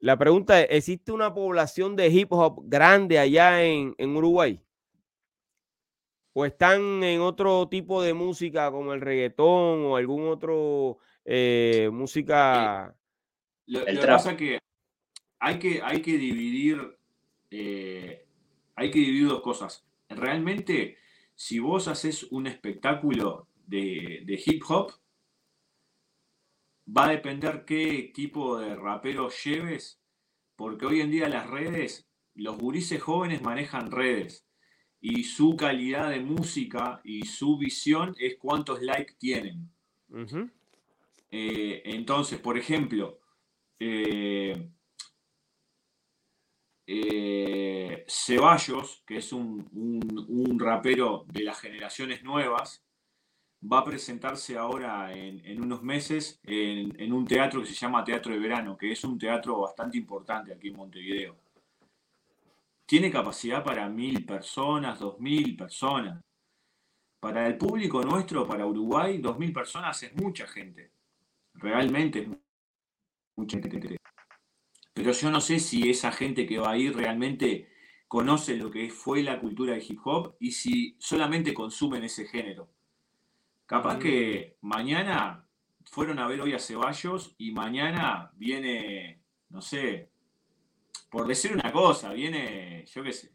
la 0.00 0.16
pregunta 0.16 0.60
es, 0.60 0.68
¿existe 0.70 1.12
una 1.12 1.34
población 1.34 1.96
de 1.96 2.08
hip 2.08 2.32
hop 2.32 2.62
grande 2.64 3.18
allá 3.18 3.62
en, 3.62 3.94
Uruguay? 3.98 4.60
¿O 6.40 6.46
están 6.46 7.02
en 7.02 7.20
otro 7.20 7.66
tipo 7.68 8.00
de 8.00 8.14
música 8.14 8.70
como 8.70 8.94
el 8.94 9.00
reggaetón 9.00 9.84
o 9.86 9.96
algún 9.96 10.28
otro 10.28 10.98
eh, 11.24 11.90
música? 11.92 12.96
Lo, 13.66 13.84
que 13.84 13.96
pasa 13.96 14.30
es 14.30 14.36
que 14.36 14.58
hay 15.40 15.58
que, 15.58 15.82
hay 15.82 16.00
que 16.00 16.16
dividir, 16.16 16.96
eh, 17.50 18.24
hay 18.76 18.90
que 18.92 19.00
dividir 19.00 19.26
dos 19.26 19.40
cosas. 19.40 19.84
Realmente, 20.08 20.98
si 21.34 21.58
vos 21.58 21.88
haces 21.88 22.22
un 22.30 22.46
espectáculo 22.46 23.48
de, 23.66 24.22
de 24.24 24.40
hip 24.46 24.62
hop, 24.68 24.92
va 26.86 27.06
a 27.06 27.10
depender 27.10 27.64
qué 27.64 28.12
tipo 28.14 28.60
de 28.60 28.76
rapero 28.76 29.28
lleves, 29.28 30.00
porque 30.54 30.86
hoy 30.86 31.00
en 31.00 31.10
día 31.10 31.28
las 31.28 31.50
redes, 31.50 32.08
los 32.36 32.56
gurises 32.56 33.02
jóvenes 33.02 33.42
manejan 33.42 33.90
redes 33.90 34.47
y 35.00 35.24
su 35.24 35.56
calidad 35.56 36.10
de 36.10 36.20
música 36.20 37.00
y 37.04 37.24
su 37.26 37.56
visión 37.56 38.14
es 38.18 38.36
cuántos 38.36 38.82
likes 38.82 39.14
tienen. 39.18 39.70
Eh, 41.30 41.82
entonces, 41.84 42.38
por 42.38 42.58
ejemplo, 42.58 43.20
eh, 43.78 44.70
eh, 46.86 48.04
Ceballos, 48.08 49.02
que 49.06 49.18
es 49.18 49.32
un 49.32 50.58
rapero 50.58 51.24
de 51.28 51.44
las 51.44 51.60
generaciones 51.60 52.22
nuevas, 52.22 52.84
va 53.60 53.80
a 53.80 53.84
presentarse 53.84 54.56
ahora 54.56 55.12
en, 55.12 55.60
unos 55.60 55.82
meses 55.82 56.40
en, 56.44 57.12
un 57.12 57.26
teatro 57.26 57.60
que 57.60 57.66
se 57.66 57.74
llama 57.74 58.04
Teatro 58.04 58.32
de 58.32 58.38
Verano, 58.38 58.76
que 58.76 58.92
es 58.92 59.02
un 59.04 59.18
teatro 59.18 59.60
bastante 59.60 59.98
importante 59.98 60.52
aquí 60.52 60.68
en 60.68 60.76
Montevideo. 60.76 61.36
Tiene 62.88 63.10
capacidad 63.10 63.62
para 63.62 63.86
mil 63.90 64.24
personas, 64.24 64.98
dos 64.98 65.20
mil 65.20 65.54
personas. 65.54 66.24
Para 67.20 67.46
el 67.46 67.58
público 67.58 68.02
nuestro, 68.02 68.48
para 68.48 68.66
Uruguay, 68.66 69.18
dos 69.18 69.38
mil 69.38 69.52
personas 69.52 70.02
es 70.02 70.14
mucha 70.16 70.46
gente. 70.46 70.92
Realmente 71.52 72.20
es 72.20 72.28
mucha 73.36 73.60
gente. 73.60 73.98
Pero 74.94 75.12
yo 75.12 75.30
no 75.30 75.42
sé 75.42 75.58
si 75.58 75.90
esa 75.90 76.10
gente 76.12 76.46
que 76.46 76.58
va 76.58 76.70
a 76.70 76.78
ir 76.78 76.96
realmente 76.96 77.68
conoce 78.08 78.56
lo 78.56 78.70
que 78.70 78.88
fue 78.88 79.22
la 79.22 79.38
cultura 79.38 79.74
del 79.74 79.84
hip 79.86 80.00
hop 80.04 80.36
y 80.40 80.52
si 80.52 80.96
solamente 80.98 81.52
consumen 81.52 82.04
ese 82.04 82.26
género. 82.26 82.70
Capaz 83.66 83.98
que 83.98 84.56
mañana 84.62 85.46
fueron 85.84 86.18
a 86.20 86.26
ver 86.26 86.40
hoy 86.40 86.54
a 86.54 86.58
Ceballos 86.58 87.34
y 87.36 87.52
mañana 87.52 88.30
viene, 88.34 89.20
no 89.50 89.60
sé, 89.60 90.10
por 91.10 91.26
decir 91.26 91.52
una 91.52 91.72
cosa, 91.72 92.12
viene, 92.12 92.84
yo 92.86 93.02
qué 93.02 93.12
sé, 93.12 93.30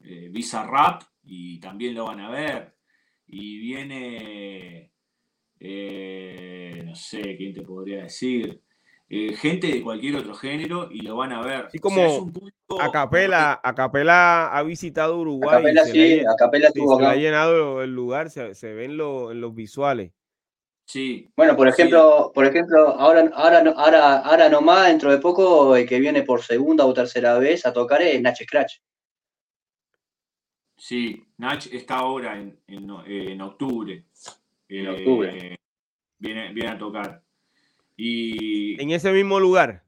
eh, 0.00 0.28
Bizarrap 0.30 1.02
y 1.22 1.60
también 1.60 1.94
lo 1.94 2.06
van 2.06 2.20
a 2.20 2.30
ver. 2.30 2.74
Y 3.26 3.58
viene, 3.58 4.92
eh, 5.60 6.82
no 6.84 6.94
sé, 6.94 7.36
¿quién 7.36 7.54
te 7.54 7.62
podría 7.62 8.02
decir? 8.02 8.60
Eh, 9.08 9.34
gente 9.34 9.66
de 9.66 9.82
cualquier 9.82 10.16
otro 10.16 10.34
género 10.34 10.88
y 10.90 11.02
lo 11.02 11.16
van 11.16 11.32
a 11.32 11.42
ver. 11.42 11.66
Así 11.66 11.78
como 11.78 12.32
Acapela, 12.80 13.60
Acapela 13.62 14.48
ha 14.48 14.62
visitado 14.62 15.18
Uruguay. 15.18 15.56
Acapela 15.56 15.84
sí, 15.84 16.20
Acapela 16.20 16.68
estuvo 16.68 16.98
se 16.98 17.04
ha 17.04 17.14
llenado 17.14 17.82
el 17.82 17.94
lugar, 17.94 18.30
se, 18.30 18.54
se 18.54 18.72
ven 18.72 18.92
en 18.92 19.40
los 19.40 19.54
visuales. 19.54 20.12
Sí. 20.84 21.30
Bueno, 21.36 21.56
por 21.56 21.68
ejemplo, 21.68 22.32
por 22.34 22.44
ejemplo, 22.44 22.88
ahora, 22.88 23.30
ahora, 23.34 23.62
ahora, 23.76 24.18
ahora 24.18 24.48
nomás, 24.48 24.88
dentro 24.88 25.10
de 25.10 25.18
poco, 25.18 25.74
el 25.76 25.88
que 25.88 26.00
viene 26.00 26.22
por 26.22 26.42
segunda 26.42 26.84
o 26.84 26.92
tercera 26.92 27.38
vez 27.38 27.64
a 27.64 27.72
tocar 27.72 28.02
es 28.02 28.20
Nach 28.20 28.36
Scratch. 28.36 28.78
Sí, 30.76 31.24
Nach 31.38 31.64
está 31.66 31.96
ahora 31.96 32.36
en, 32.36 32.58
en, 32.66 32.90
en 33.06 33.40
octubre. 33.40 34.04
En 34.68 34.88
octubre. 34.88 35.54
Eh, 35.54 35.56
viene, 36.18 36.52
viene 36.52 36.70
a 36.70 36.78
tocar. 36.78 37.22
Y... 37.96 38.82
¿En 38.82 38.90
ese 38.90 39.12
mismo 39.12 39.38
lugar? 39.38 39.84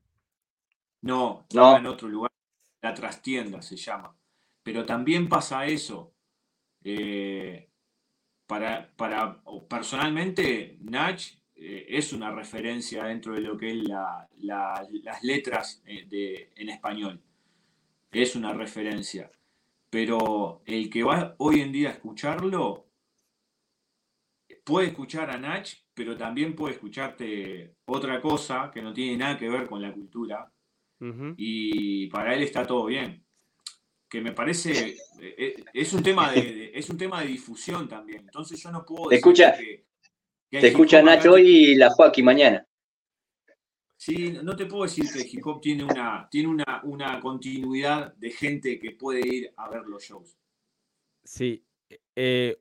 No, 1.00 1.46
no, 1.52 1.76
en 1.76 1.86
otro 1.86 2.08
lugar. 2.08 2.30
La 2.80 2.94
trastienda 2.94 3.60
se 3.60 3.76
llama. 3.76 4.16
Pero 4.62 4.86
también 4.86 5.28
pasa 5.28 5.66
eso. 5.66 6.14
Eh, 6.82 7.68
para, 8.46 8.90
para 8.96 9.42
personalmente, 9.68 10.78
Nach 10.80 11.20
eh, 11.54 11.86
es 11.88 12.12
una 12.12 12.30
referencia 12.30 13.04
dentro 13.04 13.34
de 13.34 13.40
lo 13.40 13.56
que 13.56 13.70
es 13.70 13.84
las 14.38 15.22
letras 15.22 15.82
eh, 15.86 16.06
de, 16.08 16.52
en 16.56 16.68
español. 16.68 17.20
Es 18.10 18.36
una 18.36 18.52
referencia. 18.52 19.30
Pero 19.90 20.62
el 20.66 20.90
que 20.90 21.02
va 21.04 21.34
hoy 21.38 21.60
en 21.60 21.72
día 21.72 21.88
a 21.90 21.92
escucharlo, 21.92 22.88
puede 24.64 24.88
escuchar 24.88 25.30
a 25.30 25.38
Nach, 25.38 25.68
pero 25.94 26.16
también 26.16 26.54
puede 26.54 26.74
escucharte 26.74 27.76
otra 27.84 28.20
cosa 28.20 28.70
que 28.72 28.82
no 28.82 28.92
tiene 28.92 29.16
nada 29.16 29.38
que 29.38 29.48
ver 29.48 29.66
con 29.66 29.80
la 29.80 29.92
cultura. 29.92 30.50
Y 31.36 32.06
para 32.06 32.34
él 32.34 32.44
está 32.44 32.66
todo 32.66 32.86
bien 32.86 33.23
que 34.14 34.20
me 34.20 34.30
parece, 34.30 34.90
eh, 34.90 35.34
eh, 35.36 35.64
es 35.74 35.92
un 35.92 36.00
tema 36.00 36.30
de, 36.30 36.70
es 36.72 36.88
un 36.88 36.96
tema 36.96 37.20
de 37.20 37.26
difusión 37.26 37.88
también. 37.88 38.20
Entonces 38.20 38.62
yo 38.62 38.70
no 38.70 38.84
puedo... 38.86 39.08
Te 39.08 39.16
escucha, 39.16 39.56
que, 39.58 39.84
te 40.50 40.68
escucha 40.68 41.02
Nacho 41.02 41.32
hoy 41.32 41.72
y 41.72 41.74
la 41.74 41.90
Joaquín 41.90 42.24
mañana. 42.24 42.64
Sí, 43.96 44.38
no 44.40 44.54
te 44.54 44.66
puedo 44.66 44.84
decir 44.84 45.12
que 45.12 45.22
el 45.22 45.26
hip 45.28 45.44
hop 45.44 45.60
tiene 45.60 45.82
una, 45.82 46.28
tiene 46.30 46.46
una, 46.46 46.80
una 46.84 47.18
continuidad 47.18 48.14
de 48.14 48.30
gente 48.30 48.78
que 48.78 48.92
puede 48.92 49.26
ir 49.26 49.52
a 49.56 49.68
ver 49.68 49.82
los 49.82 50.04
shows. 50.04 50.38
Sí, 51.24 51.66
eh, 52.14 52.56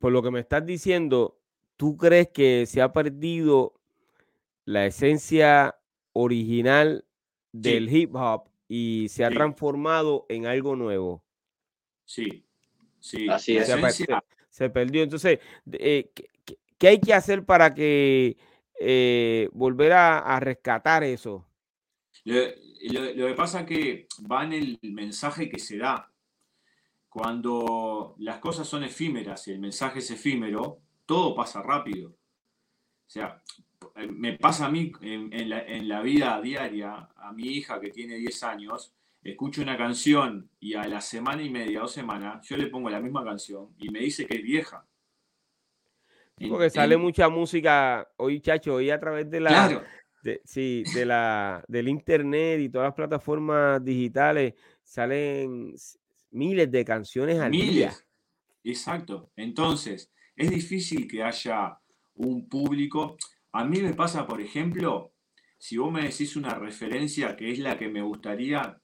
por 0.00 0.12
lo 0.12 0.22
que 0.22 0.30
me 0.30 0.40
estás 0.40 0.64
diciendo, 0.64 1.38
¿tú 1.76 1.98
crees 1.98 2.28
que 2.28 2.64
se 2.64 2.80
ha 2.80 2.90
perdido 2.90 3.78
la 4.64 4.86
esencia 4.86 5.76
original 6.14 7.04
del 7.52 7.94
hip 7.94 8.14
hop 8.14 8.48
y 8.68 9.08
se 9.08 9.24
ha 9.24 9.30
transformado 9.30 10.26
en 10.28 10.46
algo 10.46 10.76
nuevo. 10.76 11.22
Sí, 12.04 12.44
sí. 13.00 13.28
Así 13.28 13.56
es. 13.56 13.68
Se, 14.48 14.70
perdió. 14.70 15.02
Entonces, 15.02 15.38
eh, 15.72 16.10
¿qué, 16.78 16.88
hay 16.88 17.00
que 17.00 17.12
hacer 17.12 17.44
para 17.44 17.74
que 17.74 18.36
eh, 18.80 19.48
volver 19.52 19.92
a, 19.92 20.40
rescatar 20.40 21.04
eso? 21.04 21.46
Lo, 22.24 22.34
que 23.28 23.34
pasa 23.36 23.60
es 23.60 23.66
que 23.66 24.08
va 24.30 24.44
en 24.44 24.52
el 24.54 24.78
mensaje 24.82 25.48
que 25.48 25.58
se 25.58 25.78
da. 25.78 26.10
Cuando 27.08 28.14
las 28.18 28.38
cosas 28.38 28.68
son 28.68 28.84
efímeras 28.84 29.46
y 29.48 29.52
el 29.52 29.58
mensaje 29.58 30.00
es 30.00 30.10
efímero, 30.10 30.80
todo 31.06 31.34
pasa 31.34 31.62
rápido. 31.62 32.10
O 32.10 33.08
sea, 33.08 33.42
me 34.10 34.34
pasa 34.34 34.66
a 34.66 34.70
mí 34.70 34.92
en, 35.00 35.88
la, 35.88 36.00
vida 36.02 36.40
diaria, 36.40 37.08
a 37.16 37.32
mi 37.32 37.44
hija 37.48 37.80
que 37.80 37.90
tiene 37.90 38.16
10 38.16 38.42
años, 38.44 38.92
escucho 39.22 39.62
una 39.62 39.76
canción 39.76 40.50
y 40.60 40.74
a 40.74 40.86
la 40.86 41.00
semana 41.00 41.42
y 41.42 41.50
media 41.50 41.82
o 41.82 41.88
semana 41.88 42.40
yo 42.42 42.56
le 42.56 42.68
pongo 42.68 42.90
la 42.90 43.00
misma 43.00 43.24
canción 43.24 43.74
y 43.78 43.90
me 43.90 44.00
dice 44.00 44.26
que 44.26 44.36
es 44.36 44.42
vieja. 44.42 44.86
porque 46.48 46.70
sale 46.70 46.96
mucha 46.96 47.28
música 47.28 48.08
hoy, 48.16 48.40
chacho, 48.40 48.74
hoy 48.74 48.90
a 48.90 49.00
través 49.00 49.30
de 49.30 49.40
la, 49.40 49.82
sí, 50.44 50.84
de 50.94 51.06
la, 51.06 51.64
del 51.66 51.88
internet 51.88 52.60
y 52.60 52.68
todas 52.68 52.88
las 52.88 52.94
plataformas 52.94 53.84
digitales 53.84 54.54
salen 54.82 55.74
miles 56.30 56.70
de 56.70 56.84
canciones 56.84 57.38
al 57.40 57.50
miles. 57.50 57.74
día. 57.74 57.92
Exacto. 58.64 59.30
Entonces, 59.36 60.12
es 60.34 60.50
difícil 60.50 61.08
que 61.08 61.22
haya 61.22 61.78
un 62.14 62.48
público. 62.48 63.16
A 63.56 63.64
mí 63.64 63.80
me 63.80 63.94
pasa, 63.94 64.26
por 64.26 64.42
ejemplo, 64.42 65.14
si 65.56 65.78
vos 65.78 65.90
me 65.90 66.02
decís 66.02 66.36
una 66.36 66.50
referencia 66.50 67.34
que 67.34 67.50
es 67.50 67.58
la 67.58 67.78
que 67.78 67.88
me 67.88 68.02
gustaría 68.02 68.78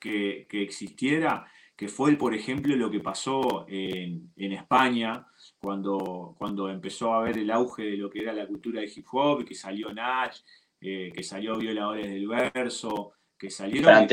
que, 0.00 0.46
existiera, 0.50 1.46
que 1.76 1.88
fue, 1.88 2.16
por 2.16 2.34
ejemplo, 2.34 2.74
lo 2.76 2.90
que 2.90 3.00
pasó 3.00 3.66
en, 3.68 4.32
España, 4.36 5.26
cuando, 5.58 6.34
cuando 6.38 6.70
empezó 6.70 7.12
a 7.12 7.18
haber 7.18 7.36
el 7.36 7.50
auge 7.50 7.82
de 7.82 7.96
lo 7.98 8.08
que 8.08 8.20
era 8.20 8.32
la 8.32 8.46
cultura 8.46 8.80
de 8.80 8.90
hip 8.94 9.06
hop, 9.12 9.44
que 9.44 9.54
salió 9.54 9.92
Nach, 9.92 10.34
eh, 10.80 11.12
que 11.14 11.22
salió 11.22 11.58
Violadores 11.58 12.08
del 12.08 12.26
Verso, 12.26 13.12
que 13.36 13.50
salieron... 13.50 14.08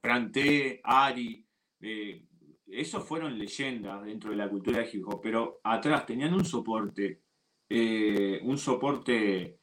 Franté. 0.00 0.80
Ari. 0.84 1.44
Eh, 1.80 2.24
esos 2.68 3.04
fueron 3.04 3.36
leyendas 3.36 4.04
dentro 4.04 4.30
de 4.30 4.36
la 4.36 4.48
cultura 4.48 4.78
de 4.78 4.90
hip 4.92 5.08
hop, 5.08 5.20
pero 5.20 5.60
atrás 5.64 6.06
tenían 6.06 6.32
un 6.32 6.44
soporte 6.44 7.22
eh, 7.68 8.40
un 8.44 8.56
soporte, 8.56 9.60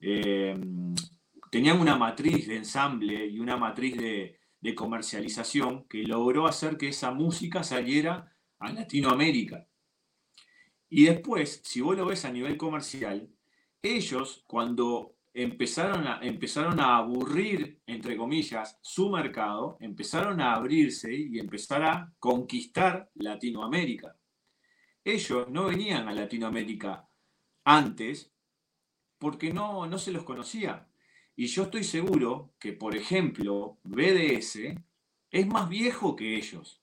eh, 0.00 0.58
tenían 1.50 1.80
una 1.80 1.96
matriz 1.96 2.48
de 2.48 2.56
ensamble 2.56 3.26
y 3.26 3.38
una 3.38 3.56
matriz 3.56 3.96
de, 3.96 4.38
comercialización 4.76 5.88
que 5.88 6.04
logró 6.04 6.46
hacer 6.46 6.76
que 6.76 6.88
esa 6.88 7.10
música 7.10 7.64
saliera 7.64 8.32
a 8.60 8.72
Latinoamérica. 8.72 9.66
Y 10.88 11.04
después, 11.04 11.60
si 11.64 11.80
vos 11.80 11.96
lo 11.96 12.06
ves 12.06 12.24
a 12.24 12.30
nivel 12.30 12.56
comercial, 12.56 13.28
ellos 13.82 14.44
cuando 14.46 15.16
empezaron 15.34 16.06
a, 16.06 16.20
empezaron 16.22 16.78
a 16.78 16.96
aburrir, 16.96 17.82
entre 17.86 18.16
comillas, 18.16 18.78
su 18.82 19.10
mercado, 19.10 19.76
empezaron 19.80 20.40
a 20.40 20.54
abrirse 20.54 21.12
y 21.12 21.38
empezar 21.40 21.82
a 21.82 22.14
conquistar 22.20 23.10
Latinoamérica. 23.14 24.16
Ellos 25.04 25.48
no 25.48 25.66
venían 25.66 26.08
a 26.08 26.14
Latinoamérica 26.14 27.08
antes 27.64 28.32
porque 29.18 29.52
no, 29.52 29.86
no 29.86 29.98
se 29.98 30.12
los 30.12 30.24
conocía. 30.24 30.88
Y 31.36 31.46
yo 31.46 31.64
estoy 31.64 31.84
seguro 31.84 32.54
que, 32.58 32.72
por 32.72 32.96
ejemplo, 32.96 33.78
BDS 33.84 34.58
es 35.30 35.46
más 35.46 35.68
viejo 35.68 36.14
que 36.16 36.36
ellos. 36.36 36.82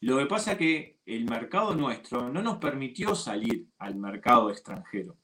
Lo 0.00 0.18
que 0.18 0.26
pasa 0.26 0.52
es 0.52 0.58
que 0.58 1.00
el 1.04 1.26
mercado 1.26 1.74
nuestro 1.74 2.30
no 2.30 2.42
nos 2.42 2.56
permitió 2.56 3.14
salir 3.14 3.68
al 3.78 3.96
mercado 3.96 4.50
extranjero. 4.50 5.18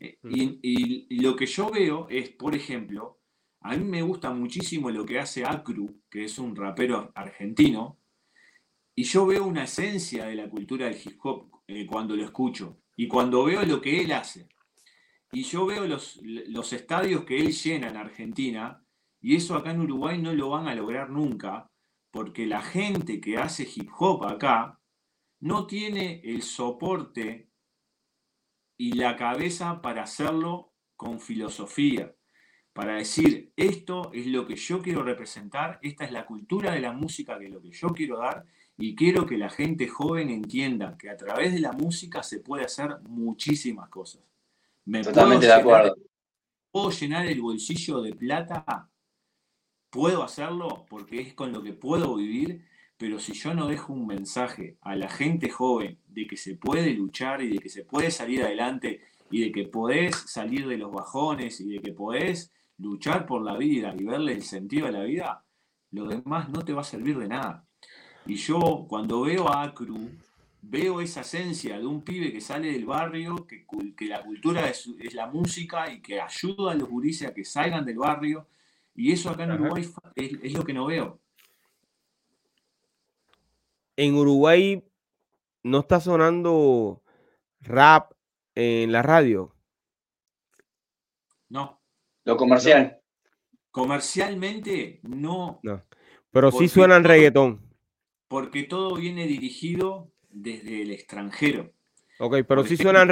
Eh, 0.00 0.18
y, 0.24 1.22
lo 1.22 1.36
que 1.36 1.46
yo 1.46 1.70
veo 1.70 2.08
es, 2.10 2.30
por 2.30 2.54
ejemplo, 2.54 3.20
a 3.60 3.76
mí 3.76 3.84
me 3.84 4.02
gusta 4.02 4.30
muchísimo 4.32 4.90
lo 4.90 5.06
que 5.06 5.20
hace 5.20 5.44
Acru, 5.44 6.02
que 6.10 6.24
es 6.24 6.38
un 6.38 6.56
rapero 6.56 7.12
argentino, 7.14 7.98
y 8.96 9.04
yo 9.04 9.26
veo 9.26 9.44
una 9.46 9.64
esencia 9.64 10.26
de 10.26 10.34
la 10.34 10.50
cultura 10.50 10.86
del 10.86 11.00
hip 11.02 11.18
hop 11.24 11.62
eh, 11.66 11.86
cuando 11.86 12.16
lo 12.16 12.24
escucho. 12.24 12.78
Y 12.96 13.08
cuando 13.08 13.44
veo 13.44 13.64
lo 13.64 13.80
que 13.80 14.00
él 14.02 14.12
hace, 14.12 14.48
y 15.32 15.42
yo 15.42 15.66
veo 15.66 15.86
los, 15.86 16.20
los 16.22 16.72
estadios 16.72 17.24
que 17.24 17.38
él 17.38 17.52
llena 17.52 17.88
en 17.88 17.96
Argentina, 17.96 18.84
y 19.20 19.36
eso 19.36 19.56
acá 19.56 19.72
en 19.72 19.80
Uruguay 19.80 20.20
no 20.20 20.32
lo 20.32 20.50
van 20.50 20.68
a 20.68 20.74
lograr 20.74 21.10
nunca, 21.10 21.70
porque 22.10 22.46
la 22.46 22.62
gente 22.62 23.20
que 23.20 23.38
hace 23.38 23.68
hip 23.74 23.90
hop 23.98 24.24
acá 24.24 24.78
no 25.40 25.66
tiene 25.66 26.20
el 26.22 26.42
soporte 26.42 27.50
y 28.76 28.92
la 28.92 29.16
cabeza 29.16 29.82
para 29.82 30.04
hacerlo 30.04 30.72
con 30.96 31.20
filosofía. 31.20 32.14
para 32.72 32.96
decir, 32.96 33.52
esto 33.56 34.10
es 34.12 34.26
lo 34.26 34.46
que 34.46 34.56
yo 34.56 34.82
quiero 34.82 35.04
representar, 35.04 35.78
esta 35.80 36.04
es 36.04 36.10
la 36.10 36.26
cultura 36.26 36.72
de 36.72 36.80
la 36.80 36.92
música 36.92 37.38
que 37.38 37.46
es 37.46 37.52
lo 37.52 37.62
que 37.62 37.70
yo 37.70 37.88
quiero 37.88 38.18
dar 38.18 38.44
y 38.76 38.94
quiero 38.94 39.26
que 39.26 39.38
la 39.38 39.50
gente 39.50 39.86
joven 39.86 40.30
entienda 40.30 40.96
que 40.98 41.08
a 41.08 41.16
través 41.16 41.52
de 41.52 41.60
la 41.60 41.72
música 41.72 42.22
se 42.22 42.40
puede 42.40 42.64
hacer 42.64 42.98
muchísimas 43.08 43.88
cosas. 43.88 44.22
Totalmente 45.02 45.46
de 45.46 45.52
acuerdo. 45.52 45.96
¿Puedo 46.70 46.90
llenar 46.90 47.26
el 47.26 47.40
bolsillo 47.40 48.02
de 48.02 48.14
plata? 48.14 48.90
Puedo 49.90 50.24
hacerlo 50.24 50.86
porque 50.90 51.20
es 51.20 51.34
con 51.34 51.52
lo 51.52 51.62
que 51.62 51.72
puedo 51.72 52.16
vivir, 52.16 52.66
pero 52.96 53.20
si 53.20 53.32
yo 53.32 53.54
no 53.54 53.68
dejo 53.68 53.92
un 53.92 54.06
mensaje 54.06 54.76
a 54.80 54.96
la 54.96 55.08
gente 55.08 55.50
joven 55.50 56.00
de 56.08 56.26
que 56.26 56.36
se 56.36 56.56
puede 56.56 56.92
luchar 56.94 57.42
y 57.42 57.50
de 57.50 57.58
que 57.58 57.68
se 57.68 57.84
puede 57.84 58.10
salir 58.10 58.42
adelante 58.42 59.02
y 59.30 59.40
de 59.40 59.52
que 59.52 59.68
podés 59.68 60.16
salir 60.16 60.66
de 60.66 60.78
los 60.78 60.90
bajones 60.90 61.60
y 61.60 61.70
de 61.70 61.78
que 61.78 61.92
podés 61.92 62.52
luchar 62.78 63.24
por 63.24 63.42
la 63.42 63.56
vida 63.56 63.94
y 63.96 64.02
verle 64.02 64.32
el 64.32 64.42
sentido 64.42 64.88
a 64.88 64.90
la 64.90 65.04
vida, 65.04 65.44
lo 65.92 66.06
demás 66.06 66.48
no 66.48 66.62
te 66.62 66.72
va 66.72 66.80
a 66.80 66.84
servir 66.84 67.16
de 67.18 67.28
nada. 67.28 67.64
Y 68.26 68.36
yo 68.36 68.86
cuando 68.88 69.22
veo 69.22 69.48
a 69.48 69.62
Acru, 69.62 70.10
veo 70.62 71.00
esa 71.00 71.20
esencia 71.20 71.78
de 71.78 71.86
un 71.86 72.02
pibe 72.02 72.32
que 72.32 72.40
sale 72.40 72.72
del 72.72 72.86
barrio, 72.86 73.46
que, 73.46 73.66
que 73.96 74.06
la 74.06 74.22
cultura 74.22 74.68
es, 74.68 74.88
la 75.12 75.26
música 75.26 75.90
y 75.92 76.00
que 76.00 76.20
ayuda 76.20 76.72
a 76.72 76.74
los 76.74 76.88
gurises 76.88 77.28
a 77.28 77.34
que 77.34 77.44
salgan 77.44 77.84
del 77.84 77.98
barrio. 77.98 78.46
Y 78.94 79.12
eso 79.12 79.30
acá 79.30 79.44
en 79.44 79.52
Uruguay 79.52 79.88
es, 80.14 80.52
lo 80.52 80.64
que 80.64 80.72
no 80.72 80.86
veo. 80.86 81.20
En 83.96 84.14
Uruguay 84.14 84.82
no 85.62 85.80
está 85.80 86.00
sonando 86.00 87.02
rap 87.60 88.12
en 88.54 88.90
la 88.92 89.02
radio. 89.02 89.54
No. 91.48 91.80
Lo 92.24 92.36
comercial. 92.36 93.00
Comercialmente, 93.70 95.00
no. 95.02 95.60
No. 95.62 95.82
Pero 96.30 96.50
sí 96.50 96.68
suenan 96.68 97.04
reggaetón. 97.04 97.73
Porque 98.34 98.64
todo 98.64 98.96
viene 98.96 99.28
dirigido 99.28 100.10
desde 100.28 100.82
el 100.82 100.90
extranjero. 100.90 101.72
Ok, 102.18 102.38
pero 102.48 102.64
sí 102.64 102.76
suenan, 102.76 103.08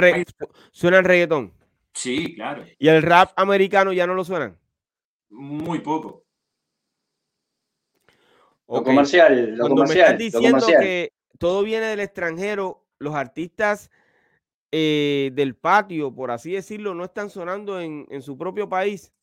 suenan 0.73 1.05
reggaetón. 1.05 1.53
Sí, 1.93 2.35
claro. 2.35 2.65
¿Y 2.77 2.89
el 2.89 3.01
rap 3.01 3.31
americano 3.37 3.93
ya 3.93 4.05
no 4.05 4.15
lo 4.15 4.25
suenan? 4.25 4.59
Muy 5.29 5.79
poco. 5.79 6.25
Lo 8.67 8.83
comercial, 8.83 9.55
lo 9.55 9.67
Cuando 9.67 9.85
me 9.85 9.93
estás 9.97 10.17
diciendo 10.17 10.67
que 10.67 11.13
todo 11.39 11.63
viene 11.63 11.85
del 11.85 12.01
extranjero, 12.01 12.85
los 12.99 13.15
artistas 13.15 13.91
eh, 14.73 15.31
del 15.35 15.55
patio, 15.55 16.13
por 16.13 16.31
así 16.31 16.51
decirlo, 16.51 16.95
no 16.95 17.05
están 17.05 17.29
sonando 17.29 17.79
en, 17.79 18.21
su 18.21 18.37
propio 18.37 18.67
país. 18.67 19.13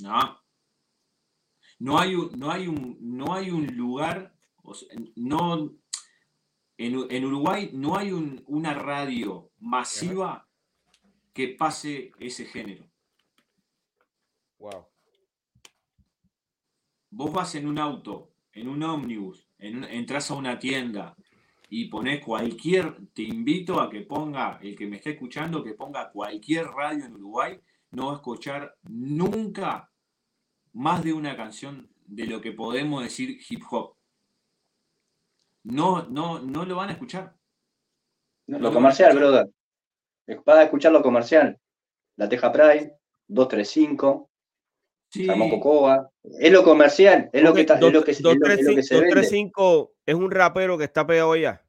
No. 0.00 0.40
No 1.78 1.98
hay 1.98 2.14
un, 2.14 2.30
no 2.38 2.50
hay 2.50 2.66
un, 2.66 2.96
no 2.98 3.34
hay 3.34 3.50
un 3.50 3.66
lugar, 3.76 4.37
no, 5.16 5.74
en, 6.76 7.24
Uruguay 7.24 7.70
no 7.72 7.96
hay 7.96 8.12
una 8.12 8.74
radio 8.74 9.50
masiva 9.58 10.48
que 11.32 11.48
pase 11.48 12.12
ese 12.18 12.44
género. 12.46 12.88
Wow. 14.58 14.86
Vos 17.10 17.32
vas 17.32 17.54
en 17.54 17.66
un 17.66 17.78
auto, 17.78 18.32
en 18.52 18.68
un 18.68 18.82
ómnibus, 18.82 19.48
entras 19.58 20.30
a 20.30 20.34
una 20.34 20.58
tienda, 20.58 21.16
y 21.70 21.86
pones 21.86 22.24
cualquier, 22.24 22.96
te 23.12 23.22
invito 23.22 23.80
a 23.80 23.90
que 23.90 24.00
ponga, 24.00 24.58
el 24.62 24.74
que 24.74 24.86
me 24.86 24.96
esté 24.96 25.10
escuchando, 25.10 25.62
que 25.62 25.74
ponga 25.74 26.10
cualquier 26.10 26.66
radio 26.66 27.04
en 27.04 27.14
Uruguay, 27.14 27.60
no 27.90 28.06
va 28.06 28.12
a 28.12 28.16
escuchar 28.16 28.76
nunca 28.84 29.90
más 30.72 31.04
de 31.04 31.12
una 31.12 31.36
canción 31.36 31.90
de 32.06 32.26
lo 32.26 32.40
que 32.40 32.52
podemos 32.52 33.02
decir 33.02 33.38
hip 33.48 33.62
hop. 33.70 33.97
No, 35.64 36.06
no, 36.08 36.40
no 36.40 36.64
lo 36.64 36.76
van 36.76 36.90
a 36.90 36.92
escuchar. 36.92 37.34
lo 38.46 38.72
comercial, 38.72 39.16
brother. 39.16 39.48
Va 40.48 40.60
a 40.60 40.62
escuchar 40.64 40.92
lo 40.92 41.02
comercial. 41.02 41.58
La 42.16 42.28
Teja 42.28 42.50
Pride, 42.52 42.98
235, 43.28 44.30
sí. 45.10 45.26
Cocoa. 45.26 46.10
Es 46.40 46.52
lo 46.52 46.64
comercial, 46.64 47.30
es 47.32 47.42
lo 47.42 47.54
que, 47.54 47.60
está, 47.62 47.74
es 47.74 47.80
lo 47.80 48.02
que, 48.02 48.10
es 48.10 48.20
lo, 48.20 48.30
que 48.30 48.82
se 48.82 48.94
235 48.94 49.94
es 50.04 50.14
un 50.14 50.30
rapero 50.30 50.78
que 50.78 50.84
está 50.84 51.06
pegado 51.06 51.36
ya. 51.36 51.62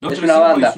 es 0.00 0.22
una 0.22 0.38
banda. 0.38 0.68
Es 0.70 0.76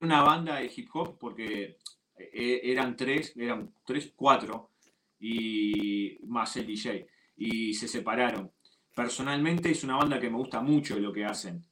una, 0.00 0.22
banda 0.22 0.56
de 0.56 0.70
hip 0.74 0.88
hop 0.92 1.18
porque 1.18 1.78
eh, 2.16 2.60
eran 2.62 2.94
tres, 2.94 3.32
eran 3.36 3.74
tres, 3.84 4.12
cuatro, 4.14 4.70
y 5.18 6.18
más 6.26 6.56
el 6.56 6.66
DJ. 6.66 7.06
Y 7.36 7.74
se 7.74 7.88
separaron. 7.88 8.52
Personalmente 8.98 9.70
es 9.70 9.84
una 9.84 9.94
banda 9.94 10.18
que 10.18 10.28
me 10.28 10.38
gusta 10.38 10.60
mucho 10.60 10.98
lo 10.98 11.12
que 11.12 11.24
hacen. 11.24 11.64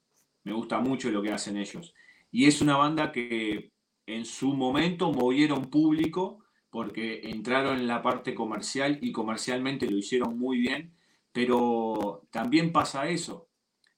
Me 0.44 0.52
gusta 0.52 0.78
mucho 0.78 1.10
lo 1.10 1.20
que 1.20 1.32
hacen 1.32 1.56
ellos. 1.56 1.92
Y 2.30 2.46
es 2.46 2.60
una 2.60 2.76
banda 2.76 3.10
que 3.10 3.72
en 4.06 4.24
su 4.24 4.54
momento 4.54 5.10
movieron 5.10 5.68
público 5.68 6.44
porque 6.70 7.22
entraron 7.24 7.80
en 7.80 7.88
la 7.88 8.00
parte 8.00 8.32
comercial 8.32 9.00
y 9.02 9.10
comercialmente 9.10 9.90
lo 9.90 9.98
hicieron 9.98 10.38
muy 10.38 10.58
bien, 10.58 10.96
pero 11.32 12.28
también 12.30 12.70
pasa 12.70 13.08
eso. 13.08 13.48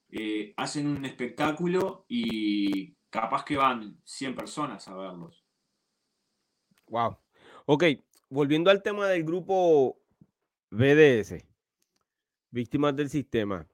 Eh, 0.09 0.55
hacen 0.57 0.87
un 0.87 1.05
espectáculo 1.05 2.07
y 2.09 2.95
capaz 3.11 3.45
que 3.45 3.59
van 3.59 4.01
100 4.05 4.37
personas 4.37 4.89
a 4.89 4.95
verlos. 4.95 5.45
Wow. 6.87 7.18
Ok, 7.66 7.85
volviendo 8.31 8.70
al 8.70 8.83
tema 8.83 9.07
del 9.07 9.24
grupo 9.24 10.01
BDS, 10.70 11.47
víctimas 12.51 12.94
del 12.96 13.09
sistema. 13.09 13.66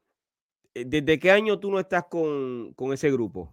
Eh, 0.74 0.84
¿Desde 0.86 1.18
qué 1.18 1.30
año 1.30 1.58
tú 1.58 1.70
no 1.70 1.78
estás 1.78 2.04
con, 2.10 2.74
ese 2.92 3.10
grupo? 3.10 3.52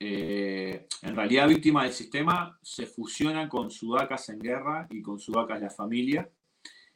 Eh, 0.00 0.86
en 1.02 1.16
realidad, 1.16 1.48
víctimas 1.48 1.84
del 1.84 1.92
sistema 1.92 2.58
se 2.62 2.86
fusiona 2.86 3.48
con 3.48 3.70
Sudacas 3.70 4.28
en 4.28 4.38
Guerra 4.38 4.86
y 4.90 5.02
con 5.02 5.18
Sudacas 5.18 5.60
la 5.60 5.70
Familia. 5.70 6.30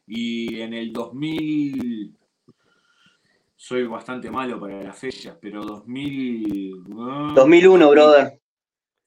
Y 0.07 0.61
en 0.61 0.75
el 0.75 0.93
2000, 0.93 2.17
soy 3.57 3.85
bastante 3.87 4.31
malo 4.31 4.59
para 4.59 4.83
las 4.83 4.99
fechas, 4.99 5.37
pero 5.41 5.63
2000... 5.65 6.85
2001, 7.35 7.91
brother. 7.91 8.41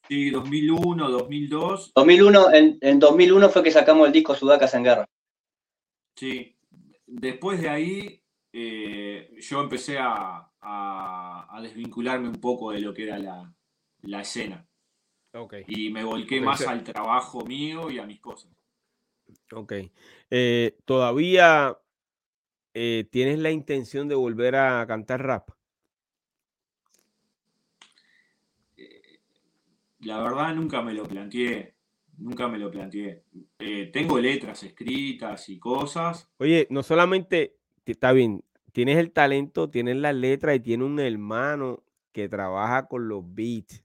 Sí, 0.07 0.29
2001, 0.29 1.09
2002. 1.09 1.91
2001, 1.95 2.53
en, 2.53 2.77
en 2.81 2.99
2001 2.99 3.49
fue 3.49 3.63
que 3.63 3.71
sacamos 3.71 4.07
el 4.07 4.13
disco 4.13 4.35
Sudacas 4.35 4.73
en 4.75 4.83
Guerra. 4.83 5.09
Sí. 6.15 6.55
Después 7.05 7.61
de 7.61 7.69
ahí, 7.69 8.23
eh, 8.51 9.35
yo 9.39 9.61
empecé 9.61 9.97
a, 9.99 10.51
desvincularme 11.61 12.27
un 12.27 12.41
poco 12.41 12.71
de 12.71 12.79
lo 12.79 12.93
que 12.93 13.03
era 13.03 13.17
la, 13.17 14.21
escena. 14.21 14.65
Okay. 15.33 15.63
Y 15.67 15.89
me 15.89 16.03
volqué 16.03 16.39
más 16.39 16.61
al 16.61 16.83
trabajo 16.83 17.45
mío 17.45 17.89
y 17.89 17.99
a 17.99 18.05
mis 18.05 18.19
cosas. 18.19 18.51
Ok. 19.51 19.73
Eh, 20.29 20.77
¿Todavía 20.85 21.77
eh, 22.77 23.07
¿tienes 23.09 23.39
la 23.39 23.51
intención 23.51 24.09
de 24.09 24.15
volver 24.15 24.57
a 24.57 24.85
cantar 24.85 25.25
rap? 25.25 25.49
La 29.99 30.21
verdad 30.21 30.53
nunca 30.53 30.81
me 30.81 30.93
lo 30.93 31.07
planteé, 31.07 31.74
nunca 32.17 32.47
me 32.47 32.57
lo 32.57 32.71
planteé. 32.71 33.23
Eh, 33.59 33.89
tengo 33.91 34.19
letras 34.19 34.63
escritas 34.63 35.49
y 35.49 35.59
cosas. 35.59 36.29
Oye, 36.37 36.67
no 36.69 36.83
solamente, 36.83 37.55
está 37.85 38.11
bien, 38.11 38.43
tienes 38.71 38.97
el 38.97 39.11
talento, 39.11 39.69
tienes 39.69 39.97
la 39.97 40.13
letra 40.13 40.53
y 40.55 40.59
tienes 40.59 40.85
un 40.85 40.99
hermano 40.99 41.83
que 42.11 42.29
trabaja 42.29 42.87
con 42.87 43.07
los 43.07 43.23
beats. 43.25 43.83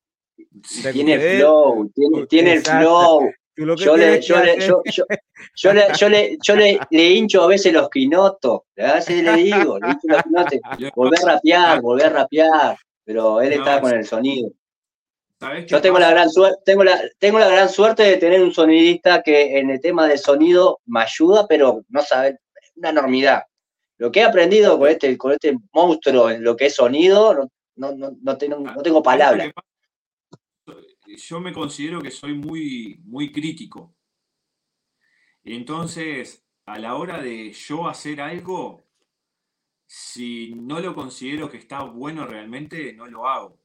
Tiene 0.92 1.18
flow, 1.18 1.90
tiene, 2.28 2.54
el 2.54 2.60
flow. 2.60 3.30
Yo 3.56 3.96
le, 3.96 4.20
yo, 4.22 4.40
le, 4.40 4.58
yo, 4.60 4.82
yo, 5.54 5.72
le, 5.72 5.86
yo, 5.94 6.08
le, 6.08 6.38
yo 6.42 6.56
le, 6.56 6.80
le, 6.90 7.10
hincho 7.10 7.42
a 7.42 7.46
veces 7.48 7.72
los 7.72 7.90
quinotos, 7.90 8.62
a 8.78 8.94
veces 8.94 9.22
le 9.22 9.34
digo, 9.36 9.78
le 9.78 9.88
hincho 9.90 10.08
los 10.08 10.22
quinotes, 10.22 10.60
volver 10.96 11.18
a 11.20 11.32
rapear, 11.34 11.82
volver 11.82 12.06
a 12.06 12.10
rapear, 12.10 12.76
pero 13.04 13.40
él 13.40 13.52
está 13.52 13.80
con 13.80 13.92
el 13.92 14.04
sonido. 14.04 14.50
Yo 15.66 15.80
tengo 15.80 15.98
la, 15.98 16.10
gran 16.10 16.28
suerte, 16.28 16.58
tengo, 16.66 16.84
la, 16.84 17.00
tengo 17.18 17.38
la 17.38 17.48
gran 17.48 17.68
suerte 17.68 18.02
de 18.02 18.16
tener 18.18 18.42
un 18.42 18.52
sonidista 18.52 19.22
que 19.22 19.58
en 19.58 19.70
el 19.70 19.80
tema 19.80 20.06
del 20.06 20.18
sonido 20.18 20.80
me 20.86 21.00
ayuda, 21.00 21.46
pero 21.48 21.82
no 21.88 22.02
sabe, 22.02 22.38
una 22.76 22.90
enormidad. 22.90 23.44
Lo 23.96 24.12
que 24.12 24.20
he 24.20 24.24
aprendido 24.24 24.78
con 24.78 24.88
este, 24.88 25.16
con 25.16 25.32
este 25.32 25.56
monstruo 25.72 26.30
en 26.30 26.44
lo 26.44 26.56
que 26.56 26.66
es 26.66 26.74
sonido, 26.74 27.34
no, 27.34 27.48
no, 27.76 27.92
no, 27.92 28.16
no 28.20 28.36
tengo, 28.36 28.58
no 28.58 28.82
tengo 28.82 29.02
palabras 29.02 29.50
yo 31.16 31.40
me 31.40 31.52
considero 31.52 32.00
que 32.00 32.10
soy 32.10 32.34
muy, 32.34 33.00
muy 33.04 33.32
crítico. 33.32 33.94
Entonces, 35.42 36.44
a 36.66 36.78
la 36.78 36.96
hora 36.96 37.22
de 37.22 37.52
yo 37.52 37.88
hacer 37.88 38.20
algo, 38.20 38.84
si 39.86 40.54
no 40.54 40.80
lo 40.80 40.94
considero 40.94 41.50
que 41.50 41.58
está 41.58 41.82
bueno 41.82 42.26
realmente, 42.26 42.92
no 42.92 43.06
lo 43.06 43.26
hago. 43.26 43.58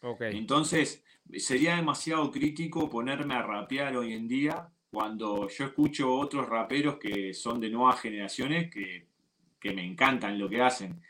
Okay. 0.00 0.36
Entonces, 0.36 1.04
sería 1.36 1.76
demasiado 1.76 2.30
crítico 2.30 2.88
ponerme 2.88 3.34
a 3.34 3.42
rapear 3.42 3.96
hoy 3.96 4.12
en 4.12 4.28
día 4.28 4.68
cuando 4.90 5.48
yo 5.48 5.66
escucho 5.66 6.12
otros 6.14 6.48
raperos 6.48 6.98
que 6.98 7.34
son 7.34 7.60
de 7.60 7.68
nuevas 7.68 8.00
generaciones 8.00 8.70
que, 8.70 9.06
me 9.74 9.84
encantan 9.84 10.38
lo 10.38 10.48
que 10.48 10.62
hacen. 10.62 11.02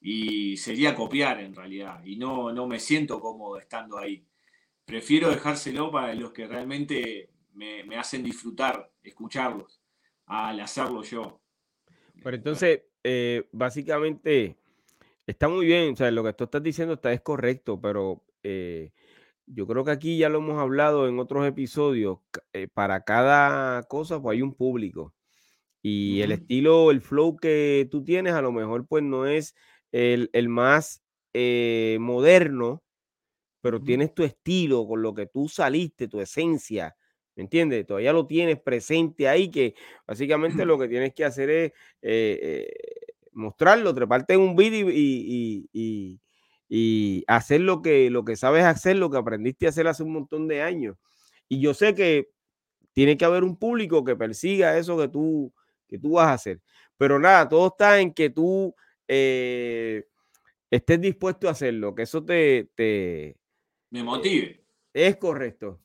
Y 0.00 0.58
sería 0.58 0.94
copiar 0.94 1.40
en 1.40 1.54
realidad. 1.54 2.04
Y 2.04 2.16
no, 2.16 2.52
no 2.52 2.66
me 2.66 2.78
siento 2.78 3.18
cómodo 3.18 3.56
estando 3.56 3.96
ahí. 3.96 4.26
Prefiero 4.84 5.30
dejárselo 5.30 5.90
para 5.90 6.14
los 6.14 6.32
que 6.32 6.46
realmente 6.46 7.30
me, 7.54 7.96
hacen 7.96 8.22
disfrutar, 8.22 8.90
escucharlos, 9.02 9.80
al 10.26 10.60
hacerlo 10.60 11.02
yo. 11.02 11.40
Pero 12.22 12.36
entonces, 12.36 12.82
eh, 13.02 13.48
básicamente, 13.52 14.58
está 15.26 15.48
muy 15.48 15.66
bien, 15.66 15.94
o 15.94 15.96
sea, 15.96 16.10
lo 16.10 16.24
que 16.24 16.32
tú 16.32 16.44
estás 16.44 16.62
diciendo 16.62 16.94
está 16.94 17.12
es 17.12 17.20
correcto, 17.20 17.80
pero 17.80 18.24
eh, 18.42 18.92
yo 19.46 19.66
creo 19.66 19.84
que 19.84 19.90
aquí 19.90 20.18
ya 20.18 20.28
lo 20.28 20.38
hemos 20.38 20.60
hablado 20.60 21.08
en 21.08 21.18
otros 21.18 21.46
episodios. 21.46 22.18
Eh, 22.52 22.68
para 22.72 23.04
cada 23.04 23.82
cosa, 23.84 24.20
pues 24.20 24.36
hay 24.36 24.42
un 24.42 24.54
público. 24.54 25.14
Y 25.82 26.22
el 26.22 26.32
estilo, 26.32 26.90
el 26.90 27.02
flow 27.02 27.36
que 27.36 27.86
tú 27.90 28.02
tienes, 28.04 28.32
a 28.32 28.40
lo 28.40 28.52
mejor, 28.52 28.86
pues 28.86 29.02
no 29.04 29.26
es 29.26 29.54
el, 29.92 30.30
más 30.48 31.02
eh, 31.34 31.98
moderno, 32.00 32.82
pero 33.60 33.82
tienes 33.82 34.14
tu 34.14 34.24
estilo 34.24 34.86
con 34.86 35.02
lo 35.02 35.14
que 35.14 35.26
tú 35.26 35.48
saliste, 35.48 36.08
tu 36.08 36.20
esencia. 36.20 36.96
¿Me 37.36 37.42
entiendes? 37.42 37.86
Todavía 37.86 38.14
lo 38.14 38.26
tienes 38.26 38.60
presente 38.60 39.28
ahí, 39.28 39.50
que 39.50 39.74
básicamente 40.06 40.64
lo 40.66 40.78
que 40.78 40.88
tienes 40.88 41.12
que 41.14 41.24
hacer 41.24 41.50
es 41.50 41.72
eh, 42.00 42.70
mostrarlo, 43.34 43.94
treparte 43.94 44.34
en 44.34 44.40
un 44.40 44.56
vídeo 44.56 44.88
y 44.90 46.18
y 46.76 47.24
hacer 47.28 47.60
lo 47.60 47.82
que, 47.82 48.10
lo 48.10 48.24
que 48.24 48.34
sabes 48.34 48.64
hacer, 48.64 48.96
lo 48.96 49.08
que 49.08 49.18
aprendiste 49.18 49.66
a 49.66 49.68
hacer 49.68 49.86
hace 49.86 50.02
un 50.02 50.12
montón 50.12 50.48
de 50.48 50.62
años. 50.62 50.96
Y 51.48 51.60
yo 51.60 51.72
sé 51.74 51.94
que 51.94 52.30
tiene 52.92 53.16
que 53.16 53.24
haber 53.24 53.44
un 53.44 53.56
público 53.56 54.04
que 54.04 54.16
persiga 54.16 54.76
eso 54.76 54.98
que 54.98 55.06
tú, 55.06 55.52
que 55.86 55.98
tú 55.98 56.14
vas 56.14 56.26
a 56.26 56.32
hacer. 56.32 56.60
Pero 56.96 57.20
nada, 57.20 57.48
todo 57.48 57.68
está 57.68 58.00
en 58.00 58.12
que 58.12 58.30
tú 58.30 58.74
eh, 59.06 60.04
estés 60.68 61.00
dispuesto 61.00 61.48
a 61.48 61.52
hacerlo, 61.52 61.94
que 61.94 62.02
eso 62.02 62.24
te... 62.24 62.70
te 62.74 63.36
Me 63.90 64.02
motive. 64.02 64.64
Es 64.92 65.16
correcto. 65.16 65.80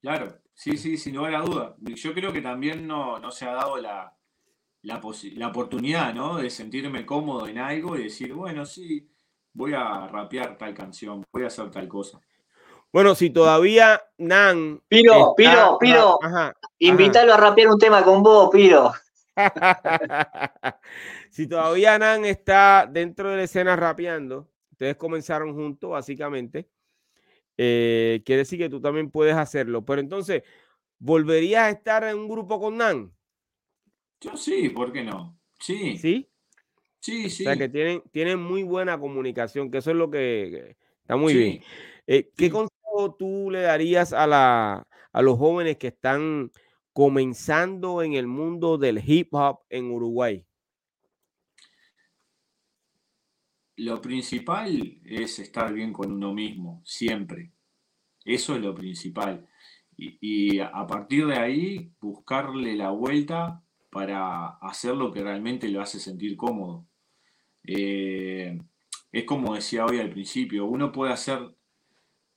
Claro, 0.00 0.36
sí, 0.54 0.76
sí, 0.76 0.96
sin 0.96 1.14
lugar 1.14 1.34
a 1.36 1.42
duda. 1.42 1.76
Yo 1.80 2.14
creo 2.14 2.32
que 2.32 2.40
también 2.40 2.88
no, 2.88 3.18
no 3.18 3.30
se 3.30 3.44
ha 3.44 3.52
dado 3.52 3.76
la, 3.78 4.17
la, 4.82 5.00
la 5.34 5.48
oportunidad, 5.48 6.14
¿no? 6.14 6.38
De 6.38 6.50
sentirme 6.50 7.04
cómodo 7.04 7.46
en 7.46 7.58
algo 7.58 7.96
y 7.96 8.04
decir, 8.04 8.32
bueno, 8.32 8.64
sí, 8.64 9.08
voy 9.52 9.74
a 9.74 10.06
rapear 10.06 10.56
tal 10.56 10.74
canción, 10.74 11.24
voy 11.32 11.44
a 11.44 11.48
hacer 11.48 11.70
tal 11.70 11.88
cosa. 11.88 12.20
Bueno, 12.92 13.14
si 13.14 13.30
todavía 13.30 14.02
Nan. 14.16 14.80
Piro, 14.88 15.34
Piro, 15.36 15.78
Piro. 15.78 16.18
invítalo 16.78 17.34
a 17.34 17.36
rapear 17.36 17.68
un 17.68 17.78
tema 17.78 18.02
con 18.02 18.22
vos, 18.22 18.48
Piro. 18.50 18.92
si 21.30 21.46
todavía 21.46 21.98
Nan 21.98 22.24
está 22.24 22.88
dentro 22.90 23.30
de 23.30 23.36
la 23.36 23.42
escena 23.42 23.76
rapeando, 23.76 24.48
ustedes 24.72 24.96
comenzaron 24.96 25.54
juntos, 25.54 25.90
básicamente. 25.90 26.70
Eh, 27.58 28.22
quiere 28.24 28.40
decir 28.40 28.58
que 28.58 28.70
tú 28.70 28.80
también 28.80 29.10
puedes 29.10 29.34
hacerlo. 29.34 29.84
Pero 29.84 30.00
entonces, 30.00 30.44
¿volverías 30.98 31.64
a 31.64 31.70
estar 31.70 32.04
en 32.04 32.16
un 32.16 32.28
grupo 32.28 32.58
con 32.58 32.78
Nan? 32.78 33.12
Yo 34.20 34.36
sí, 34.36 34.68
¿por 34.70 34.92
qué 34.92 35.04
no? 35.04 35.38
Sí. 35.60 35.96
¿Sí? 35.96 36.28
Sí, 37.00 37.30
sí. 37.30 37.44
O 37.44 37.46
sea, 37.46 37.56
que 37.56 37.68
tienen, 37.68 38.02
tienen 38.10 38.40
muy 38.40 38.64
buena 38.64 38.98
comunicación, 38.98 39.70
que 39.70 39.78
eso 39.78 39.90
es 39.90 39.96
lo 39.96 40.10
que, 40.10 40.76
está 41.02 41.16
muy 41.16 41.34
bien. 41.34 41.62
Eh, 42.06 42.30
¿Qué 42.36 42.50
consejo 42.50 43.14
tú 43.18 43.50
le 43.50 43.62
darías 43.62 44.12
a, 44.12 44.26
la, 44.26 44.86
a 45.12 45.22
los 45.22 45.38
jóvenes 45.38 45.76
que 45.76 45.88
están 45.88 46.50
comenzando 46.92 48.02
en 48.02 48.14
el 48.14 48.26
mundo 48.26 48.78
del 48.78 49.00
hip 49.04 49.32
hop 49.32 49.60
en 49.70 49.90
Uruguay? 49.90 50.44
Lo 53.76 54.00
principal 54.00 55.00
es 55.04 55.38
estar 55.38 55.72
bien 55.72 55.92
con 55.92 56.10
uno 56.10 56.34
mismo, 56.34 56.82
siempre. 56.84 57.52
Eso 58.24 58.56
es 58.56 58.60
lo 58.60 58.74
principal. 58.74 59.46
Y, 59.96 60.18
y, 60.20 60.58
a 60.58 60.84
partir 60.88 61.26
de 61.26 61.36
ahí, 61.36 61.92
buscarle 62.00 62.74
la 62.74 62.90
vuelta 62.90 63.62
para 63.90 64.48
hacer 64.60 64.94
lo 64.94 65.12
que 65.12 65.22
realmente 65.22 65.68
lo 65.68 65.80
hace 65.80 65.98
sentir 65.98 66.36
cómodo. 66.36 66.86
Eh, 67.64 68.58
es 69.12 69.24
como 69.24 69.54
decía 69.54 69.86
hoy 69.86 69.98
al 69.98 70.10
principio, 70.10 70.66
uno 70.66 70.92
puede 70.92 71.12
hacer, 71.12 71.54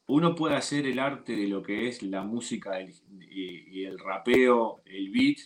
uno 0.08 0.36
puede 0.36 0.56
hacer 0.56 0.86
el 0.86 1.00
arte 1.00 1.36
de 1.36 1.48
lo 1.48 1.62
que 1.62 1.88
es 1.88 2.02
la 2.04 2.24
música 2.24 2.82
y, 2.82 3.84
el 3.84 4.00
rapeo, 4.00 4.82
el 4.86 5.10
beat, 5.10 5.38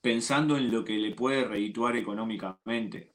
pensando 0.00 0.56
en 0.56 0.70
lo 0.70 0.84
que 0.84 0.96
le 0.98 1.14
puede 1.14 1.44
redituar 1.44 1.96
económicamente. 1.96 3.12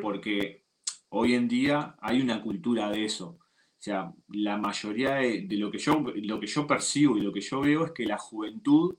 Porque 0.00 0.64
hoy 1.10 1.34
en 1.34 1.48
día 1.48 1.96
hay 2.00 2.20
una 2.20 2.40
cultura 2.40 2.90
de 2.90 3.04
eso. 3.04 3.38
O 3.82 3.84
sea, 3.84 4.12
la 4.28 4.56
mayoría 4.56 5.16
de, 5.16 5.46
lo, 5.50 5.70
que 5.70 5.78
yo, 5.78 6.02
lo 6.14 6.40
que 6.40 6.46
yo 6.46 6.66
percibo 6.66 7.18
y 7.18 7.20
lo 7.20 7.32
que 7.32 7.40
yo 7.40 7.60
veo 7.60 7.86
es 7.86 7.92
que 7.92 8.06
la 8.06 8.16
juventud 8.16 8.94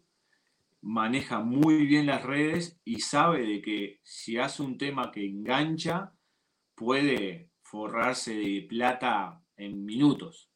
maneja 0.83 1.39
muy 1.39 1.85
bien 1.85 2.05
las 2.05 2.23
redes 2.23 2.77
y 2.83 2.99
sabe 2.99 3.45
de 3.45 3.61
que 3.61 3.99
si 4.03 4.37
hace 4.37 4.61
un 4.61 4.77
tema 4.77 5.11
que 5.11 5.25
engancha, 5.25 6.13
puede 6.75 7.49
forrarse 7.61 8.35
de 8.35 8.65
plata 8.69 9.41
en 9.55 9.85
minutos. 9.85 10.49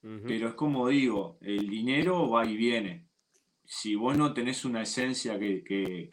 Pero 0.00 0.48
es 0.48 0.54
como 0.54 0.88
digo, 0.88 1.38
el 1.42 1.68
dinero 1.68 2.30
va 2.30 2.46
y 2.46 2.56
viene. 2.56 3.06
Si 3.64 3.94
vos 3.94 4.16
no 4.16 4.32
tenés 4.32 4.64
una 4.64 4.82
esencia 4.82 5.38
que, 5.38 6.08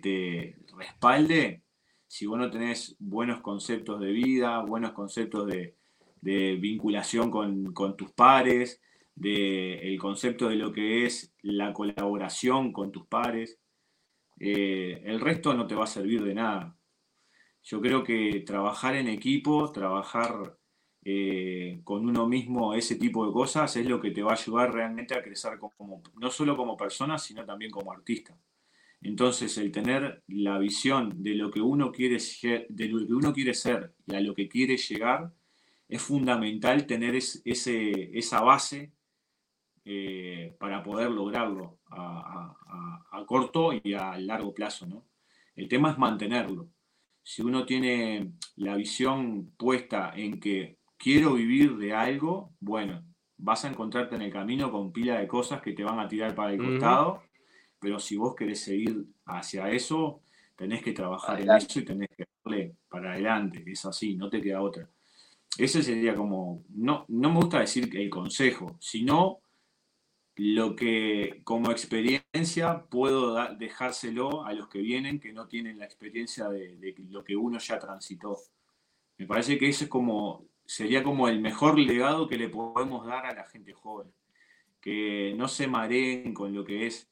te 0.00 0.56
respalde, 0.76 1.64
si 2.06 2.26
vos 2.26 2.38
no 2.38 2.50
tenés 2.50 2.94
buenos 3.00 3.40
conceptos 3.40 3.98
de 3.98 4.12
vida, 4.12 4.60
buenos 4.60 4.92
conceptos 4.92 5.48
de, 5.48 5.76
vinculación 6.22 7.30
con, 7.30 7.72
con 7.72 7.96
tus 7.96 8.12
pares, 8.12 8.80
del 9.14 9.98
concepto 9.98 10.48
de 10.48 10.56
lo 10.56 10.72
que 10.72 11.06
es 11.06 11.34
la 11.42 11.72
colaboración 11.72 12.72
con 12.72 12.90
tus 12.92 13.06
pares. 13.06 13.58
Eh, 14.38 15.02
el 15.04 15.20
resto 15.20 15.54
no 15.54 15.66
te 15.66 15.74
va 15.74 15.84
a 15.84 15.88
servir 15.88 16.22
de 16.22 16.34
nada. 16.34 16.76
Yo 17.62 17.80
creo 17.80 18.04
que 18.04 18.42
trabajar 18.46 18.96
en 18.96 19.08
equipo, 19.08 19.70
trabajar 19.72 20.58
eh, 21.04 21.80
con 21.84 22.08
uno 22.08 22.26
mismo, 22.26 22.74
ese 22.74 22.96
tipo 22.96 23.26
de 23.26 23.32
cosas, 23.32 23.76
es 23.76 23.86
lo 23.86 24.00
que 24.00 24.10
te 24.10 24.22
va 24.22 24.32
a 24.32 24.36
ayudar 24.36 24.72
realmente 24.72 25.14
a 25.14 25.22
crecer 25.22 25.58
no 26.20 26.30
solo 26.30 26.56
como 26.56 26.76
persona, 26.76 27.18
sino 27.18 27.44
también 27.44 27.70
como 27.70 27.92
artista. 27.92 28.36
Entonces, 29.02 29.58
el 29.58 29.70
tener 29.70 30.22
la 30.28 30.58
visión 30.58 31.22
de 31.22 31.34
lo 31.34 31.50
que 31.50 31.60
uno 31.60 31.92
quiere 31.92 32.18
ser, 32.18 32.66
de 32.70 32.88
lo 32.88 33.06
que 33.06 33.12
uno 33.12 33.34
quiere 33.34 33.52
ser 33.52 33.94
y 34.06 34.14
a 34.14 34.20
lo 34.20 34.34
que 34.34 34.48
quiere 34.48 34.78
llegar, 34.78 35.30
es 35.88 36.00
fundamental 36.00 36.86
tener 36.86 37.14
esa 37.14 38.40
base 38.40 38.93
eh, 39.86 40.56
para 40.58 40.82
poder 40.82 41.10
lograrlo 41.10 41.78
a, 41.90 42.56
corto 43.26 43.70
y 43.72 43.94
a 43.94 44.18
largo 44.18 44.52
plazo. 44.52 44.86
¿no? 44.86 45.06
El 45.56 45.68
tema 45.68 45.90
es 45.90 45.98
mantenerlo. 45.98 46.68
Si 47.22 47.42
uno 47.42 47.64
tiene 47.64 48.32
la 48.56 48.76
visión 48.76 49.52
puesta 49.56 50.12
en 50.14 50.40
que 50.40 50.78
quiero 50.96 51.34
vivir 51.34 51.76
de 51.76 51.94
algo, 51.94 52.52
bueno, 52.60 53.02
vas 53.36 53.64
a 53.64 53.68
encontrarte 53.68 54.16
en 54.16 54.22
el 54.22 54.32
camino 54.32 54.70
con 54.70 54.92
pila 54.92 55.18
de 55.18 55.28
cosas 55.28 55.60
que 55.60 55.72
te 55.72 55.84
van 55.84 55.98
a 55.98 56.08
tirar 56.08 56.34
para 56.34 56.52
el 56.52 56.58
costado, 56.58 57.22
pero 57.78 57.98
si 57.98 58.16
vos 58.16 58.34
querés 58.34 58.62
seguir 58.62 59.04
hacia 59.26 59.70
eso, 59.70 60.22
tenés 60.56 60.82
que 60.82 60.92
trabajar 60.92 61.40
en 61.40 61.50
eso 61.50 61.80
y 61.80 61.84
tenés 61.84 62.08
que 62.16 62.26
darle 62.42 62.76
para 62.88 63.12
adelante, 63.12 63.62
es 63.66 63.84
así, 63.84 64.16
no 64.16 64.30
te 64.30 64.40
queda 64.40 64.62
otra. 64.62 64.88
Ese 65.58 65.82
sería 65.82 66.14
como, 66.14 66.64
no, 66.70 67.04
no 67.08 67.30
me 67.30 67.36
gusta 67.36 67.60
decir 67.60 67.94
el 67.96 68.10
consejo, 68.10 68.76
sino 68.80 69.40
lo 70.36 70.74
que 70.74 71.40
como 71.44 71.70
experiencia 71.70 72.86
puedo 72.90 73.54
dejárselo 73.54 74.44
a 74.44 74.52
los 74.52 74.68
que 74.68 74.80
vienen 74.80 75.20
que 75.20 75.32
no 75.32 75.46
tienen 75.46 75.78
la 75.78 75.84
experiencia 75.84 76.48
de, 76.48 76.94
lo 77.08 77.22
que 77.22 77.36
uno 77.36 77.58
ya 77.58 77.78
transitó. 77.78 78.38
Me 79.16 79.26
parece 79.26 79.58
que 79.58 79.68
eso 79.68 79.84
es 79.84 79.90
como, 79.90 80.48
sería 80.64 81.04
como 81.04 81.28
el 81.28 81.40
mejor 81.40 81.78
legado 81.78 82.26
que 82.26 82.38
le 82.38 82.48
podemos 82.48 83.06
dar 83.06 83.26
a 83.26 83.34
la 83.34 83.44
gente 83.44 83.72
joven. 83.72 84.12
Que 84.80 85.34
no 85.36 85.48
se 85.48 85.66
mareen 85.68 86.34
con 86.34 86.52
lo 86.52 86.64
que 86.64 86.86
es 86.86 87.08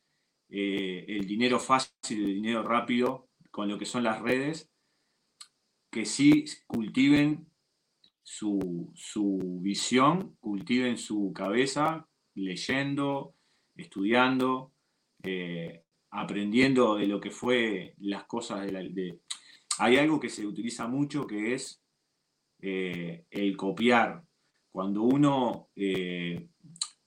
eh, 0.48 1.04
el 1.08 1.26
dinero 1.26 1.60
fácil, 1.60 2.24
el 2.24 2.34
dinero 2.34 2.62
rápido, 2.64 3.28
con 3.50 3.68
lo 3.68 3.78
que 3.78 3.86
son 3.86 4.02
las 4.02 4.20
redes, 4.20 4.70
que 5.90 6.06
sí 6.06 6.44
cultiven 6.66 7.46
su, 8.22 8.90
su 8.94 9.38
visión, 9.60 10.36
cultiven 10.40 10.98
su 10.98 11.32
cabeza, 11.34 12.08
leyendo, 12.34 13.34
estudiando, 13.76 14.72
eh, 15.22 15.82
aprendiendo 16.10 16.96
de 16.96 17.06
lo 17.06 17.20
que 17.20 17.30
fue 17.30 17.94
las 17.98 18.24
cosas 18.24 18.66
de 18.66 18.72
la... 18.72 18.82
Hay 19.78 19.96
algo 19.96 20.20
que 20.20 20.28
se 20.28 20.46
utiliza 20.46 20.86
mucho 20.86 21.26
que 21.26 21.54
es 21.54 21.80
eh, 22.60 23.24
el 23.30 23.56
copiar. 23.56 24.22
Cuando 24.70 25.02
uno 25.02 25.68
eh, 25.76 26.46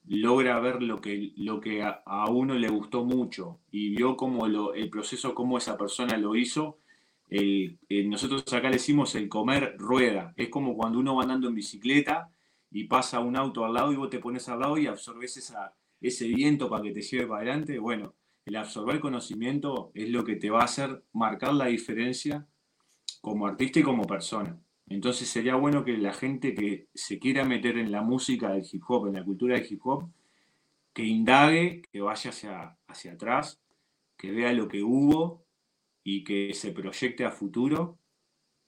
logra 0.08 0.60
ver 0.60 0.82
lo 0.82 1.00
que, 1.02 1.34
lo 1.38 1.60
que 1.60 1.84
a, 1.84 2.30
uno 2.30 2.56
le 2.56 2.70
gustó 2.70 3.06
mucho 3.06 3.60
y 3.72 3.90
vio 3.90 4.16
cómo 4.16 4.46
el 4.74 4.90
proceso, 4.90 5.34
cómo 5.34 5.58
esa 5.58 5.78
persona 5.78 6.18
lo 6.18 6.36
hizo, 6.36 6.78
nosotros 7.90 8.44
acá 8.54 8.70
le 8.70 8.78
decimos 8.78 9.16
el 9.16 9.30
comer 9.30 9.76
rueda. 9.78 10.34
Es 10.38 10.50
como 10.50 10.76
cuando 10.76 11.00
uno 11.00 11.16
va 11.16 11.24
andando 11.24 11.48
en 11.48 11.56
bicicleta 11.56 12.30
y 12.76 12.84
pasa 12.84 13.22
un 13.22 13.38
auto 13.38 13.64
al 13.64 13.74
lado 13.74 13.94
y 13.94 13.96
vos 13.96 14.10
te 14.10 14.20
pones 14.20 14.50
al 14.50 14.60
lado 14.60 14.78
y 14.78 14.86
absorbes 14.86 15.56
ese 16.02 16.28
viento 16.28 16.70
para 16.70 16.84
que 16.84 16.92
te 16.92 17.02
lleve 17.02 17.26
para 17.26 17.40
adelante. 17.40 17.80
Bueno, 17.80 18.16
el 18.44 18.58
absorber 18.58 19.00
conocimiento 19.00 19.92
es 19.94 20.10
lo 20.10 20.26
que 20.26 20.36
te 20.36 20.50
va 20.50 20.60
a 20.60 20.66
hacer 20.66 21.06
marcar 21.14 21.54
la 21.54 21.68
diferencia 21.68 22.46
como 23.22 23.48
artista 23.48 23.80
y 23.80 23.84
como 23.84 24.04
persona. 24.04 24.60
Entonces 24.88 25.30
sería 25.30 25.56
bueno 25.56 25.86
que 25.86 25.98
la 25.98 26.12
gente 26.12 26.54
que 26.54 26.90
se 26.94 27.18
quiera 27.18 27.46
meter 27.46 27.78
en 27.78 27.94
la 27.94 28.02
música 28.02 28.52
del 28.52 28.68
hip 28.70 28.84
hop, 28.90 29.08
en 29.08 29.14
la 29.14 29.24
cultura 29.24 29.56
del 29.56 29.72
hip 29.72 29.80
hop, 29.86 30.12
que 30.94 31.06
indague, 31.06 31.82
que 31.94 32.02
vaya 32.02 32.30
hacia, 32.30 32.78
hacia 32.90 33.14
atrás, 33.14 33.62
que 34.18 34.32
vea 34.32 34.52
lo 34.52 34.68
que 34.68 34.84
hubo 34.84 35.46
y 36.04 36.26
que 36.26 36.54
se 36.54 36.74
proyecte 36.74 37.24
a 37.24 37.32
futuro, 37.32 37.98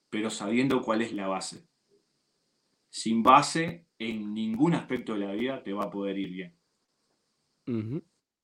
pero 0.09 0.29
sabiendo 0.29 0.81
cuál 0.81 1.01
es 1.01 1.11
la 1.11 1.27
base. 1.27 1.67
Sin 2.89 3.21
base, 3.21 3.86
en 3.99 4.33
ningún 4.33 4.73
aspecto 4.73 5.13
de 5.13 5.19
la 5.25 5.33
vida 5.33 5.63
te 5.63 5.73
va 5.73 5.85
a 5.85 5.89
poder 5.89 6.17
ir 6.17 6.29
bien. 6.29 6.57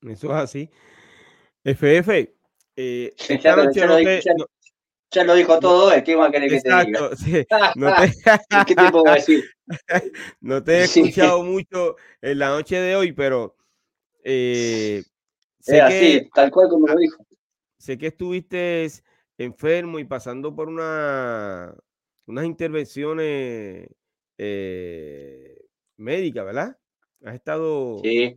Eso 0.02 0.26
es 0.28 0.34
así. 0.34 0.70
FF, 1.64 2.34
eh, 2.76 3.14
ya 5.10 5.24
lo 5.24 5.34
dijo 5.34 5.58
todo, 5.60 5.92
¿qué 6.02 6.14
a 6.14 6.30
querer 6.30 6.50
que 6.50 6.60
te 6.60 6.68
diga? 6.68 7.10
No 7.76 7.94
te, 7.94 8.12
¿Qué 8.66 8.74
te 8.74 8.90
puedo 8.90 9.14
decir? 9.14 9.44
no 10.40 10.62
te 10.62 10.72
he 10.72 10.84
escuchado 10.84 11.42
mucho 11.42 11.96
en 12.20 12.38
la 12.38 12.48
noche 12.48 12.80
de 12.80 12.96
hoy, 12.96 13.12
pero 13.12 13.56
eh, 14.24 15.02
sé 15.60 15.80
así, 15.80 16.28
tal 16.34 16.50
cual 16.50 16.68
como 16.68 16.88
lo 16.88 16.98
dijo. 16.98 17.24
Sé 17.78 17.96
que 17.96 18.08
estuviste 18.08 18.88
enfermo 19.38 19.98
y 19.98 20.04
pasando 20.04 20.54
por 20.54 20.68
una, 20.68 21.74
unas 22.26 22.44
intervenciones 22.44 23.88
eh, 24.38 25.56
médicas, 25.96 26.44
¿verdad? 26.44 26.76
Has 27.24 27.34
estado. 27.34 28.00
Sí, 28.02 28.36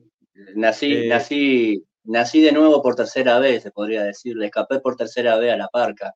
nací, 0.56 0.94
eh, 0.94 1.08
nací, 1.08 1.84
nací 2.04 2.42
de 2.42 2.52
nuevo 2.52 2.82
por 2.82 2.96
tercera 2.96 3.40
vez, 3.40 3.64
se 3.64 3.72
podría 3.72 4.04
decir. 4.04 4.36
Le 4.36 4.48
escapé 4.48 4.80
por 4.80 4.96
tercera 4.96 5.38
vez 5.38 5.54
a 5.54 5.58
la 5.58 5.68
parca. 5.68 6.14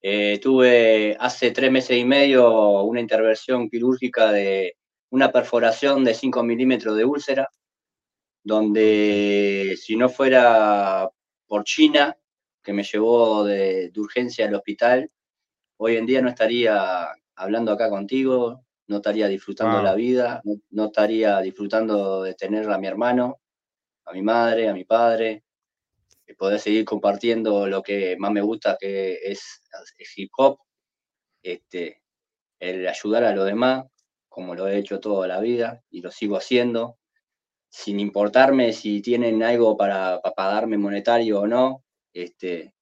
Eh, 0.00 0.38
tuve 0.40 1.16
hace 1.18 1.50
tres 1.50 1.72
meses 1.72 1.96
y 1.98 2.04
medio 2.04 2.82
una 2.82 3.00
intervención 3.00 3.68
quirúrgica 3.68 4.30
de 4.30 4.76
una 5.10 5.32
perforación 5.32 6.04
de 6.04 6.14
5 6.14 6.42
milímetros 6.44 6.96
de 6.96 7.04
úlcera, 7.04 7.48
donde 8.44 9.76
si 9.80 9.96
no 9.96 10.08
fuera 10.08 11.08
por 11.46 11.64
China, 11.64 12.16
que 12.62 12.72
me 12.72 12.84
llevó 12.84 13.44
de, 13.44 13.90
urgencia 13.96 14.46
al 14.46 14.54
hospital, 14.54 15.10
hoy 15.78 15.96
en 15.96 16.06
día 16.06 16.22
no 16.22 16.28
estaría 16.28 17.08
hablando 17.34 17.72
acá 17.72 17.88
contigo, 17.90 18.64
no 18.88 18.96
estaría 18.96 19.28
disfrutando 19.28 19.82
la 19.82 19.94
vida, 19.94 20.42
no, 20.70 20.86
estaría 20.86 21.40
disfrutando 21.40 22.22
de 22.22 22.34
tener 22.34 22.70
a 22.70 22.78
mi 22.78 22.86
hermano, 22.86 23.40
a 24.04 24.12
mi 24.12 24.22
madre, 24.22 24.68
a 24.68 24.74
mi 24.74 24.84
padre, 24.84 25.44
poder 26.36 26.58
seguir 26.58 26.84
compartiendo 26.84 27.66
lo 27.66 27.82
que 27.82 28.16
más 28.18 28.32
me 28.32 28.40
gusta, 28.40 28.76
que 28.78 29.18
es, 29.22 29.62
hip 30.16 30.30
hop, 30.36 30.58
este, 31.42 32.02
el 32.58 32.86
ayudar 32.86 33.24
a 33.24 33.34
los 33.34 33.46
demás, 33.46 33.86
como 34.28 34.54
lo 34.54 34.68
he 34.68 34.78
hecho 34.78 35.00
toda 35.00 35.26
la 35.26 35.40
vida 35.40 35.82
y 35.90 36.00
lo 36.00 36.10
sigo 36.10 36.36
haciendo, 36.36 36.98
sin 37.68 38.00
importarme 38.00 38.72
si 38.72 39.02
tienen 39.02 39.42
algo 39.42 39.76
para, 39.76 40.20
para 40.20 40.54
darme 40.54 40.78
monetario 40.78 41.40
o 41.40 41.46
no. 41.46 41.84
Este, 42.12 42.74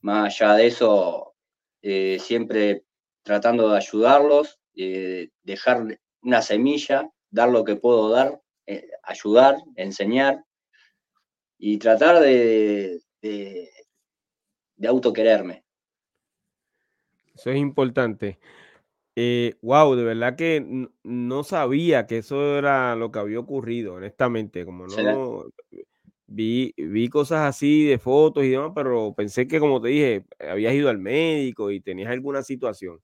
más 0.00 0.40
allá 0.40 0.54
de 0.54 0.66
eso, 0.66 1.34
eh, 1.82 2.18
siempre 2.20 2.84
tratando 3.22 3.70
de 3.70 3.76
ayudarlos, 3.76 4.58
eh, 4.76 5.30
dejar 5.42 5.98
una 6.22 6.42
semilla, 6.42 7.10
dar 7.30 7.50
lo 7.50 7.64
que 7.64 7.76
puedo 7.76 8.10
dar, 8.10 8.40
eh, 8.66 8.88
ayudar, 9.02 9.56
enseñar 9.76 10.44
y 11.58 11.78
tratar 11.78 12.20
de, 12.20 13.00
de, 13.22 13.70
de 14.76 14.88
autoquererme. 14.88 15.64
Eso 17.34 17.50
es 17.50 17.58
importante. 17.58 18.38
Eh, 19.16 19.54
wow, 19.62 19.94
de 19.94 20.04
verdad 20.04 20.36
que 20.36 20.88
no 21.04 21.44
sabía 21.44 22.06
que 22.06 22.18
eso 22.18 22.58
era 22.58 22.96
lo 22.96 23.12
que 23.12 23.18
había 23.20 23.38
ocurrido, 23.38 23.94
honestamente. 23.94 24.64
Como 24.64 24.86
no 24.86 25.46
vi, 26.26 26.74
vi 26.76 27.08
cosas 27.08 27.42
así 27.48 27.84
de 27.86 27.98
fotos 27.98 28.44
y 28.44 28.50
demás, 28.50 28.72
pero 28.74 29.14
pensé 29.14 29.46
que, 29.46 29.60
como 29.60 29.80
te 29.80 29.88
dije, 29.88 30.24
habías 30.40 30.74
ido 30.74 30.88
al 30.88 30.98
médico 30.98 31.70
y 31.70 31.80
tenías 31.80 32.10
alguna 32.10 32.42
situación. 32.42 33.00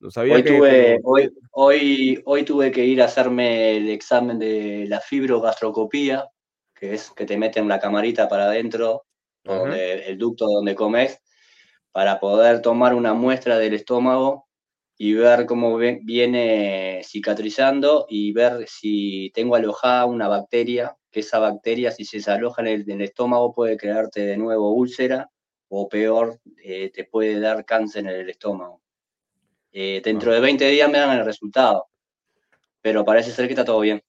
No 0.00 0.10
sabía 0.10 0.34
hoy 0.36 0.42
que. 0.42 0.56
Tuve, 0.56 1.00
hoy, 1.02 1.30
hoy, 1.52 2.22
hoy 2.24 2.44
tuve 2.44 2.70
que 2.70 2.84
ir 2.84 3.02
a 3.02 3.06
hacerme 3.06 3.76
el 3.76 3.88
examen 3.90 4.38
de 4.38 4.86
la 4.88 5.00
fibrogastrocopía, 5.00 6.28
que 6.74 6.94
es 6.94 7.10
que 7.10 7.26
te 7.26 7.36
meten 7.36 7.68
la 7.68 7.80
camarita 7.80 8.28
para 8.28 8.44
adentro, 8.44 9.04
el 9.44 10.18
ducto 10.18 10.46
donde 10.46 10.74
comes, 10.74 11.20
para 11.90 12.20
poder 12.20 12.62
tomar 12.62 12.94
una 12.94 13.14
muestra 13.14 13.58
del 13.58 13.74
estómago 13.74 14.46
y 14.96 15.14
ver 15.14 15.46
cómo 15.46 15.76
viene 15.76 17.00
cicatrizando 17.04 18.06
y 18.08 18.32
ver 18.32 18.66
si 18.68 19.30
tengo 19.34 19.54
alojada 19.54 20.06
una 20.06 20.28
bacteria, 20.28 20.96
que 21.10 21.20
esa 21.20 21.38
bacteria 21.38 21.90
si 21.92 22.04
se 22.04 22.30
aloja 22.30 22.62
en 22.62 22.90
el, 22.90 23.00
estómago 23.00 23.52
puede 23.52 23.76
crearte 23.76 24.26
de 24.26 24.36
nuevo 24.36 24.72
úlcera 24.72 25.30
o 25.68 25.88
peor, 25.88 26.40
eh, 26.62 26.90
te 26.90 27.04
puede 27.04 27.40
dar 27.40 27.64
cáncer 27.64 28.06
en 28.06 28.10
el 28.10 28.28
estómago. 28.28 28.82
Eh, 29.72 30.00
dentro 30.02 30.32
de 30.32 30.40
20 30.40 30.68
días 30.68 30.90
me 30.90 30.98
dan 30.98 31.18
el 31.18 31.24
resultado, 31.24 31.88
pero 32.80 33.04
parece 33.04 33.30
ser 33.30 33.46
que 33.46 33.52
está 33.52 33.64
todo 33.64 33.80
bien. 33.80 34.02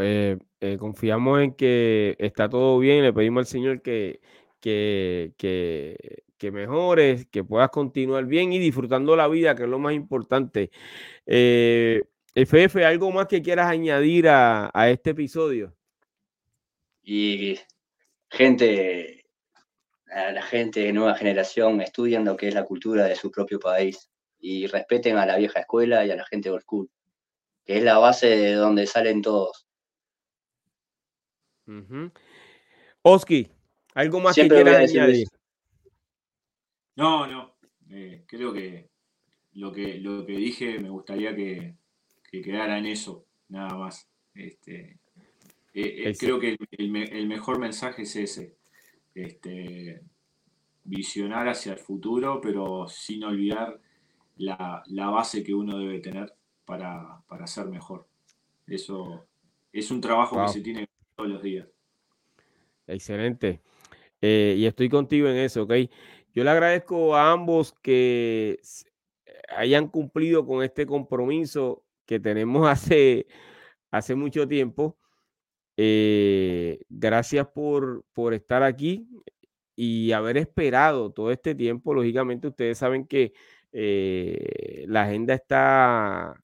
Eh, 0.00 0.38
eh, 0.60 0.76
confiamos 0.78 1.42
en 1.42 1.54
que 1.54 2.16
está 2.18 2.48
todo 2.48 2.78
bien. 2.78 3.02
Le 3.02 3.12
pedimos 3.12 3.42
al 3.42 3.46
Señor 3.46 3.82
que, 3.82 4.20
que, 4.60 5.32
que, 5.36 6.24
que, 6.38 6.50
mejores, 6.50 7.26
que 7.26 7.44
puedas 7.44 7.70
continuar 7.70 8.24
bien 8.26 8.52
y 8.52 8.58
disfrutando 8.58 9.14
la 9.14 9.28
vida, 9.28 9.54
que 9.54 9.64
es 9.64 9.68
lo 9.68 9.78
más 9.78 9.94
importante. 9.94 10.70
FF, 11.26 12.84
¿algo 12.84 13.12
más 13.12 13.26
que 13.26 13.42
quieras 13.42 13.68
añadir 13.68 14.28
a, 14.28 14.70
a 14.72 14.90
este 14.90 15.10
episodio? 15.10 15.76
Y 17.02 17.58
gente, 18.30 19.26
a 20.06 20.32
la 20.32 20.42
gente 20.42 20.80
de 20.80 20.92
nueva 20.92 21.14
generación, 21.14 21.80
estudien 21.80 22.24
lo 22.24 22.36
que 22.36 22.48
es 22.48 22.54
la 22.54 22.64
cultura 22.64 23.04
de 23.04 23.16
su 23.16 23.30
propio 23.30 23.60
país 23.60 24.11
y 24.42 24.66
respeten 24.66 25.16
a 25.16 25.24
la 25.24 25.36
vieja 25.36 25.60
escuela 25.60 26.04
y 26.04 26.10
a 26.10 26.16
la 26.16 26.26
gente 26.26 26.50
old 26.50 26.62
school, 26.62 26.90
que 27.64 27.78
es 27.78 27.84
la 27.84 27.98
base 27.98 28.26
de 28.26 28.54
donde 28.54 28.86
salen 28.86 29.22
todos. 29.22 29.66
Oski, 33.02 33.48
¿algo 33.94 34.20
más 34.20 34.34
que 34.34 34.48
quieras 34.48 34.90
añadir? 34.90 35.28
No, 36.96 37.26
no. 37.26 37.54
Eh, 37.88 38.24
creo 38.26 38.52
que 38.52 38.90
lo, 39.52 39.72
que 39.72 39.98
lo 39.98 40.26
que 40.26 40.36
dije 40.36 40.78
me 40.80 40.90
gustaría 40.90 41.34
que, 41.34 41.76
quedara 42.30 42.78
en 42.78 42.86
eso, 42.86 43.24
nada 43.48 43.76
más. 43.76 44.08
Este, 44.34 44.98
eh, 45.72 46.08
eh, 46.08 46.16
creo 46.18 46.40
que 46.40 46.56
el, 46.72 47.28
mejor 47.28 47.60
mensaje 47.60 48.02
es 48.02 48.16
ese. 48.16 48.56
Este, 49.14 50.02
visionar 50.82 51.48
hacia 51.48 51.74
el 51.74 51.78
futuro, 51.78 52.40
pero 52.40 52.88
sin 52.88 53.22
olvidar 53.22 53.80
la, 54.36 54.82
base 55.10 55.42
que 55.42 55.54
uno 55.54 55.78
debe 55.78 56.00
tener 56.00 56.34
para, 56.64 57.22
ser 57.46 57.66
mejor. 57.66 58.06
Eso 58.66 59.26
es 59.72 59.90
un 59.90 60.00
trabajo 60.00 60.40
que 60.42 60.52
se 60.52 60.60
tiene 60.60 60.88
todos 61.16 61.30
los 61.30 61.42
días. 61.42 61.66
Excelente. 62.86 63.60
Eh, 64.20 64.54
y 64.58 64.66
estoy 64.66 64.88
contigo 64.88 65.28
en 65.28 65.36
eso, 65.36 65.62
¿ok? 65.64 65.72
Yo 66.34 66.44
le 66.44 66.50
agradezco 66.50 67.14
a 67.14 67.32
ambos 67.32 67.74
que 67.82 68.58
hayan 69.56 69.88
cumplido 69.88 70.46
con 70.46 70.62
este 70.62 70.86
compromiso 70.86 71.84
que 72.06 72.20
tenemos 72.20 72.66
hace, 72.68 73.26
hace 73.90 74.14
mucho 74.14 74.46
tiempo. 74.48 74.96
Eh, 75.76 76.80
gracias 76.88 77.46
por, 77.48 78.04
por 78.12 78.34
estar 78.34 78.62
aquí 78.62 79.08
y 79.74 80.12
haber 80.12 80.36
esperado 80.36 81.10
todo 81.10 81.30
este 81.30 81.54
tiempo. 81.54 81.94
Lógicamente, 81.94 82.48
ustedes 82.48 82.78
saben 82.78 83.06
que 83.06 83.32
eh, 83.72 84.84
la 84.88 85.02
agenda 85.04 85.34
está 85.34 86.42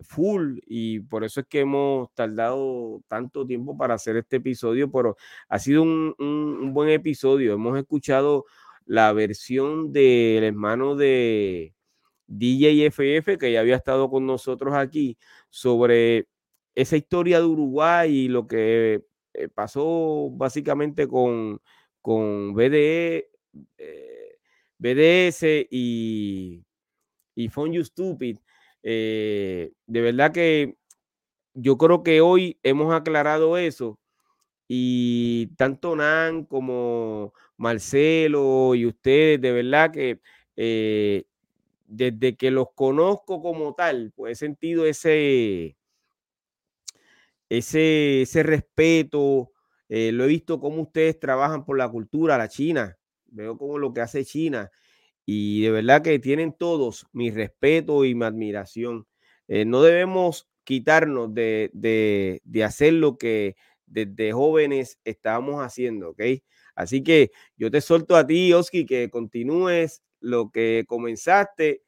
full 0.00 0.58
y 0.66 1.00
por 1.00 1.24
eso 1.24 1.40
es 1.40 1.46
que 1.46 1.60
hemos 1.60 2.12
tardado 2.14 3.02
tanto 3.08 3.46
tiempo 3.46 3.76
para 3.76 3.94
hacer 3.94 4.16
este 4.16 4.36
episodio, 4.36 4.90
pero 4.90 5.16
ha 5.48 5.58
sido 5.58 5.82
un, 5.82 6.72
buen 6.74 6.90
episodio. 6.90 7.54
Hemos 7.54 7.78
escuchado 7.78 8.44
la 8.86 9.12
versión 9.12 9.92
del 9.92 10.44
hermano 10.44 10.96
de 10.96 11.74
DJ 12.26 12.86
FF 12.90 13.38
que 13.38 13.52
ya 13.52 13.60
había 13.60 13.76
estado 13.76 14.10
con 14.10 14.26
nosotros 14.26 14.74
aquí 14.74 15.18
sobre 15.50 16.28
esa 16.74 16.96
historia 16.96 17.40
de 17.40 17.46
Uruguay 17.46 18.10
y 18.12 18.28
lo 18.28 18.46
que 18.46 19.04
eh, 19.34 19.48
pasó 19.48 20.30
básicamente 20.32 21.08
con, 21.08 21.60
con 22.00 22.54
BDE, 22.54 23.30
BDS 24.78 25.68
y, 25.70 26.64
y 27.34 27.48
Phone 27.48 27.72
You 27.74 27.84
Stupid, 27.84 28.38
de 28.82 29.70
verdad 29.86 30.32
que 30.32 30.76
yo 31.54 31.78
creo 31.78 32.02
que 32.02 32.20
hoy 32.20 32.58
hemos 32.62 32.92
aclarado 32.94 33.56
eso 33.56 33.98
y 34.68 35.48
tanto 35.56 35.96
Nan 35.96 36.44
como 36.44 37.34
Marcelo 37.56 38.74
y 38.74 38.86
ustedes, 38.86 39.40
de 39.40 39.52
verdad 39.52 39.92
que 39.92 40.20
eh, 40.56 41.24
desde 41.86 42.36
que 42.36 42.50
los 42.50 42.68
conozco 42.74 43.42
como 43.42 43.74
tal, 43.74 44.12
pues 44.16 44.32
he 44.42 44.46
sentido 44.46 44.86
ese, 44.86 45.76
ese, 47.48 48.22
ese 48.22 48.42
respeto. 48.42 49.50
Eh, 49.88 50.12
lo 50.12 50.24
he 50.24 50.28
visto 50.28 50.60
cómo 50.60 50.82
ustedes 50.82 51.20
trabajan 51.20 51.64
por 51.64 51.76
la 51.78 51.88
cultura, 51.88 52.38
la 52.38 52.48
China. 52.48 52.96
Veo 53.34 53.58
como 53.58 53.78
lo 53.78 53.92
que 53.92 54.00
hace 54.00 54.24
China. 54.24 54.70
Y 55.26 55.62
de 55.62 55.70
verdad 55.70 56.02
que 56.02 56.18
tienen 56.18 56.52
todos 56.52 57.06
mi 57.12 57.30
respeto 57.30 58.04
y 58.04 58.14
mi 58.14 58.24
admiración. 58.24 59.06
Eh, 59.48 59.64
no 59.64 59.82
debemos 59.82 60.48
quitarnos 60.64 61.34
de, 61.34 61.70
de, 61.74 62.64
hacer 62.64 62.94
lo 62.94 63.18
que 63.18 63.56
desde 63.86 64.32
jóvenes 64.32 64.98
estábamos 65.04 65.62
haciendo, 65.62 66.10
¿ok? 66.10 66.22
Así 66.74 67.02
que 67.02 67.30
yo 67.56 67.70
te 67.70 67.80
suelto 67.80 68.16
a 68.16 68.26
ti, 68.26 68.52
Oski, 68.52 68.86
que 68.86 69.10
continúes 69.10 70.02
lo 70.20 70.50
que 70.50 70.84
comenzaste 70.88 71.82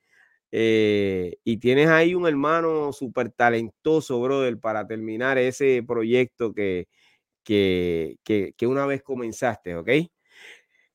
eh, 0.52 1.36
y 1.44 1.58
tienes 1.58 1.88
ahí 1.88 2.14
un 2.14 2.26
hermano 2.26 2.92
súper 2.92 3.30
talentoso, 3.32 4.20
brother, 4.20 4.58
para 4.60 4.86
terminar 4.86 5.38
ese 5.38 5.82
proyecto 5.86 6.52
que, 6.54 6.88
que, 7.44 8.18
que, 8.24 8.66
una 8.66 8.86
vez 8.86 9.02
comenzaste, 9.02 9.76
¿ok? 9.76 9.90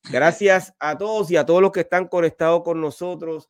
Gracias 0.09 0.73
a 0.79 0.97
todos 0.97 1.29
y 1.31 1.37
a 1.37 1.45
todos 1.45 1.61
los 1.61 1.71
que 1.71 1.81
están 1.81 2.07
conectados 2.07 2.63
con 2.63 2.81
nosotros. 2.81 3.49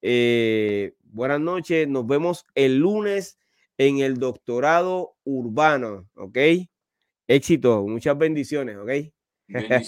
Eh, 0.00 0.94
buenas 1.02 1.40
noches, 1.40 1.86
nos 1.86 2.06
vemos 2.06 2.44
el 2.54 2.78
lunes 2.78 3.38
en 3.78 4.00
el 4.00 4.16
doctorado 4.16 5.14
urbano, 5.24 6.08
¿ok? 6.16 6.38
Éxito, 7.28 7.82
muchas 7.86 8.18
bendiciones, 8.18 8.76
¿ok? 8.76 8.90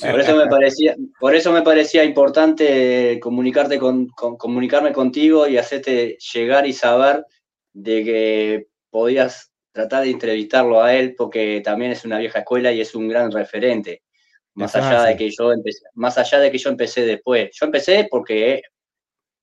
Por 0.01 0.21
eso 0.21 0.37
me 0.37 0.47
parecía, 0.47 0.95
por 1.19 1.35
eso 1.35 1.53
me 1.53 1.63
parecía 1.63 2.05
importante 2.05 3.19
comunicarte 3.21 3.79
con, 3.79 4.09
comunicarme 4.09 4.93
contigo 4.93 5.49
y 5.49 5.57
hacerte 5.57 6.19
llegar 6.33 6.67
y 6.67 6.73
saber 6.73 7.25
de 7.73 8.05
que 8.05 8.67
podías 8.91 9.53
tratar 9.73 10.05
de 10.05 10.11
entrevistarlo 10.11 10.83
a 10.83 10.95
él, 10.95 11.15
porque 11.17 11.61
también 11.65 11.93
es 11.93 12.05
una 12.05 12.19
vieja 12.19 12.41
escuela 12.41 12.73
y 12.73 12.81
es 12.81 12.95
un 12.95 13.09
gran 13.09 13.33
referente. 13.33 14.03
Más 14.55 14.75
allá 14.77 15.03
de 15.03 15.17
que 15.17 15.31
yo 15.31 15.53
empecé, 15.53 15.85
más 15.95 16.17
allá 16.17 16.39
de 16.39 16.51
que 16.51 16.59
yo 16.59 16.71
empecé 16.71 17.05
después. 17.05 17.51
Yo 17.53 17.67
empecé 17.67 18.07
porque 18.11 18.63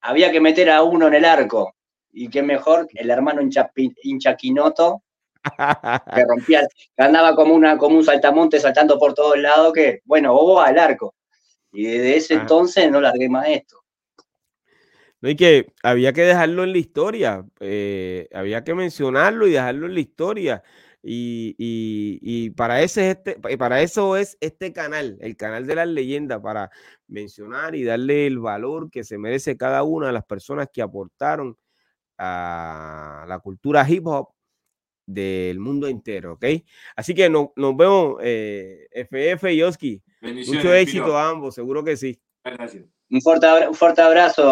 había 0.01 0.31
que 0.31 0.39
meter 0.39 0.69
a 0.69 0.83
uno 0.83 1.07
en 1.07 1.15
el 1.15 1.25
arco. 1.25 1.75
Y 2.13 2.29
qué 2.29 2.41
mejor, 2.41 2.87
el 2.93 3.09
hermano 3.09 3.41
hinchaquinoto 3.41 5.03
que 6.15 6.23
rompía, 6.27 6.61
que 6.95 7.03
andaba 7.03 7.35
como, 7.35 7.53
una, 7.53 7.77
como 7.77 7.97
un 7.97 8.03
saltamonte 8.03 8.59
saltando 8.59 8.97
por 8.99 9.13
todos 9.13 9.37
lados, 9.37 9.73
que, 9.73 10.01
bueno, 10.05 10.33
o 10.33 10.59
al 10.59 10.77
arco. 10.77 11.15
Y 11.71 11.83
desde 11.83 12.17
ese 12.17 12.33
entonces 12.33 12.91
no 12.91 12.99
largué 12.99 13.29
más 13.29 13.47
esto. 13.47 13.81
No, 15.21 15.29
y 15.29 15.35
que 15.35 15.71
había 15.83 16.13
que 16.13 16.23
dejarlo 16.23 16.63
en 16.63 16.71
la 16.71 16.79
historia, 16.79 17.45
eh, 17.59 18.27
había 18.33 18.63
que 18.63 18.73
mencionarlo 18.73 19.47
y 19.47 19.51
dejarlo 19.51 19.85
en 19.85 19.93
la 19.93 19.99
historia. 19.99 20.63
Y, 21.03 22.51
para, 22.51 22.81
ese 22.81 23.11
este, 23.11 23.39
para 23.57 23.81
eso 23.81 24.17
es 24.17 24.37
este 24.39 24.71
canal, 24.71 25.17
el 25.19 25.35
canal 25.35 25.65
de 25.65 25.75
las 25.75 25.87
leyendas, 25.87 26.39
para 26.41 26.69
mencionar 27.07 27.75
y 27.75 27.83
darle 27.83 28.27
el 28.27 28.39
valor 28.39 28.89
que 28.91 29.03
se 29.03 29.17
merece 29.17 29.57
cada 29.57 29.83
una 29.83 30.07
de 30.07 30.13
las 30.13 30.25
personas 30.25 30.67
que 30.71 30.81
aportaron 30.81 31.57
a 32.17 33.25
la 33.27 33.39
cultura 33.39 33.85
hip 33.89 34.05
hop 34.05 34.29
del 35.05 35.59
mundo 35.59 35.87
entero, 35.87 36.33
¿ok? 36.33 36.45
Así 36.95 37.13
que 37.13 37.29
nos 37.29 37.49
vemos, 37.55 38.15
FF 38.21 39.49
eh, 39.49 39.53
y 39.53 39.63
Oski. 39.63 40.01
Mucho 40.21 40.73
éxito 40.73 41.17
a 41.17 41.29
ambos, 41.29 41.55
seguro 41.55 41.83
que 41.83 41.97
sí. 41.97 42.19
Un 43.09 43.21
fuerte, 43.21 43.47
un 43.67 43.73
fuerte 43.73 44.01
abrazo. 44.01 44.49